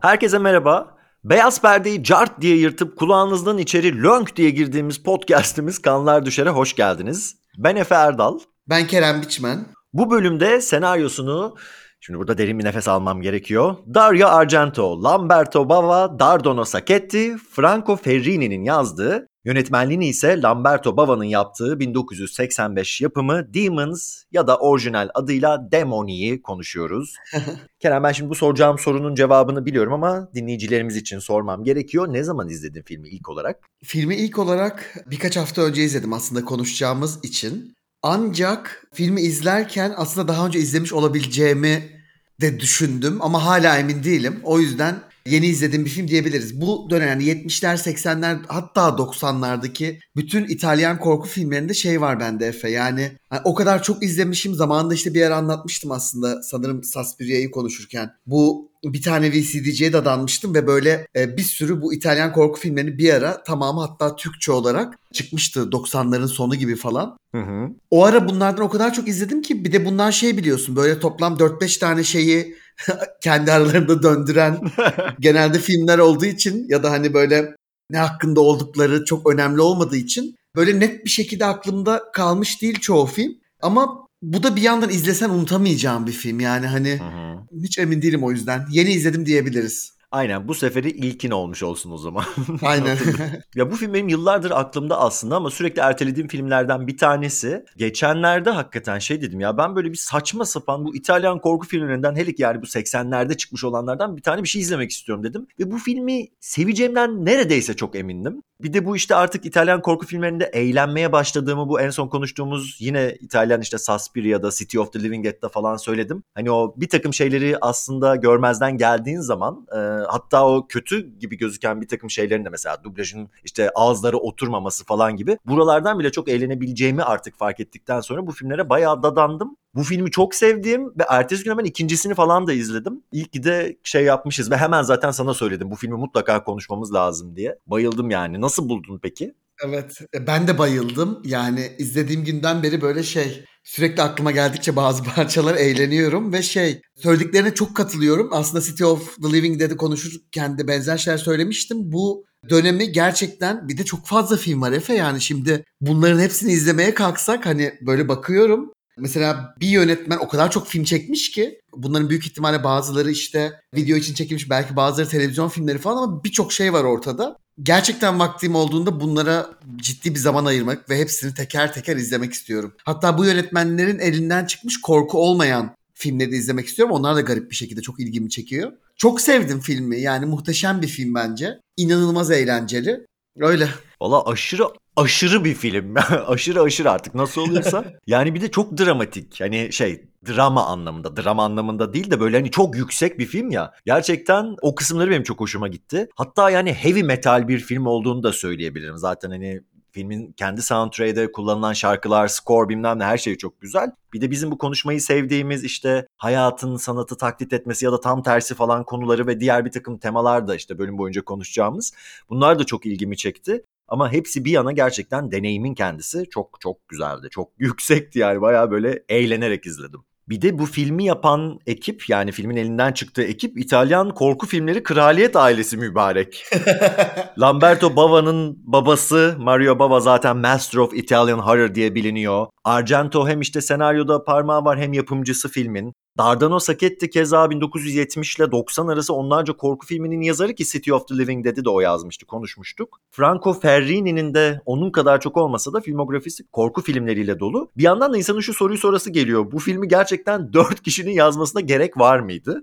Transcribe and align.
Herkese 0.00 0.38
merhaba. 0.38 0.96
Beyaz 1.24 1.62
perdeyi 1.62 2.04
cart 2.04 2.40
diye 2.40 2.56
yırtıp 2.56 2.98
kulağınızdan 2.98 3.58
içeri 3.58 4.02
lönk 4.02 4.36
diye 4.36 4.50
girdiğimiz 4.50 4.98
podcastimiz 5.02 5.82
Kanlar 5.82 6.26
Düşer'e 6.26 6.50
hoş 6.50 6.74
geldiniz. 6.74 7.36
Ben 7.58 7.76
Efe 7.76 7.94
Erdal. 7.94 8.38
Ben 8.68 8.86
Kerem 8.86 9.22
Biçmen. 9.22 9.66
Bu 9.92 10.10
bölümde 10.10 10.60
senaryosunu, 10.60 11.56
şimdi 12.00 12.18
burada 12.18 12.38
derin 12.38 12.58
bir 12.58 12.64
nefes 12.64 12.88
almam 12.88 13.22
gerekiyor. 13.22 13.76
Dario 13.94 14.28
Argento, 14.28 15.02
Lamberto 15.02 15.68
Bava, 15.68 16.18
Dardono 16.18 16.64
Sacchetti, 16.64 17.36
Franco 17.50 17.96
Ferrini'nin 17.96 18.64
yazdığı, 18.64 19.26
yönetmenliğini 19.44 20.08
ise 20.08 20.42
Lamberto 20.42 20.96
Bava'nın 20.96 21.24
yaptığı 21.24 21.80
1985 21.80 23.00
yapımı 23.00 23.54
Demons 23.54 24.22
ya 24.32 24.46
da 24.46 24.58
orijinal 24.58 25.08
adıyla 25.14 25.72
Demoni'yi 25.72 26.42
konuşuyoruz. 26.42 27.16
Kerem 27.80 28.02
ben 28.02 28.12
şimdi 28.12 28.30
bu 28.30 28.34
soracağım 28.34 28.78
sorunun 28.78 29.14
cevabını 29.14 29.66
biliyorum 29.66 29.92
ama 29.92 30.28
dinleyicilerimiz 30.34 30.96
için 30.96 31.18
sormam 31.18 31.64
gerekiyor. 31.64 32.12
Ne 32.12 32.22
zaman 32.22 32.48
izledin 32.48 32.82
filmi 32.82 33.08
ilk 33.08 33.28
olarak? 33.28 33.56
Filmi 33.84 34.16
ilk 34.16 34.38
olarak 34.38 34.94
birkaç 35.06 35.36
hafta 35.36 35.62
önce 35.62 35.82
izledim 35.82 36.12
aslında 36.12 36.44
konuşacağımız 36.44 37.24
için. 37.24 37.74
Ancak 38.02 38.86
filmi 38.92 39.20
izlerken 39.20 39.94
aslında 39.96 40.28
daha 40.28 40.46
önce 40.46 40.58
izlemiş 40.58 40.92
olabileceğimi 40.92 42.00
de 42.40 42.60
düşündüm 42.60 43.18
ama 43.20 43.44
hala 43.44 43.78
emin 43.78 44.04
değilim. 44.04 44.40
O 44.44 44.60
yüzden 44.60 45.00
yeni 45.26 45.46
izlediğim 45.46 45.84
bir 45.84 45.90
film 45.90 46.08
diyebiliriz. 46.08 46.60
Bu 46.60 46.86
dönem 46.90 47.08
yani 47.08 47.24
70'ler 47.24 47.76
80'ler 47.76 48.38
hatta 48.46 48.88
90'lardaki 48.88 49.98
bütün 50.16 50.44
İtalyan 50.44 50.98
korku 50.98 51.28
filmlerinde 51.28 51.74
şey 51.74 52.00
var 52.00 52.20
bende 52.20 52.46
Efe. 52.46 52.70
Yani 52.70 53.12
hani 53.30 53.40
o 53.44 53.54
kadar 53.54 53.82
çok 53.82 54.02
izlemişim 54.02 54.54
zamanında 54.54 54.94
işte 54.94 55.14
bir 55.14 55.20
yer 55.20 55.30
anlatmıştım 55.30 55.90
aslında 55.90 56.42
sanırım 56.42 56.84
Suspiria'yı 56.84 57.50
konuşurken. 57.50 58.10
Bu 58.26 58.69
bir 58.84 59.02
tane 59.02 59.32
VCD'ciye 59.32 59.92
dadanmıştım 59.92 60.54
ve 60.54 60.66
böyle 60.66 61.06
e, 61.16 61.36
bir 61.36 61.42
sürü 61.42 61.82
bu 61.82 61.94
İtalyan 61.94 62.32
korku 62.32 62.60
filmlerini 62.60 62.98
bir 62.98 63.14
ara 63.14 63.42
tamamı 63.42 63.80
hatta 63.80 64.16
Türkçe 64.16 64.52
olarak 64.52 64.98
çıkmıştı 65.12 65.60
90'ların 65.60 66.28
sonu 66.28 66.54
gibi 66.54 66.76
falan. 66.76 67.16
Hı 67.34 67.40
hı. 67.40 67.68
O 67.90 68.04
ara 68.04 68.28
bunlardan 68.28 68.64
o 68.64 68.68
kadar 68.68 68.94
çok 68.94 69.08
izledim 69.08 69.42
ki 69.42 69.64
bir 69.64 69.72
de 69.72 69.84
bundan 69.84 70.10
şey 70.10 70.36
biliyorsun 70.36 70.76
böyle 70.76 71.00
toplam 71.00 71.34
4-5 71.34 71.78
tane 71.80 72.04
şeyi 72.04 72.56
kendi 73.22 73.52
aralarında 73.52 74.02
döndüren 74.02 74.60
genelde 75.20 75.58
filmler 75.58 75.98
olduğu 75.98 76.26
için 76.26 76.66
ya 76.68 76.82
da 76.82 76.90
hani 76.90 77.14
böyle 77.14 77.54
ne 77.90 77.98
hakkında 77.98 78.40
oldukları 78.40 79.04
çok 79.04 79.32
önemli 79.32 79.60
olmadığı 79.60 79.96
için 79.96 80.36
böyle 80.56 80.80
net 80.80 81.04
bir 81.04 81.10
şekilde 81.10 81.44
aklımda 81.44 82.02
kalmış 82.12 82.62
değil 82.62 82.80
çoğu 82.80 83.06
film. 83.06 83.32
Ama 83.62 84.06
bu 84.22 84.42
da 84.42 84.56
bir 84.56 84.62
yandan 84.62 84.90
izlesen 84.90 85.30
unutamayacağım 85.30 86.06
bir 86.06 86.12
film 86.12 86.40
yani 86.40 86.66
hani 86.66 86.98
Hı 86.98 87.04
hı. 87.04 87.62
hiç 87.62 87.78
emin 87.78 88.02
değilim 88.02 88.24
o 88.24 88.30
yüzden. 88.30 88.66
Yeni 88.70 88.90
izledim 88.90 89.26
diyebiliriz. 89.26 90.00
Aynen 90.12 90.48
bu 90.48 90.54
seferi 90.54 90.90
ilkin 90.90 91.30
olmuş 91.30 91.62
olsun 91.62 91.90
o 91.90 91.96
zaman. 91.96 92.24
Aynen. 92.62 92.98
ya 93.54 93.70
bu 93.70 93.76
film 93.76 93.94
benim 93.94 94.08
yıllardır 94.08 94.50
aklımda 94.50 95.00
aslında 95.00 95.36
ama 95.36 95.50
sürekli 95.50 95.80
ertelediğim 95.80 96.28
filmlerden 96.28 96.86
bir 96.86 96.96
tanesi. 96.96 97.64
Geçenlerde 97.76 98.50
hakikaten 98.50 98.98
şey 98.98 99.22
dedim 99.22 99.40
ya 99.40 99.58
ben 99.58 99.76
böyle 99.76 99.90
bir 99.90 99.96
saçma 99.96 100.44
sapan 100.44 100.84
bu 100.84 100.96
İtalyan 100.96 101.40
korku 101.40 101.66
filmlerinden 101.66 102.16
hele 102.16 102.34
ki 102.34 102.42
yani 102.42 102.62
bu 102.62 102.66
80'lerde 102.66 103.36
çıkmış 103.36 103.64
olanlardan 103.64 104.16
bir 104.16 104.22
tane 104.22 104.42
bir 104.42 104.48
şey 104.48 104.62
izlemek 104.62 104.90
istiyorum 104.90 105.24
dedim. 105.24 105.46
Ve 105.60 105.70
bu 105.70 105.78
filmi 105.78 106.26
seveceğimden 106.40 107.24
neredeyse 107.24 107.76
çok 107.76 107.96
emindim. 107.96 108.42
Bir 108.62 108.72
de 108.72 108.84
bu 108.84 108.96
işte 108.96 109.14
artık 109.14 109.46
İtalyan 109.46 109.82
korku 109.82 110.06
filmlerinde 110.06 110.44
eğlenmeye 110.44 111.12
başladığımı 111.12 111.68
bu 111.68 111.80
en 111.80 111.90
son 111.90 112.08
konuştuğumuz 112.08 112.76
yine 112.80 113.16
İtalyan 113.20 113.60
işte 113.60 113.78
Suspiria'da 113.78 114.50
City 114.50 114.78
of 114.78 114.92
the 114.92 115.02
Living 115.02 115.24
Dead'da 115.24 115.48
falan 115.48 115.76
söyledim. 115.76 116.22
Hani 116.34 116.50
o 116.50 116.74
bir 116.76 116.88
takım 116.88 117.14
şeyleri 117.14 117.56
aslında 117.60 118.16
görmezden 118.16 118.76
geldiğin 118.76 119.20
zaman 119.20 119.66
e, 119.72 119.76
hatta 120.08 120.46
o 120.46 120.66
kötü 120.68 121.18
gibi 121.18 121.36
gözüken 121.36 121.80
bir 121.80 121.88
takım 121.88 122.10
şeylerin 122.10 122.44
de 122.44 122.48
mesela 122.48 122.84
dublajın 122.84 123.28
işte 123.44 123.70
ağızları 123.74 124.18
oturmaması 124.18 124.84
falan 124.84 125.16
gibi 125.16 125.38
buralardan 125.46 125.98
bile 125.98 126.12
çok 126.12 126.28
eğlenebileceğimi 126.28 127.02
artık 127.02 127.38
fark 127.38 127.60
ettikten 127.60 128.00
sonra 128.00 128.26
bu 128.26 128.32
filmlere 128.32 128.68
bayağı 128.68 129.02
dadandım. 129.02 129.56
Bu 129.74 129.82
filmi 129.82 130.10
çok 130.10 130.34
sevdiğim 130.34 130.86
ve 130.86 131.04
ertesi 131.08 131.44
gün 131.44 131.50
hemen 131.50 131.64
ikincisini 131.64 132.14
falan 132.14 132.46
da 132.46 132.52
izledim. 132.52 133.02
İlk 133.12 133.44
de 133.44 133.76
şey 133.84 134.04
yapmışız 134.04 134.50
ve 134.50 134.56
hemen 134.56 134.82
zaten 134.82 135.10
sana 135.10 135.34
söyledim 135.34 135.70
bu 135.70 135.76
filmi 135.76 135.96
mutlaka 135.96 136.44
konuşmamız 136.44 136.94
lazım 136.94 137.36
diye. 137.36 137.58
Bayıldım 137.66 138.10
yani. 138.10 138.40
Nasıl 138.40 138.68
buldun 138.68 138.98
peki? 139.02 139.34
Evet 139.66 140.00
e, 140.14 140.26
ben 140.26 140.48
de 140.48 140.58
bayıldım 140.58 141.22
yani 141.24 141.72
izlediğim 141.78 142.24
günden 142.24 142.62
beri 142.62 142.80
böyle 142.80 143.02
şey 143.02 143.44
sürekli 143.64 144.02
aklıma 144.02 144.30
geldikçe 144.30 144.76
bazı 144.76 145.04
parçalar 145.14 145.54
eğleniyorum 145.54 146.32
ve 146.32 146.42
şey 146.42 146.82
söylediklerine 146.96 147.54
çok 147.54 147.76
katılıyorum. 147.76 148.28
Aslında 148.32 148.64
City 148.64 148.84
of 148.84 149.16
the 149.22 149.32
Living 149.32 149.60
Dead'i 149.60 149.76
konuşurken 149.76 150.58
de 150.58 150.68
benzer 150.68 150.98
şeyler 150.98 151.18
söylemiştim. 151.18 151.78
Bu 151.92 152.24
dönemi 152.48 152.92
gerçekten 152.92 153.68
bir 153.68 153.78
de 153.78 153.84
çok 153.84 154.06
fazla 154.06 154.36
film 154.36 154.62
var 154.62 154.72
Efe 154.72 154.94
yani 154.94 155.20
şimdi 155.20 155.64
bunların 155.80 156.20
hepsini 156.20 156.52
izlemeye 156.52 156.94
kalksak 156.94 157.46
hani 157.46 157.74
böyle 157.80 158.08
bakıyorum. 158.08 158.72
Mesela 158.98 159.54
bir 159.60 159.68
yönetmen 159.68 160.18
o 160.18 160.28
kadar 160.28 160.50
çok 160.50 160.66
film 160.66 160.84
çekmiş 160.84 161.30
ki 161.30 161.60
bunların 161.76 162.10
büyük 162.10 162.26
ihtimalle 162.26 162.64
bazıları 162.64 163.10
işte 163.10 163.60
video 163.74 163.96
için 163.96 164.14
çekilmiş 164.14 164.50
belki 164.50 164.76
bazıları 164.76 165.08
televizyon 165.08 165.48
filmleri 165.48 165.78
falan 165.78 166.02
ama 166.02 166.24
birçok 166.24 166.52
şey 166.52 166.72
var 166.72 166.84
ortada. 166.84 167.36
Gerçekten 167.62 168.18
vaktim 168.18 168.54
olduğunda 168.54 169.00
bunlara 169.00 169.50
ciddi 169.76 170.14
bir 170.14 170.18
zaman 170.18 170.44
ayırmak 170.44 170.90
ve 170.90 170.98
hepsini 170.98 171.34
teker 171.34 171.72
teker 171.72 171.96
izlemek 171.96 172.32
istiyorum. 172.32 172.74
Hatta 172.84 173.18
bu 173.18 173.24
yönetmenlerin 173.24 173.98
elinden 173.98 174.44
çıkmış 174.44 174.80
korku 174.80 175.18
olmayan 175.18 175.74
filmleri 175.94 176.36
izlemek 176.36 176.66
istiyorum. 176.66 176.94
Onlar 176.94 177.16
da 177.16 177.20
garip 177.20 177.50
bir 177.50 177.56
şekilde 177.56 177.82
çok 177.82 178.00
ilgimi 178.00 178.30
çekiyor. 178.30 178.72
Çok 178.96 179.20
sevdim 179.20 179.60
filmi. 179.60 180.00
Yani 180.00 180.26
muhteşem 180.26 180.82
bir 180.82 180.88
film 180.88 181.14
bence. 181.14 181.60
İnanılmaz 181.76 182.30
eğlenceli. 182.30 183.06
Öyle. 183.40 183.68
Valla 184.00 184.26
aşırı 184.26 184.64
aşırı 185.00 185.44
bir 185.44 185.54
film. 185.54 185.94
aşırı 186.26 186.62
aşırı 186.62 186.90
artık 186.90 187.14
nasıl 187.14 187.40
oluyorsa. 187.40 187.84
yani 188.06 188.34
bir 188.34 188.40
de 188.40 188.50
çok 188.50 188.78
dramatik. 188.78 189.40
Hani 189.40 189.72
şey 189.72 190.04
drama 190.28 190.66
anlamında, 190.66 191.16
drama 191.16 191.44
anlamında 191.44 191.92
değil 191.92 192.10
de 192.10 192.20
böyle 192.20 192.36
hani 192.36 192.50
çok 192.50 192.76
yüksek 192.76 193.18
bir 193.18 193.26
film 193.26 193.50
ya. 193.50 193.72
Gerçekten 193.86 194.56
o 194.62 194.74
kısımları 194.74 195.10
benim 195.10 195.22
çok 195.22 195.40
hoşuma 195.40 195.68
gitti. 195.68 196.08
Hatta 196.16 196.50
yani 196.50 196.72
heavy 196.72 197.02
metal 197.02 197.48
bir 197.48 197.58
film 197.58 197.86
olduğunu 197.86 198.22
da 198.22 198.32
söyleyebilirim. 198.32 198.96
Zaten 198.96 199.30
hani 199.30 199.60
filmin 199.92 200.32
kendi 200.32 200.62
soundtrack'de 200.62 201.32
kullanılan 201.32 201.72
şarkılar, 201.72 202.28
score 202.28 202.68
bilmem 202.68 202.98
ne 202.98 203.04
her 203.04 203.18
şey 203.18 203.36
çok 203.36 203.60
güzel. 203.60 203.90
Bir 204.12 204.20
de 204.20 204.30
bizim 204.30 204.50
bu 204.50 204.58
konuşmayı 204.58 205.00
sevdiğimiz 205.00 205.64
işte 205.64 206.06
hayatın 206.16 206.76
sanatı 206.76 207.16
taklit 207.16 207.52
etmesi 207.52 207.84
ya 207.84 207.92
da 207.92 208.00
tam 208.00 208.22
tersi 208.22 208.54
falan 208.54 208.84
konuları 208.84 209.26
ve 209.26 209.40
diğer 209.40 209.64
bir 209.64 209.70
takım 209.70 209.98
temalar 209.98 210.48
da 210.48 210.56
işte 210.56 210.78
bölüm 210.78 210.98
boyunca 210.98 211.24
konuşacağımız. 211.24 211.92
Bunlar 212.30 212.58
da 212.58 212.64
çok 212.64 212.86
ilgimi 212.86 213.16
çekti. 213.16 213.64
Ama 213.90 214.12
hepsi 214.12 214.44
bir 214.44 214.50
yana 214.50 214.72
gerçekten 214.72 215.32
deneyimin 215.32 215.74
kendisi 215.74 216.24
çok 216.30 216.60
çok 216.60 216.88
güzeldi. 216.88 217.28
Çok 217.30 217.48
yüksekti 217.58 218.18
yani 218.18 218.40
bayağı 218.40 218.70
böyle 218.70 219.04
eğlenerek 219.08 219.66
izledim. 219.66 220.00
Bir 220.28 220.42
de 220.42 220.58
bu 220.58 220.66
filmi 220.66 221.04
yapan 221.04 221.58
ekip 221.66 222.08
yani 222.08 222.32
filmin 222.32 222.56
elinden 222.56 222.92
çıktığı 222.92 223.22
ekip 223.22 223.58
İtalyan 223.58 224.14
korku 224.14 224.46
filmleri 224.46 224.82
kraliyet 224.82 225.36
ailesi 225.36 225.76
mübarek. 225.76 226.44
Lamberto 227.38 227.96
Bava'nın 227.96 228.58
babası 228.62 229.36
Mario 229.38 229.78
Bava 229.78 230.00
zaten 230.00 230.36
Master 230.36 230.78
of 230.78 230.94
Italian 230.94 231.38
Horror 231.38 231.74
diye 231.74 231.94
biliniyor. 231.94 232.46
Argento 232.64 233.28
hem 233.28 233.40
işte 233.40 233.60
senaryoda 233.60 234.24
parmağı 234.24 234.64
var 234.64 234.78
hem 234.78 234.92
yapımcısı 234.92 235.48
filmin. 235.48 235.92
Dardano 236.20 236.60
Sacchetti 236.60 237.10
keza 237.10 237.50
1970 237.50 238.36
ile 238.36 238.52
90 238.52 238.88
arası 238.88 239.14
onlarca 239.14 239.52
korku 239.52 239.86
filminin 239.86 240.20
yazarı 240.20 240.54
ki 240.54 240.64
City 240.64 240.92
of 240.92 241.08
the 241.08 241.18
Living 241.18 241.44
Dead'i 241.44 241.64
de 241.64 241.70
o 241.70 241.80
yazmıştı, 241.80 242.26
konuşmuştuk. 242.26 243.00
Franco 243.10 243.52
Ferrini'nin 243.52 244.34
de 244.34 244.60
onun 244.66 244.90
kadar 244.90 245.20
çok 245.20 245.36
olmasa 245.36 245.72
da 245.72 245.80
filmografisi 245.80 246.46
korku 246.52 246.82
filmleriyle 246.82 247.40
dolu. 247.40 247.70
Bir 247.76 247.82
yandan 247.82 248.12
da 248.12 248.16
insanın 248.16 248.40
şu 248.40 248.54
soruyu 248.54 248.78
sorası 248.78 249.10
geliyor. 249.10 249.52
Bu 249.52 249.58
filmi 249.58 249.88
gerçekten 249.88 250.52
4 250.52 250.82
kişinin 250.82 251.12
yazmasına 251.12 251.60
gerek 251.60 251.98
var 251.98 252.20
mıydı? 252.20 252.62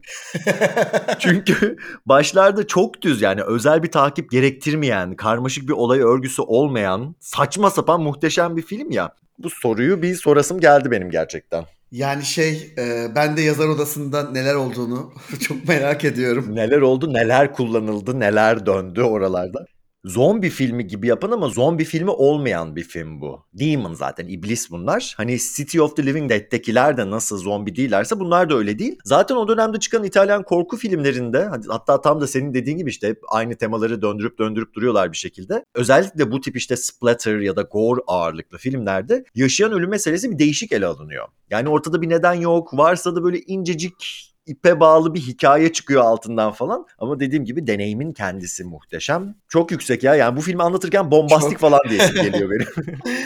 Çünkü 1.19 1.77
başlarda 2.05 2.67
çok 2.67 3.01
düz 3.01 3.21
yani 3.21 3.43
özel 3.43 3.83
bir 3.83 3.91
takip 3.91 4.31
gerektirmeyen, 4.31 5.15
karmaşık 5.15 5.67
bir 5.67 5.73
olay 5.73 5.99
örgüsü 5.99 6.41
olmayan, 6.41 7.15
saçma 7.19 7.69
sapan 7.69 8.01
muhteşem 8.01 8.57
bir 8.57 8.61
film 8.61 8.91
ya. 8.91 9.15
Bu 9.39 9.49
soruyu 9.49 10.01
bir 10.01 10.15
sorasım 10.15 10.59
geldi 10.59 10.91
benim 10.91 11.09
gerçekten. 11.09 11.76
Yani 11.91 12.23
şey 12.23 12.73
e, 12.77 13.15
ben 13.15 13.37
de 13.37 13.41
yazar 13.41 13.67
odasında 13.67 14.31
neler 14.31 14.55
olduğunu 14.55 15.13
çok 15.39 15.67
merak 15.67 16.03
ediyorum. 16.05 16.55
Neler 16.55 16.81
oldu, 16.81 17.13
neler 17.13 17.53
kullanıldı, 17.53 18.19
neler 18.19 18.65
döndü 18.65 19.01
oralarda. 19.01 19.65
Zombi 20.07 20.49
filmi 20.49 20.87
gibi 20.87 21.07
yapan 21.07 21.31
ama 21.31 21.49
zombi 21.49 21.83
filmi 21.83 22.09
olmayan 22.09 22.75
bir 22.75 22.83
film 22.83 23.21
bu. 23.21 23.45
Demon 23.53 23.93
zaten, 23.93 24.27
iblis 24.27 24.71
bunlar. 24.71 25.13
Hani 25.17 25.37
City 25.55 25.81
of 25.81 25.95
the 25.95 26.05
Living 26.05 26.29
Dead'tekiler 26.29 26.97
de 26.97 27.11
nasıl 27.11 27.37
zombi 27.37 27.75
değillerse 27.75 28.19
bunlar 28.19 28.49
da 28.49 28.55
öyle 28.55 28.79
değil. 28.79 28.99
Zaten 29.03 29.35
o 29.35 29.47
dönemde 29.47 29.79
çıkan 29.79 30.03
İtalyan 30.03 30.43
korku 30.43 30.77
filmlerinde 30.77 31.49
hatta 31.67 32.01
tam 32.01 32.21
da 32.21 32.27
senin 32.27 32.53
dediğin 32.53 32.77
gibi 32.77 32.89
işte 32.89 33.15
aynı 33.29 33.55
temaları 33.55 34.01
döndürüp 34.01 34.39
döndürüp 34.39 34.73
duruyorlar 34.73 35.11
bir 35.11 35.17
şekilde. 35.17 35.65
Özellikle 35.75 36.31
bu 36.31 36.41
tip 36.41 36.57
işte 36.57 36.77
splatter 36.77 37.39
ya 37.39 37.55
da 37.55 37.61
gore 37.61 38.01
ağırlıklı 38.07 38.57
filmlerde 38.57 39.23
yaşayan 39.35 39.71
ölüm 39.71 39.89
meselesi 39.89 40.31
bir 40.31 40.39
değişik 40.39 40.71
ele 40.71 40.85
alınıyor. 40.85 41.27
Yani 41.49 41.69
ortada 41.69 42.01
bir 42.01 42.09
neden 42.09 42.33
yok. 42.33 42.77
Varsa 42.77 43.15
da 43.15 43.23
böyle 43.23 43.39
incecik 43.39 44.33
ipe 44.47 44.79
bağlı 44.79 45.13
bir 45.13 45.21
hikaye 45.21 45.73
çıkıyor 45.73 46.03
altından 46.03 46.51
falan. 46.51 46.85
Ama 46.99 47.19
dediğim 47.19 47.45
gibi 47.45 47.67
deneyimin 47.67 48.13
kendisi 48.13 48.63
muhteşem. 48.63 49.35
Çok 49.47 49.71
yüksek 49.71 50.03
ya. 50.03 50.15
Yani 50.15 50.37
bu 50.37 50.41
filmi 50.41 50.63
anlatırken 50.63 51.11
bombastik 51.11 51.51
Çok. 51.51 51.59
falan 51.59 51.79
diyesim 51.89 52.15
geliyor 52.15 52.49
benim. 52.49 52.97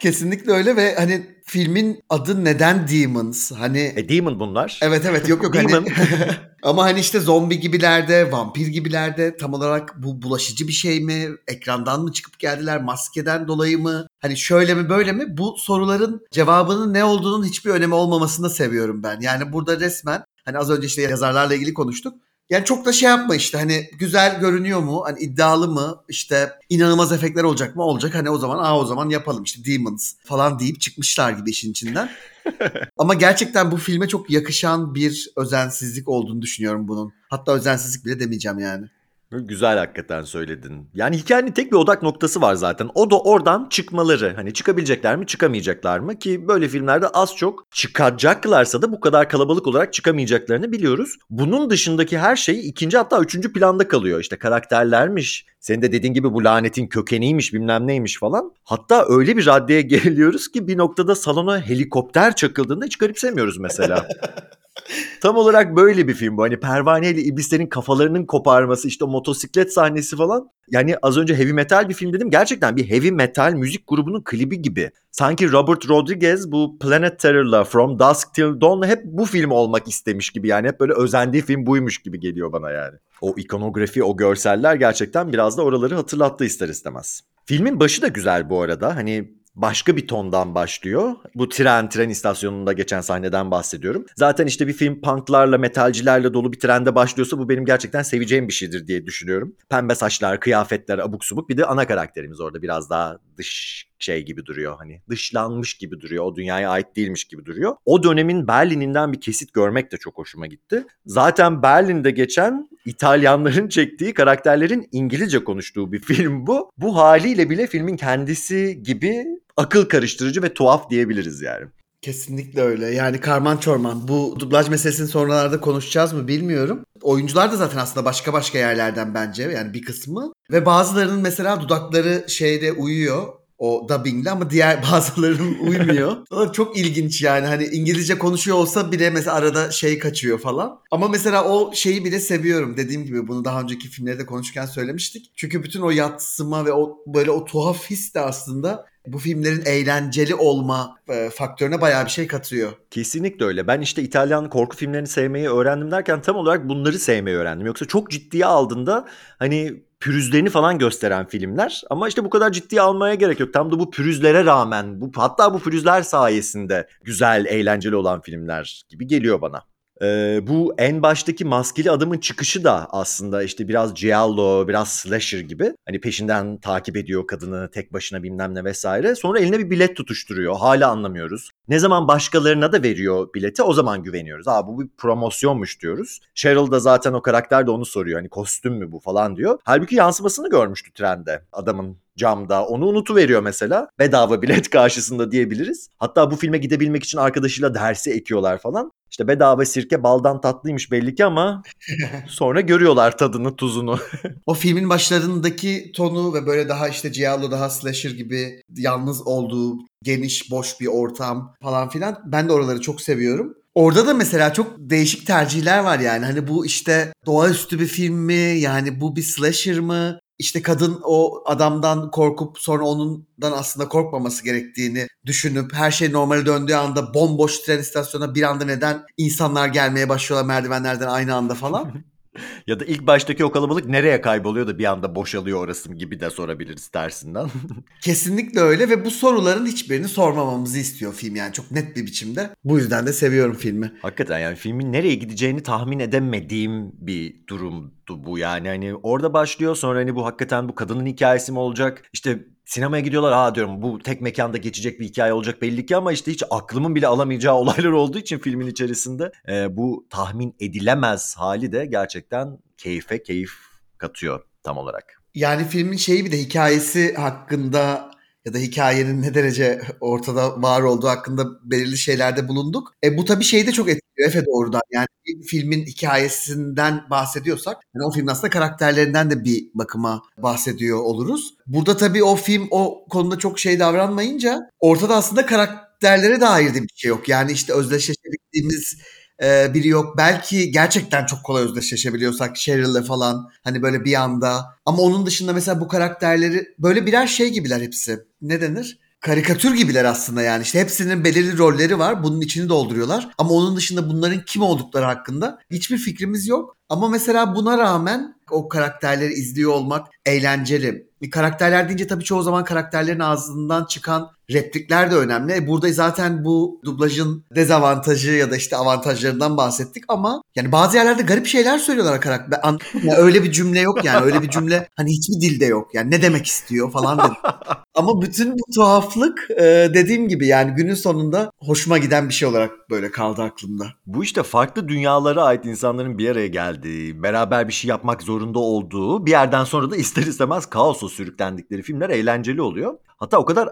Kesinlikle 0.00 0.52
öyle 0.52 0.76
ve 0.76 0.94
hani 0.94 1.26
filmin 1.44 2.02
adı 2.08 2.44
neden 2.44 2.88
Demons? 2.88 3.52
Hani 3.52 3.92
e 3.96 4.08
Demon 4.08 4.40
bunlar. 4.40 4.78
evet 4.82 5.06
evet 5.06 5.28
yok 5.28 5.42
yok 5.42 5.56
hani 5.56 5.72
ama 6.62 6.84
hani 6.84 7.00
işte 7.00 7.20
zombi 7.20 7.60
gibilerde, 7.60 8.32
vampir 8.32 8.66
gibilerde 8.66 9.36
tam 9.36 9.54
olarak 9.54 10.02
bu 10.02 10.22
bulaşıcı 10.22 10.68
bir 10.68 10.72
şey 10.72 11.00
mi? 11.00 11.28
Ekrandan 11.48 12.02
mı 12.02 12.12
çıkıp 12.12 12.38
geldiler? 12.38 12.82
Maskeden 12.82 13.48
dolayı 13.48 13.78
mı? 13.78 14.06
Hani 14.20 14.36
şöyle 14.36 14.74
mi 14.74 14.88
böyle 14.88 15.12
mi? 15.12 15.24
Bu 15.28 15.56
soruların 15.58 16.26
cevabının 16.30 16.94
ne 16.94 17.04
olduğunun 17.04 17.44
hiçbir 17.44 17.70
önemi 17.70 17.94
olmamasını 17.94 18.50
seviyorum 18.50 19.02
ben. 19.02 19.20
Yani 19.20 19.52
burada 19.52 19.80
resmen 19.80 20.24
hani 20.48 20.58
az 20.58 20.70
önce 20.70 20.86
işte 20.86 21.02
yazarlarla 21.02 21.54
ilgili 21.54 21.74
konuştuk. 21.74 22.14
Yani 22.50 22.64
çok 22.64 22.86
da 22.86 22.92
şey 22.92 23.08
yapma 23.08 23.34
işte 23.34 23.58
hani 23.58 23.90
güzel 23.98 24.40
görünüyor 24.40 24.80
mu? 24.80 25.02
Hani 25.04 25.20
iddialı 25.20 25.68
mı? 25.68 26.04
İşte 26.08 26.52
inanılmaz 26.68 27.12
efektler 27.12 27.44
olacak 27.44 27.76
mı? 27.76 27.82
Olacak. 27.82 28.14
Hani 28.14 28.30
o 28.30 28.38
zaman 28.38 28.58
aa 28.58 28.78
o 28.78 28.86
zaman 28.86 29.10
yapalım 29.10 29.42
işte 29.42 29.64
Demons 29.64 30.14
falan 30.24 30.58
deyip 30.58 30.80
çıkmışlar 30.80 31.30
gibi 31.30 31.50
işin 31.50 31.70
içinden. 31.70 32.10
Ama 32.98 33.14
gerçekten 33.14 33.70
bu 33.70 33.76
filme 33.76 34.08
çok 34.08 34.30
yakışan 34.30 34.94
bir 34.94 35.30
özensizlik 35.36 36.08
olduğunu 36.08 36.42
düşünüyorum 36.42 36.88
bunun. 36.88 37.12
Hatta 37.28 37.52
özensizlik 37.52 38.04
bile 38.04 38.20
demeyeceğim 38.20 38.58
yani. 38.58 38.86
Güzel 39.30 39.78
hakikaten 39.78 40.22
söyledin. 40.22 40.90
Yani 40.94 41.16
hikayenin 41.16 41.52
tek 41.52 41.72
bir 41.72 41.76
odak 41.76 42.02
noktası 42.02 42.40
var 42.40 42.54
zaten. 42.54 42.90
O 42.94 43.10
da 43.10 43.20
oradan 43.20 43.68
çıkmaları. 43.70 44.32
Hani 44.36 44.52
çıkabilecekler 44.52 45.16
mi 45.16 45.26
çıkamayacaklar 45.26 45.98
mı? 45.98 46.18
Ki 46.18 46.48
böyle 46.48 46.68
filmlerde 46.68 47.08
az 47.08 47.36
çok 47.36 47.66
çıkacaklarsa 47.70 48.82
da 48.82 48.92
bu 48.92 49.00
kadar 49.00 49.28
kalabalık 49.28 49.66
olarak 49.66 49.92
çıkamayacaklarını 49.92 50.72
biliyoruz. 50.72 51.16
Bunun 51.30 51.70
dışındaki 51.70 52.18
her 52.18 52.36
şey 52.36 52.68
ikinci 52.68 52.96
hatta 52.96 53.20
üçüncü 53.20 53.52
planda 53.52 53.88
kalıyor. 53.88 54.20
İşte 54.20 54.38
karakterlermiş. 54.38 55.46
Senin 55.60 55.82
de 55.82 55.92
dediğin 55.92 56.14
gibi 56.14 56.32
bu 56.32 56.44
lanetin 56.44 56.86
kökeniymiş 56.86 57.54
bilmem 57.54 57.86
neymiş 57.86 58.18
falan. 58.18 58.52
Hatta 58.64 59.06
öyle 59.08 59.36
bir 59.36 59.46
raddeye 59.46 59.82
geliyoruz 59.82 60.48
ki 60.48 60.68
bir 60.68 60.78
noktada 60.78 61.14
salona 61.14 61.60
helikopter 61.60 62.36
çakıldığında 62.36 62.84
hiç 62.84 62.96
garipsemiyoruz 62.96 63.58
mesela. 63.58 64.08
Tam 65.22 65.36
olarak 65.36 65.76
böyle 65.76 66.08
bir 66.08 66.14
film 66.14 66.36
bu. 66.36 66.42
Hani 66.42 66.60
Pervane 66.60 67.10
ile 67.10 67.22
iblislerin 67.22 67.66
kafalarının 67.66 68.26
koparması, 68.26 68.88
işte 68.88 69.04
motosiklet 69.04 69.72
sahnesi 69.72 70.16
falan. 70.16 70.50
Yani 70.70 70.96
az 71.02 71.18
önce 71.18 71.34
heavy 71.34 71.52
metal 71.52 71.88
bir 71.88 71.94
film 71.94 72.12
dedim. 72.12 72.30
Gerçekten 72.30 72.76
bir 72.76 72.90
heavy 72.90 73.10
metal 73.10 73.52
müzik 73.52 73.86
grubunun 73.86 74.22
klibi 74.24 74.62
gibi. 74.62 74.90
Sanki 75.10 75.52
Robert 75.52 75.88
Rodriguez 75.88 76.52
bu 76.52 76.78
Planet 76.78 77.18
Terror'la 77.18 77.64
From 77.64 77.98
Dusk 77.98 78.34
Till 78.34 78.60
Dawn'la 78.60 78.86
hep 78.86 79.04
bu 79.04 79.24
film 79.24 79.50
olmak 79.50 79.88
istemiş 79.88 80.30
gibi. 80.30 80.48
Yani 80.48 80.68
hep 80.68 80.80
böyle 80.80 80.92
özendiği 80.92 81.42
film 81.42 81.66
buymuş 81.66 81.98
gibi 81.98 82.20
geliyor 82.20 82.52
bana 82.52 82.70
yani. 82.70 82.98
O 83.20 83.34
ikonografi, 83.36 84.04
o 84.04 84.16
görseller 84.16 84.74
gerçekten 84.74 85.32
biraz 85.32 85.58
da 85.58 85.62
oraları 85.62 85.94
hatırlattı 85.94 86.44
ister 86.44 86.68
istemez. 86.68 87.20
Filmin 87.46 87.80
başı 87.80 88.02
da 88.02 88.08
güzel 88.08 88.50
bu 88.50 88.62
arada. 88.62 88.96
Hani 88.96 89.37
başka 89.58 89.96
bir 89.96 90.06
tondan 90.06 90.54
başlıyor. 90.54 91.14
Bu 91.34 91.48
tren, 91.48 91.88
tren 91.88 92.08
istasyonunda 92.08 92.72
geçen 92.72 93.00
sahneden 93.00 93.50
bahsediyorum. 93.50 94.06
Zaten 94.16 94.46
işte 94.46 94.66
bir 94.66 94.72
film 94.72 95.00
punklarla, 95.00 95.58
metalcilerle 95.58 96.34
dolu 96.34 96.52
bir 96.52 96.58
trende 96.58 96.94
başlıyorsa 96.94 97.38
bu 97.38 97.48
benim 97.48 97.64
gerçekten 97.64 98.02
seveceğim 98.02 98.48
bir 98.48 98.52
şeydir 98.52 98.86
diye 98.86 99.06
düşünüyorum. 99.06 99.56
Pembe 99.68 99.94
saçlar, 99.94 100.40
kıyafetler, 100.40 100.98
abuk 100.98 101.24
subuk. 101.24 101.48
Bir 101.48 101.56
de 101.56 101.66
ana 101.66 101.86
karakterimiz 101.86 102.40
orada 102.40 102.62
biraz 102.62 102.90
daha 102.90 103.18
dış 103.36 103.88
şey 103.98 104.24
gibi 104.24 104.46
duruyor. 104.46 104.76
Hani 104.78 105.02
dışlanmış 105.08 105.74
gibi 105.74 106.00
duruyor. 106.00 106.24
O 106.24 106.36
dünyaya 106.36 106.70
ait 106.70 106.96
değilmiş 106.96 107.24
gibi 107.24 107.46
duruyor. 107.46 107.76
O 107.84 108.02
dönemin 108.02 108.48
Berlin'inden 108.48 109.12
bir 109.12 109.20
kesit 109.20 109.52
görmek 109.52 109.92
de 109.92 109.96
çok 109.96 110.18
hoşuma 110.18 110.46
gitti. 110.46 110.84
Zaten 111.06 111.62
Berlin'de 111.62 112.10
geçen 112.10 112.68
İtalyanların 112.84 113.68
çektiği 113.78 114.14
karakterlerin 114.14 114.88
İngilizce 114.92 115.44
konuştuğu 115.44 115.92
bir 115.92 116.00
film 116.00 116.46
bu. 116.46 116.70
Bu 116.78 116.96
haliyle 116.96 117.50
bile 117.50 117.66
filmin 117.66 117.96
kendisi 117.96 118.82
gibi 118.82 119.24
akıl 119.58 119.88
karıştırıcı 119.88 120.42
ve 120.42 120.54
tuhaf 120.54 120.90
diyebiliriz 120.90 121.40
yani. 121.40 121.66
Kesinlikle 122.02 122.62
öyle. 122.62 122.86
Yani 122.86 123.20
karman 123.20 123.56
çorman. 123.56 124.08
Bu 124.08 124.36
dublaj 124.40 124.68
meselesini 124.68 125.08
sonralarda 125.08 125.60
konuşacağız 125.60 126.12
mı 126.12 126.28
bilmiyorum. 126.28 126.84
Oyuncular 127.02 127.52
da 127.52 127.56
zaten 127.56 127.78
aslında 127.78 128.04
başka 128.04 128.32
başka 128.32 128.58
yerlerden 128.58 129.14
bence. 129.14 129.42
Yani 129.42 129.74
bir 129.74 129.82
kısmı. 129.82 130.32
Ve 130.50 130.66
bazılarının 130.66 131.20
mesela 131.20 131.60
dudakları 131.60 132.24
şeyde 132.28 132.72
uyuyor 132.72 133.22
o 133.58 133.86
dubbingle 133.88 134.30
ama 134.30 134.50
diğer 134.50 134.82
bazılarının 134.92 135.58
uymuyor. 135.58 136.16
O 136.30 136.52
çok 136.52 136.78
ilginç 136.78 137.22
yani 137.22 137.46
hani 137.46 137.64
İngilizce 137.64 138.18
konuşuyor 138.18 138.56
olsa 138.56 138.92
bile 138.92 139.10
mesela 139.10 139.36
arada 139.36 139.70
şey 139.70 139.98
kaçıyor 139.98 140.38
falan. 140.38 140.80
Ama 140.90 141.08
mesela 141.08 141.44
o 141.44 141.74
şeyi 141.74 142.04
bile 142.04 142.20
seviyorum. 142.20 142.76
Dediğim 142.76 143.04
gibi 143.04 143.28
bunu 143.28 143.44
daha 143.44 143.60
önceki 143.60 143.88
filmlerde 143.88 144.26
konuşurken 144.26 144.66
söylemiştik. 144.66 145.32
Çünkü 145.36 145.62
bütün 145.62 145.80
o 145.80 145.90
yatsıma 145.90 146.66
ve 146.66 146.72
o 146.72 146.98
böyle 147.06 147.30
o 147.30 147.44
tuhaf 147.44 147.90
his 147.90 148.14
de 148.14 148.20
aslında 148.20 148.86
bu 149.12 149.18
filmlerin 149.18 149.62
eğlenceli 149.64 150.34
olma 150.34 150.96
e, 151.08 151.30
faktörüne 151.30 151.80
bayağı 151.80 152.04
bir 152.04 152.10
şey 152.10 152.26
katıyor. 152.26 152.72
Kesinlikle 152.90 153.44
öyle. 153.44 153.66
Ben 153.66 153.80
işte 153.80 154.02
İtalyan 154.02 154.50
korku 154.50 154.76
filmlerini 154.76 155.08
sevmeyi 155.08 155.48
öğrendim 155.48 155.90
derken 155.90 156.22
tam 156.22 156.36
olarak 156.36 156.68
bunları 156.68 156.98
sevmeyi 156.98 157.36
öğrendim. 157.36 157.66
Yoksa 157.66 157.84
çok 157.84 158.10
ciddiye 158.10 158.46
aldığında 158.46 159.06
hani 159.38 159.82
pürüzlerini 160.00 160.50
falan 160.50 160.78
gösteren 160.78 161.26
filmler. 161.26 161.82
Ama 161.90 162.08
işte 162.08 162.24
bu 162.24 162.30
kadar 162.30 162.52
ciddiye 162.52 162.80
almaya 162.80 163.14
gerek 163.14 163.40
yok. 163.40 163.52
Tam 163.52 163.72
da 163.72 163.78
bu 163.78 163.90
pürüzlere 163.90 164.44
rağmen, 164.44 165.00
bu 165.00 165.10
hatta 165.16 165.54
bu 165.54 165.58
pürüzler 165.58 166.02
sayesinde 166.02 166.88
güzel, 167.04 167.46
eğlenceli 167.48 167.96
olan 167.96 168.20
filmler 168.20 168.82
gibi 168.88 169.06
geliyor 169.06 169.40
bana. 169.40 169.64
Ee, 170.02 170.40
bu 170.42 170.74
en 170.78 171.02
baştaki 171.02 171.44
maskeli 171.44 171.90
adamın 171.90 172.18
çıkışı 172.18 172.64
da 172.64 172.86
aslında 172.90 173.42
işte 173.42 173.68
biraz 173.68 173.94
giallo, 173.94 174.68
biraz 174.68 174.92
slasher 174.92 175.40
gibi. 175.40 175.72
Hani 175.86 176.00
peşinden 176.00 176.60
takip 176.60 176.96
ediyor 176.96 177.26
kadını 177.26 177.70
tek 177.70 177.92
başına 177.92 178.22
bilmem 178.22 178.54
ne 178.54 178.64
vesaire. 178.64 179.14
Sonra 179.14 179.40
eline 179.40 179.58
bir 179.58 179.70
bilet 179.70 179.96
tutuşturuyor. 179.96 180.56
Hala 180.56 180.90
anlamıyoruz. 180.90 181.50
Ne 181.68 181.78
zaman 181.78 182.08
başkalarına 182.08 182.72
da 182.72 182.82
veriyor 182.82 183.28
bileti 183.34 183.62
o 183.62 183.72
zaman 183.72 184.02
güveniyoruz. 184.02 184.48
Aa 184.48 184.66
bu 184.66 184.80
bir 184.80 184.88
promosyonmuş 184.98 185.82
diyoruz. 185.82 186.20
Cheryl 186.34 186.70
da 186.70 186.80
zaten 186.80 187.12
o 187.12 187.22
karakter 187.22 187.66
de 187.66 187.70
onu 187.70 187.86
soruyor. 187.86 188.18
Hani 188.18 188.28
kostüm 188.28 188.74
mü 188.74 188.92
bu 188.92 188.98
falan 189.00 189.36
diyor. 189.36 189.58
Halbuki 189.64 189.94
yansımasını 189.94 190.50
görmüştü 190.50 190.92
trende 190.92 191.42
adamın 191.52 191.96
camda. 192.16 192.66
Onu 192.66 192.86
unutuveriyor 192.86 193.42
mesela. 193.42 193.88
Bedava 193.98 194.42
bilet 194.42 194.70
karşısında 194.70 195.32
diyebiliriz. 195.32 195.88
Hatta 195.96 196.30
bu 196.30 196.36
filme 196.36 196.58
gidebilmek 196.58 197.04
için 197.04 197.18
arkadaşıyla 197.18 197.74
dersi 197.74 198.10
ekiyorlar 198.10 198.58
falan. 198.58 198.92
İşte 199.10 199.28
bedava 199.28 199.64
sirke 199.64 200.02
baldan 200.02 200.40
tatlıymış 200.40 200.90
belli 200.90 201.14
ki 201.14 201.24
ama 201.24 201.62
sonra 202.28 202.60
görüyorlar 202.60 203.18
tadını 203.18 203.56
tuzunu. 203.56 203.98
O 204.46 204.54
filmin 204.54 204.90
başlarındaki 204.90 205.92
tonu 205.96 206.34
ve 206.34 206.46
böyle 206.46 206.68
daha 206.68 206.88
işte 206.88 207.08
Giallo 207.08 207.50
daha 207.50 207.70
slasher 207.70 208.10
gibi 208.10 208.62
yalnız 208.76 209.26
olduğu 209.26 209.78
geniş 210.02 210.50
boş 210.50 210.80
bir 210.80 210.86
ortam 210.86 211.54
falan 211.62 211.88
filan 211.88 212.22
ben 212.24 212.48
de 212.48 212.52
oraları 212.52 212.80
çok 212.80 213.00
seviyorum. 213.00 213.54
Orada 213.74 214.06
da 214.06 214.14
mesela 214.14 214.52
çok 214.52 214.74
değişik 214.78 215.26
tercihler 215.26 215.78
var 215.78 215.98
yani. 215.98 216.24
Hani 216.24 216.48
bu 216.48 216.66
işte 216.66 217.12
doğaüstü 217.26 217.80
bir 217.80 217.86
film 217.86 218.14
mi? 218.14 218.58
Yani 218.58 219.00
bu 219.00 219.16
bir 219.16 219.22
slasher 219.22 219.80
mı? 219.80 220.20
İşte 220.38 220.62
kadın 220.62 221.00
o 221.04 221.42
adamdan 221.46 222.10
korkup 222.10 222.58
sonra 222.58 222.84
onundan 222.84 223.52
aslında 223.52 223.88
korkmaması 223.88 224.44
gerektiğini 224.44 225.06
düşünüp 225.26 225.74
her 225.74 225.90
şey 225.90 226.12
normale 226.12 226.46
döndüğü 226.46 226.74
anda 226.74 227.14
bomboş 227.14 227.58
tren 227.58 227.78
istasyonuna 227.78 228.34
bir 228.34 228.42
anda 228.42 228.64
neden 228.64 229.02
insanlar 229.16 229.68
gelmeye 229.68 230.08
başlıyorlar 230.08 230.46
merdivenlerden 230.46 231.08
aynı 231.08 231.34
anda 231.34 231.54
falan. 231.54 231.92
ya 232.66 232.80
da 232.80 232.84
ilk 232.84 233.06
baştaki 233.06 233.44
o 233.44 233.50
kalabalık 233.50 233.86
nereye 233.86 234.20
kayboluyor 234.20 234.66
da 234.66 234.78
bir 234.78 234.84
anda 234.84 235.14
boşalıyor 235.14 235.64
orası 235.64 235.94
gibi 235.94 236.20
de 236.20 236.30
sorabiliriz 236.30 236.88
tersinden. 236.88 237.50
Kesinlikle 238.00 238.60
öyle 238.60 238.88
ve 238.88 239.04
bu 239.04 239.10
soruların 239.10 239.66
hiçbirini 239.66 240.08
sormamamızı 240.08 240.78
istiyor 240.78 241.14
film 241.14 241.36
yani 241.36 241.52
çok 241.52 241.70
net 241.70 241.96
bir 241.96 242.06
biçimde. 242.06 242.50
Bu 242.64 242.78
yüzden 242.78 243.06
de 243.06 243.12
seviyorum 243.12 243.54
filmi. 243.54 243.92
Hakikaten 244.02 244.38
yani 244.38 244.56
filmin 244.56 244.92
nereye 244.92 245.14
gideceğini 245.14 245.62
tahmin 245.62 245.98
edemediğim 245.98 246.92
bir 246.92 247.46
durumdu 247.46 248.24
bu 248.24 248.38
yani 248.38 248.68
hani 248.68 248.94
orada 248.94 249.32
başlıyor 249.32 249.76
sonra 249.76 249.98
hani 249.98 250.14
bu 250.14 250.26
hakikaten 250.26 250.68
bu 250.68 250.74
kadının 250.74 251.06
hikayesi 251.06 251.52
mi 251.52 251.58
olacak 251.58 252.02
işte 252.12 252.44
sinemaya 252.68 253.02
gidiyorlar 253.02 253.32
aa 253.32 253.54
diyorum 253.54 253.82
bu 253.82 253.98
tek 253.98 254.20
mekanda 254.20 254.56
geçecek 254.56 255.00
bir 255.00 255.04
hikaye 255.04 255.32
olacak 255.32 255.62
belli 255.62 255.86
ki 255.86 255.96
ama 255.96 256.12
işte 256.12 256.32
hiç 256.32 256.42
aklımın 256.50 256.94
bile 256.94 257.06
alamayacağı 257.06 257.54
olaylar 257.56 257.90
olduğu 257.90 258.18
için 258.18 258.38
filmin 258.38 258.66
içerisinde 258.66 259.32
e, 259.48 259.76
bu 259.76 260.06
tahmin 260.10 260.54
edilemez 260.60 261.34
hali 261.36 261.72
de 261.72 261.86
gerçekten 261.86 262.58
keyfe 262.76 263.22
keyif 263.22 263.50
katıyor 263.98 264.40
tam 264.62 264.78
olarak. 264.78 265.22
Yani 265.34 265.68
filmin 265.68 265.96
şeyi 265.96 266.24
bir 266.24 266.32
de 266.32 266.38
hikayesi 266.38 267.14
hakkında 267.14 268.10
ya 268.44 268.54
da 268.54 268.58
hikayenin 268.58 269.22
ne 269.22 269.34
derece 269.34 269.80
ortada 270.00 270.62
var 270.62 270.82
olduğu 270.82 271.08
hakkında 271.08 271.46
belirli 271.70 271.98
şeylerde 271.98 272.48
bulunduk. 272.48 272.94
E 273.04 273.16
bu 273.16 273.24
tabii 273.24 273.44
şeyi 273.44 273.66
de 273.66 273.72
çok 273.72 273.88
etkiliyor 273.88 274.28
Efe 274.28 274.46
doğrudan. 274.46 274.80
Yani 274.90 275.06
bir 275.26 275.42
filmin 275.46 275.86
hikayesinden 275.86 277.04
bahsediyorsak 277.10 277.76
yani 277.94 278.04
o 278.06 278.10
filmin 278.10 278.28
aslında 278.28 278.50
karakterlerinden 278.50 279.30
de 279.30 279.44
bir 279.44 279.70
bakıma 279.74 280.22
bahsediyor 280.38 280.98
oluruz. 280.98 281.54
Burada 281.66 281.96
tabii 281.96 282.24
o 282.24 282.36
film 282.36 282.68
o 282.70 283.06
konuda 283.10 283.38
çok 283.38 283.58
şey 283.58 283.78
davranmayınca 283.78 284.70
ortada 284.80 285.16
aslında 285.16 285.46
karakterlere 285.46 286.40
dair 286.40 286.74
de 286.74 286.82
bir 286.82 286.92
şey 286.94 287.08
yok. 287.08 287.28
Yani 287.28 287.52
işte 287.52 287.72
özdeşleşebildiğimiz 287.72 288.98
e, 289.42 289.74
biri 289.74 289.88
yok. 289.88 290.16
Belki 290.16 290.70
gerçekten 290.70 291.26
çok 291.26 291.44
kolay 291.44 291.64
özdeşleşebiliyorsak 291.64 292.56
Cheryl'le 292.56 293.02
falan 293.02 293.50
hani 293.64 293.82
böyle 293.82 294.04
bir 294.04 294.14
anda. 294.14 294.64
Ama 294.86 295.02
onun 295.02 295.26
dışında 295.26 295.52
mesela 295.52 295.80
bu 295.80 295.88
karakterleri 295.88 296.68
böyle 296.78 297.06
birer 297.06 297.26
şey 297.26 297.48
gibiler 297.48 297.80
hepsi. 297.80 298.18
Ne 298.42 298.60
denir? 298.60 298.98
karikatür 299.20 299.74
gibiler 299.74 300.04
aslında 300.04 300.42
yani. 300.42 300.62
İşte 300.62 300.80
hepsinin 300.80 301.24
belirli 301.24 301.58
rolleri 301.58 301.98
var. 301.98 302.22
Bunun 302.22 302.40
içini 302.40 302.68
dolduruyorlar. 302.68 303.28
Ama 303.38 303.50
onun 303.50 303.76
dışında 303.76 304.10
bunların 304.10 304.44
kim 304.46 304.62
oldukları 304.62 305.04
hakkında 305.04 305.58
hiçbir 305.70 305.98
fikrimiz 305.98 306.48
yok. 306.48 306.76
Ama 306.88 307.08
mesela 307.08 307.54
buna 307.54 307.78
rağmen 307.78 308.34
o 308.50 308.68
karakterleri 308.68 309.32
izliyor 309.32 309.72
olmak 309.72 310.06
eğlenceli. 310.26 311.08
Karakterler 311.32 311.88
deyince 311.88 312.06
tabii 312.06 312.24
çoğu 312.24 312.42
zaman 312.42 312.64
karakterlerin 312.64 313.20
ağzından 313.20 313.84
çıkan 313.84 314.30
replikler 314.52 315.10
de 315.10 315.14
önemli. 315.14 315.52
E, 315.52 315.66
burada 315.66 315.92
zaten 315.92 316.44
bu 316.44 316.80
dublajın 316.84 317.44
dezavantajı 317.54 318.30
ya 318.30 318.50
da 318.50 318.56
işte 318.56 318.76
avantajlarından 318.76 319.56
bahsettik 319.56 320.04
ama 320.08 320.42
yani 320.56 320.72
bazı 320.72 320.96
yerlerde 320.96 321.22
garip 321.22 321.46
şeyler 321.46 321.78
söylüyorlar 321.78 322.20
karakter. 322.20 322.38
Yani 323.02 323.18
öyle 323.18 323.42
bir 323.42 323.52
cümle 323.52 323.80
yok 323.80 324.04
yani. 324.04 324.24
Öyle 324.24 324.42
bir 324.42 324.50
cümle 324.50 324.88
hani 324.96 325.10
hiçbir 325.10 325.40
dilde 325.40 325.66
yok. 325.66 325.94
Yani 325.94 326.10
ne 326.10 326.22
demek 326.22 326.46
istiyor 326.46 326.92
falan 326.92 327.18
dedim. 327.18 327.36
Ama 327.94 328.22
bütün 328.22 328.52
bu 328.52 328.74
tuhaflık 328.74 329.50
e, 329.50 329.90
dediğim 329.94 330.28
gibi 330.28 330.46
yani 330.46 330.74
günün 330.74 330.94
sonunda 330.94 331.50
hoşuma 331.58 331.98
giden 331.98 332.28
bir 332.28 332.34
şey 332.34 332.48
olarak 332.48 332.70
böyle 332.90 333.10
kaldı 333.10 333.42
aklımda. 333.42 333.84
Bu 334.06 334.24
işte 334.24 334.42
farklı 334.42 334.88
dünyalara 334.88 335.42
ait 335.42 335.64
insanların 335.64 336.18
bir 336.18 336.28
araya 336.28 336.46
geldiği, 336.46 337.22
beraber 337.22 337.68
bir 337.68 337.72
şey 337.72 337.88
yapmak 337.88 338.22
zorunda 338.22 338.58
olduğu, 338.58 339.26
bir 339.26 339.30
yerden 339.30 339.64
sonra 339.64 339.90
da 339.90 339.96
ister 339.96 340.22
istemez 340.22 340.66
kaosa 340.66 341.08
sürüklendikleri 341.08 341.82
filmler 341.82 342.10
eğlenceli 342.10 342.62
oluyor. 342.62 342.94
Hatta 343.16 343.38
o 343.38 343.44
kadar 343.44 343.68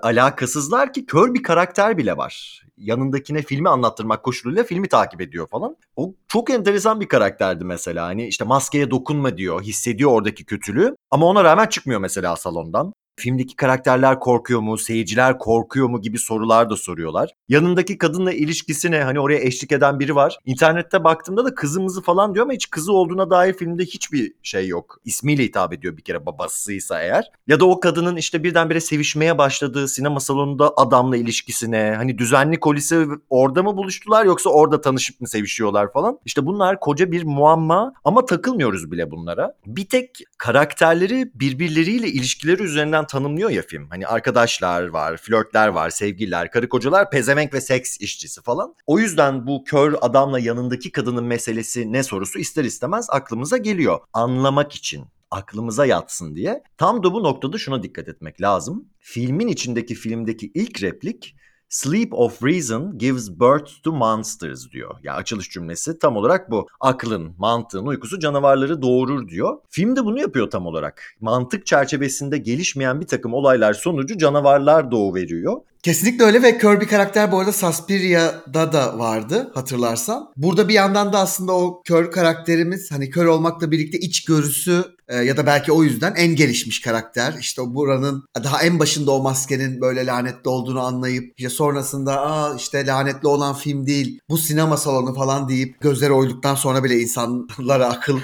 alakasızlar 0.67 0.93
ki 0.93 1.07
kör 1.07 1.35
bir 1.35 1.43
karakter 1.43 1.99
bile 1.99 2.17
var. 2.17 2.63
Yanındakine 2.77 3.43
filmi 3.43 3.69
anlattırmak 3.69 4.23
koşuluyla 4.23 4.65
filmi 4.65 4.89
takip 4.89 5.21
ediyor 5.21 5.47
falan. 5.49 5.77
O 5.97 6.15
çok 6.29 6.51
enteresan 6.51 7.01
bir 7.01 7.09
karakterdi 7.09 7.65
mesela. 7.65 8.07
Hani 8.07 8.27
işte 8.27 8.45
maskeye 8.45 8.91
dokunma 8.91 9.37
diyor, 9.37 9.63
hissediyor 9.63 10.11
oradaki 10.11 10.45
kötülüğü 10.45 10.97
ama 11.11 11.27
ona 11.27 11.45
rağmen 11.45 11.67
çıkmıyor 11.67 12.01
mesela 12.01 12.37
salondan. 12.37 12.93
Filmdeki 13.19 13.57
karakterler 13.57 14.21
korkuyor 14.21 14.61
mu, 14.61 14.79
seyirciler 14.79 15.39
korkuyor 15.39 15.89
mu 15.89 16.01
gibi 16.01 16.19
sorular 16.19 16.71
da 16.71 16.77
soruyorlar. 16.77 17.31
Yanındaki 17.49 17.99
kadınla 17.99 18.33
ilişkisine 18.33 19.03
hani 19.03 19.21
oraya 19.21 19.39
eşlik 19.39 19.73
eden 19.73 20.01
biri 20.01 20.15
var. 20.15 20.39
İnternette 20.45 21.05
baktığımda 21.05 21.45
da 21.45 21.55
kızımızı 21.55 22.03
falan 22.03 22.35
diyor 22.35 22.47
ama 22.47 22.53
hiç 22.53 22.71
kızı 22.71 22.93
olduğuna 22.93 23.31
dair 23.31 23.53
filmde 23.53 23.85
hiçbir 23.85 24.33
şey 24.43 24.69
yok. 24.69 25.01
İsmiyle 25.05 25.43
hitap 25.43 25.73
ediyor 25.73 25.97
bir 25.97 26.03
kere 26.03 26.27
babasıysa 26.27 27.03
eğer. 27.03 27.31
Ya 27.47 27.61
da 27.61 27.65
o 27.65 27.81
kadının 27.81 28.17
işte 28.17 28.45
birdenbire 28.45 28.81
sevişmeye 28.81 29.39
başladığı 29.39 29.89
sinema 29.89 30.21
salonunda 30.21 30.73
adamla 30.77 31.17
ilişkisine 31.17 31.95
hani 31.97 32.19
düzenli 32.19 32.61
kolisi 32.61 33.07
orada 33.31 33.63
mı 33.63 33.77
buluştular 33.77 34.25
yoksa 34.25 34.51
orada 34.51 34.81
tanışıp 34.81 35.21
mı 35.21 35.29
sevişiyorlar 35.29 35.93
falan. 35.93 36.19
İşte 36.25 36.47
bunlar 36.47 36.81
koca 36.81 37.13
bir 37.13 37.25
muamma 37.25 37.93
ama 38.05 38.27
takılmıyoruz 38.27 38.91
bile 38.91 39.11
bunlara. 39.11 39.55
Bir 39.67 39.89
tek 39.89 40.19
karakterleri 40.39 41.31
birbirleriyle 41.35 42.09
ilişkileri 42.09 42.63
üzerinden 42.63 43.06
tanımlıyor 43.07 43.51
ya 43.51 43.63
film. 43.63 43.87
Hani 43.91 44.07
arkadaşlar 44.07 44.89
var, 44.89 45.17
flörtler 45.17 45.69
var, 45.69 45.91
sevgililer, 45.91 46.51
karı 46.51 46.69
kocalar, 46.69 47.11
pezevenk 47.11 47.55
ve 47.55 47.61
seks 47.61 48.01
işçisi 48.01 48.43
falan. 48.43 48.75
O 48.87 48.99
yüzden 48.99 49.47
bu 49.47 49.65
kör 49.65 49.95
adamla 50.01 50.39
yanındaki 50.39 50.93
kadının 50.93 51.25
meselesi 51.25 51.93
ne 51.93 52.03
sorusu 52.03 52.39
ister 52.39 52.65
istemez 52.65 53.07
aklımıza 53.11 53.57
geliyor. 53.57 54.01
Anlamak 54.13 54.73
için 54.73 55.05
aklımıza 55.31 55.87
yatsın 55.87 56.35
diye. 56.35 56.63
Tam 56.79 57.03
da 57.03 57.13
bu 57.13 57.23
noktada 57.23 57.59
şuna 57.59 57.83
dikkat 57.83 58.09
etmek 58.09 58.43
lazım. 58.43 58.89
Filmin 58.99 59.49
içindeki 59.49 59.95
filmdeki 59.95 60.51
ilk 60.55 60.83
replik 60.83 61.37
Sleep 61.69 62.15
of 62.15 62.43
reason 62.43 62.99
gives 62.99 63.31
birth 63.31 63.83
to 63.83 63.93
monsters 63.93 64.71
diyor. 64.71 64.91
Ya 64.91 65.01
yani 65.03 65.17
açılış 65.17 65.51
cümlesi 65.51 65.99
tam 65.99 66.17
olarak 66.17 66.51
bu. 66.51 66.67
Aklın, 66.81 67.35
mantığın 67.39 67.87
uykusu 67.87 68.19
canavarları 68.19 68.83
doğurur 68.83 69.29
diyor. 69.29 69.59
Film 69.71 69.97
de 69.97 70.05
bunu 70.05 70.21
yapıyor 70.21 70.51
tam 70.51 70.67
olarak. 70.67 71.03
Mantık 71.21 71.67
çerçevesinde 71.67 72.39
gelişmeyen 72.39 73.01
bir 73.01 73.07
takım 73.07 73.35
olaylar 73.35 73.75
sonucu 73.75 74.19
canavarlar 74.19 74.91
doğu 74.91 75.15
veriyor. 75.15 75.61
Kesinlikle 75.83 76.25
öyle 76.25 76.43
ve 76.43 76.59
kör 76.59 76.81
bir 76.81 76.87
karakter 76.87 77.33
bu 77.33 77.39
arada 77.39 77.53
Suspiria'da 77.53 78.73
da 78.73 78.99
vardı 78.99 79.51
hatırlarsan. 79.55 80.33
Burada 80.37 80.69
bir 80.69 80.75
yandan 80.75 81.13
da 81.13 81.19
aslında 81.19 81.53
o 81.53 81.83
kör 81.83 82.13
karakterimiz 82.13 82.91
hani 82.91 83.11
kör 83.11 83.27
olmakla 83.27 83.71
birlikte 83.71 83.99
iç 83.99 84.25
görüsü 84.25 84.85
e, 85.09 85.17
ya 85.17 85.37
da 85.37 85.47
belki 85.47 85.73
o 85.73 85.83
yüzden 85.83 86.15
en 86.17 86.37
gelişmiş 86.37 86.81
karakter. 86.81 87.35
İşte 87.41 87.63
o 87.63 87.75
buranın 87.75 88.25
daha 88.45 88.63
en 88.63 88.79
başında 88.79 89.11
o 89.11 89.23
maskenin 89.23 89.81
böyle 89.81 90.07
lanetli 90.07 90.49
olduğunu 90.49 90.81
anlayıp 90.81 91.33
işte 91.37 91.51
sonrasında 91.51 92.21
aa 92.21 92.57
işte 92.57 92.87
lanetli 92.87 93.29
olan 93.29 93.55
film 93.55 93.87
değil 93.87 94.21
bu 94.29 94.39
sinema 94.39 94.77
salonu 94.77 95.15
falan 95.15 95.49
deyip 95.49 95.81
gözleri 95.81 96.13
oyduktan 96.13 96.55
sonra 96.55 96.85
bile 96.85 97.01
insanlara 97.01 97.87
akıl 97.87 98.19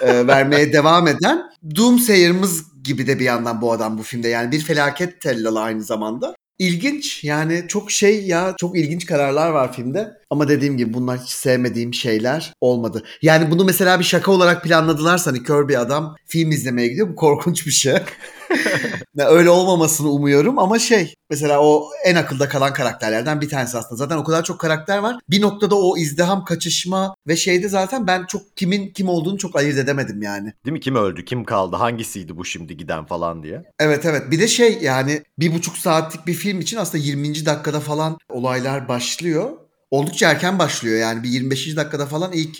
e, 0.00 0.26
vermeye 0.26 0.72
devam 0.72 1.06
eden 1.06 1.42
Doomsayer'ımız 1.76 2.74
gibi 2.84 3.06
de 3.06 3.18
bir 3.18 3.24
yandan 3.24 3.60
bu 3.60 3.72
adam 3.72 3.98
bu 3.98 4.02
filmde. 4.02 4.28
Yani 4.28 4.52
bir 4.52 4.60
felaket 4.60 5.20
tellalı 5.20 5.60
aynı 5.60 5.82
zamanda. 5.82 6.34
İlginç 6.58 7.24
yani 7.24 7.64
çok 7.68 7.90
şey 7.90 8.26
ya 8.26 8.54
çok 8.58 8.78
ilginç 8.78 9.06
kararlar 9.06 9.50
var 9.50 9.72
filmde. 9.72 10.08
Ama 10.30 10.48
dediğim 10.48 10.76
gibi 10.76 10.94
bunlar 10.94 11.18
hiç 11.18 11.30
sevmediğim 11.30 11.94
şeyler 11.94 12.52
olmadı. 12.60 13.04
Yani 13.22 13.50
bunu 13.50 13.64
mesela 13.64 13.98
bir 13.98 14.04
şaka 14.04 14.32
olarak 14.32 14.64
planladılarsa 14.64 15.30
hani 15.30 15.42
kör 15.42 15.68
bir 15.68 15.80
adam 15.80 16.16
film 16.26 16.50
izlemeye 16.50 16.88
gidiyor. 16.88 17.08
Bu 17.08 17.14
korkunç 17.16 17.66
bir 17.66 17.70
şey. 17.70 17.94
öyle 19.18 19.50
olmamasını 19.50 20.08
umuyorum 20.08 20.58
ama 20.58 20.78
şey 20.78 21.14
mesela 21.30 21.60
o 21.62 21.90
en 22.04 22.14
akılda 22.14 22.48
kalan 22.48 22.72
karakterlerden 22.72 23.40
bir 23.40 23.48
tanesi 23.48 23.78
aslında. 23.78 23.96
Zaten 23.96 24.16
o 24.16 24.24
kadar 24.24 24.44
çok 24.44 24.60
karakter 24.60 24.98
var. 24.98 25.16
Bir 25.30 25.40
noktada 25.40 25.74
o 25.74 25.96
izdiham, 25.96 26.44
kaçışma 26.44 27.14
ve 27.26 27.36
şeyde 27.36 27.68
zaten 27.68 28.06
ben 28.06 28.26
çok 28.26 28.56
kimin 28.56 28.90
kim 28.90 29.08
olduğunu 29.08 29.38
çok 29.38 29.56
ayırt 29.56 29.78
edemedim 29.78 30.22
yani. 30.22 30.52
Değil 30.64 30.72
mi? 30.72 30.80
Kim 30.80 30.96
öldü, 30.96 31.24
kim 31.24 31.44
kaldı, 31.44 31.76
hangisiydi 31.76 32.36
bu 32.36 32.44
şimdi 32.44 32.76
giden 32.76 33.04
falan 33.04 33.42
diye. 33.42 33.62
Evet 33.78 34.04
evet. 34.04 34.30
Bir 34.30 34.40
de 34.40 34.48
şey 34.48 34.78
yani 34.82 35.22
bir 35.38 35.54
buçuk 35.54 35.76
saatlik 35.76 36.26
bir 36.26 36.34
film 36.34 36.60
için 36.60 36.76
aslında 36.76 37.04
20. 37.04 37.46
dakikada 37.46 37.80
falan 37.80 38.18
olaylar 38.28 38.88
başlıyor 38.88 39.50
oldukça 39.94 40.30
erken 40.30 40.58
başlıyor. 40.58 40.98
Yani 40.98 41.22
bir 41.22 41.28
25. 41.28 41.76
dakikada 41.76 42.06
falan 42.06 42.32
ilk 42.32 42.58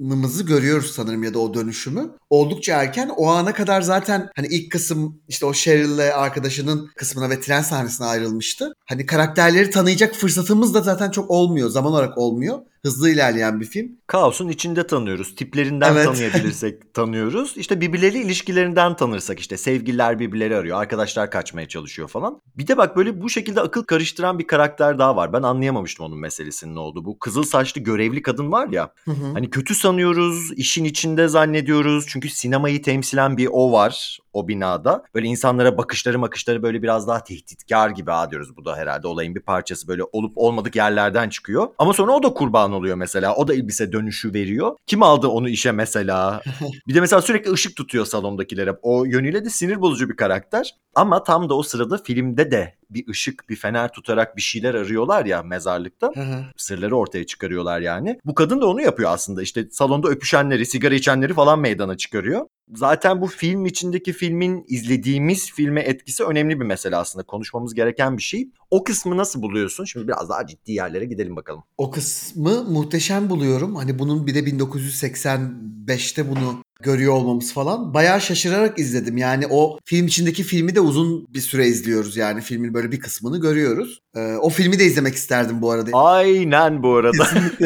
Demon'ımızı 0.00 0.44
görüyoruz 0.44 0.90
sanırım 0.90 1.22
ya 1.22 1.34
da 1.34 1.38
o 1.38 1.54
dönüşümü. 1.54 2.10
Oldukça 2.30 2.82
erken. 2.82 3.10
O 3.16 3.28
ana 3.28 3.54
kadar 3.54 3.82
zaten 3.82 4.30
hani 4.36 4.46
ilk 4.46 4.72
kısım 4.72 5.20
işte 5.28 5.46
o 5.46 5.52
Cheryl'le 5.52 6.14
arkadaşının 6.14 6.90
kısmına 6.96 7.30
ve 7.30 7.40
tren 7.40 7.62
sahnesine 7.62 8.06
ayrılmıştı. 8.06 8.72
Hani 8.88 9.06
karakterleri 9.06 9.70
tanıyacak 9.70 10.14
fırsatımız 10.14 10.74
da 10.74 10.80
zaten 10.80 11.10
çok 11.10 11.30
olmuyor. 11.30 11.68
Zaman 11.68 11.92
olarak 11.92 12.18
olmuyor 12.18 12.58
hızlı 12.84 13.10
ilerleyen 13.10 13.60
bir 13.60 13.66
film. 13.66 13.92
Kaos'un 14.06 14.48
içinde 14.48 14.86
tanıyoruz. 14.86 15.34
Tiplerinden 15.34 15.92
evet. 15.92 16.04
tanıyabilirsek 16.04 16.94
tanıyoruz. 16.94 17.56
İşte 17.56 17.80
birbirleri 17.80 18.18
ilişkilerinden 18.18 18.96
tanırsak 18.96 19.40
işte 19.40 19.56
sevgililer 19.56 20.18
birbirleri 20.18 20.56
arıyor. 20.56 20.80
Arkadaşlar 20.80 21.30
kaçmaya 21.30 21.68
çalışıyor 21.68 22.08
falan. 22.08 22.40
Bir 22.56 22.66
de 22.66 22.76
bak 22.76 22.96
böyle 22.96 23.20
bu 23.20 23.30
şekilde 23.30 23.60
akıl 23.60 23.82
karıştıran 23.82 24.38
bir 24.38 24.46
karakter 24.46 24.98
daha 24.98 25.16
var. 25.16 25.32
Ben 25.32 25.42
anlayamamıştım 25.42 26.06
onun 26.06 26.18
meselesinin 26.18 26.74
ne 26.74 26.78
oldu. 26.78 27.04
Bu 27.04 27.18
kızıl 27.18 27.42
saçlı 27.42 27.80
görevli 27.80 28.22
kadın 28.22 28.52
var 28.52 28.68
ya. 28.68 28.92
Hı 29.04 29.10
hı. 29.10 29.32
Hani 29.32 29.50
kötü 29.50 29.74
sanıyoruz, 29.84 30.52
işin 30.56 30.84
içinde 30.84 31.28
zannediyoruz. 31.28 32.04
Çünkü 32.08 32.28
sinemayı 32.28 32.82
temsilen 32.82 33.36
bir 33.36 33.48
o 33.52 33.72
var 33.72 34.18
o 34.32 34.48
binada. 34.48 35.04
Böyle 35.14 35.26
insanlara 35.26 35.78
bakışları 35.78 36.22
bakışları 36.22 36.62
böyle 36.62 36.82
biraz 36.82 37.08
daha 37.08 37.24
tehditkar 37.24 37.90
gibi 37.90 38.10
ha 38.10 38.30
diyoruz. 38.30 38.56
Bu 38.56 38.64
da 38.64 38.76
herhalde 38.76 39.08
olayın 39.08 39.34
bir 39.34 39.40
parçası 39.40 39.88
böyle 39.88 40.02
olup 40.12 40.32
olmadık 40.38 40.76
yerlerden 40.76 41.28
çıkıyor. 41.28 41.68
Ama 41.78 41.92
sonra 41.92 42.12
o 42.12 42.22
da 42.22 42.34
kurban 42.34 42.72
oluyor 42.72 42.96
mesela. 42.96 43.34
O 43.34 43.48
da 43.48 43.54
elbise 43.54 43.92
dönüşü 43.92 44.34
veriyor. 44.34 44.76
Kim 44.86 45.02
aldı 45.02 45.28
onu 45.28 45.48
işe 45.48 45.72
mesela? 45.72 46.42
bir 46.88 46.94
de 46.94 47.00
mesela 47.00 47.22
sürekli 47.22 47.52
ışık 47.52 47.76
tutuyor 47.76 48.06
salondakilere. 48.06 48.76
O 48.82 49.04
yönüyle 49.04 49.44
de 49.44 49.50
sinir 49.50 49.80
bozucu 49.80 50.08
bir 50.08 50.16
karakter. 50.16 50.74
Ama 50.94 51.24
tam 51.24 51.48
da 51.48 51.54
o 51.54 51.62
sırada 51.62 51.98
filmde 51.98 52.50
de 52.50 52.74
bir 52.90 53.08
ışık, 53.08 53.48
bir 53.48 53.56
fener 53.56 53.92
tutarak 53.92 54.36
bir 54.36 54.42
şeyler 54.42 54.74
arıyorlar 54.74 55.24
ya 55.24 55.42
mezarlıkta. 55.42 56.12
Sırları 56.56 56.96
ortaya 56.96 57.26
çıkarıyorlar 57.26 57.80
yani. 57.80 58.18
Bu 58.24 58.34
kadın 58.34 58.60
da 58.60 58.66
onu 58.66 58.80
yapıyor 58.80 59.10
aslında. 59.10 59.42
İşte 59.42 59.70
salonda 59.74 60.08
öpüşenleri, 60.08 60.66
sigara 60.66 60.94
içenleri 60.94 61.34
falan 61.34 61.58
meydana 61.58 61.96
çıkarıyor. 61.96 62.46
Zaten 62.74 63.20
bu 63.20 63.26
film 63.26 63.66
içindeki 63.66 64.12
filmin 64.12 64.64
izlediğimiz 64.68 65.52
filme 65.52 65.80
etkisi 65.80 66.24
önemli 66.24 66.60
bir 66.60 66.64
mesele 66.64 66.96
aslında. 66.96 67.26
Konuşmamız 67.26 67.74
gereken 67.74 68.16
bir 68.16 68.22
şey. 68.22 68.48
O 68.70 68.84
kısmı 68.84 69.16
nasıl 69.16 69.42
buluyorsun? 69.42 69.84
Şimdi 69.84 70.08
biraz 70.08 70.28
daha 70.28 70.46
ciddi 70.46 70.72
yerlere 70.72 71.04
gidelim 71.04 71.36
bakalım. 71.36 71.62
O 71.78 71.90
kısmı 71.90 72.64
muhteşem 72.64 73.30
buluyorum. 73.30 73.76
Hani 73.76 73.98
bunun 73.98 74.26
bir 74.26 74.34
de 74.34 74.40
1985'te 74.40 76.30
bunu 76.30 76.62
görüyor 76.82 77.12
olmamız 77.12 77.52
falan. 77.52 77.94
Bayağı 77.94 78.20
şaşırarak 78.20 78.78
izledim. 78.78 79.16
Yani 79.16 79.46
o 79.50 79.78
film 79.84 80.06
içindeki 80.06 80.42
filmi 80.42 80.74
de 80.74 80.80
uzun 80.80 81.26
bir 81.34 81.40
süre 81.40 81.66
izliyoruz. 81.66 82.16
Yani 82.16 82.40
filmin 82.40 82.74
böyle 82.74 82.92
bir 82.92 83.00
kısmını 83.00 83.40
görüyoruz. 83.40 84.00
Ee, 84.16 84.34
o 84.34 84.48
filmi 84.48 84.78
de 84.78 84.84
izlemek 84.84 85.14
isterdim 85.14 85.62
bu 85.62 85.70
arada. 85.70 85.90
Aynen 85.92 86.82
bu 86.82 86.94
arada. 86.94 87.28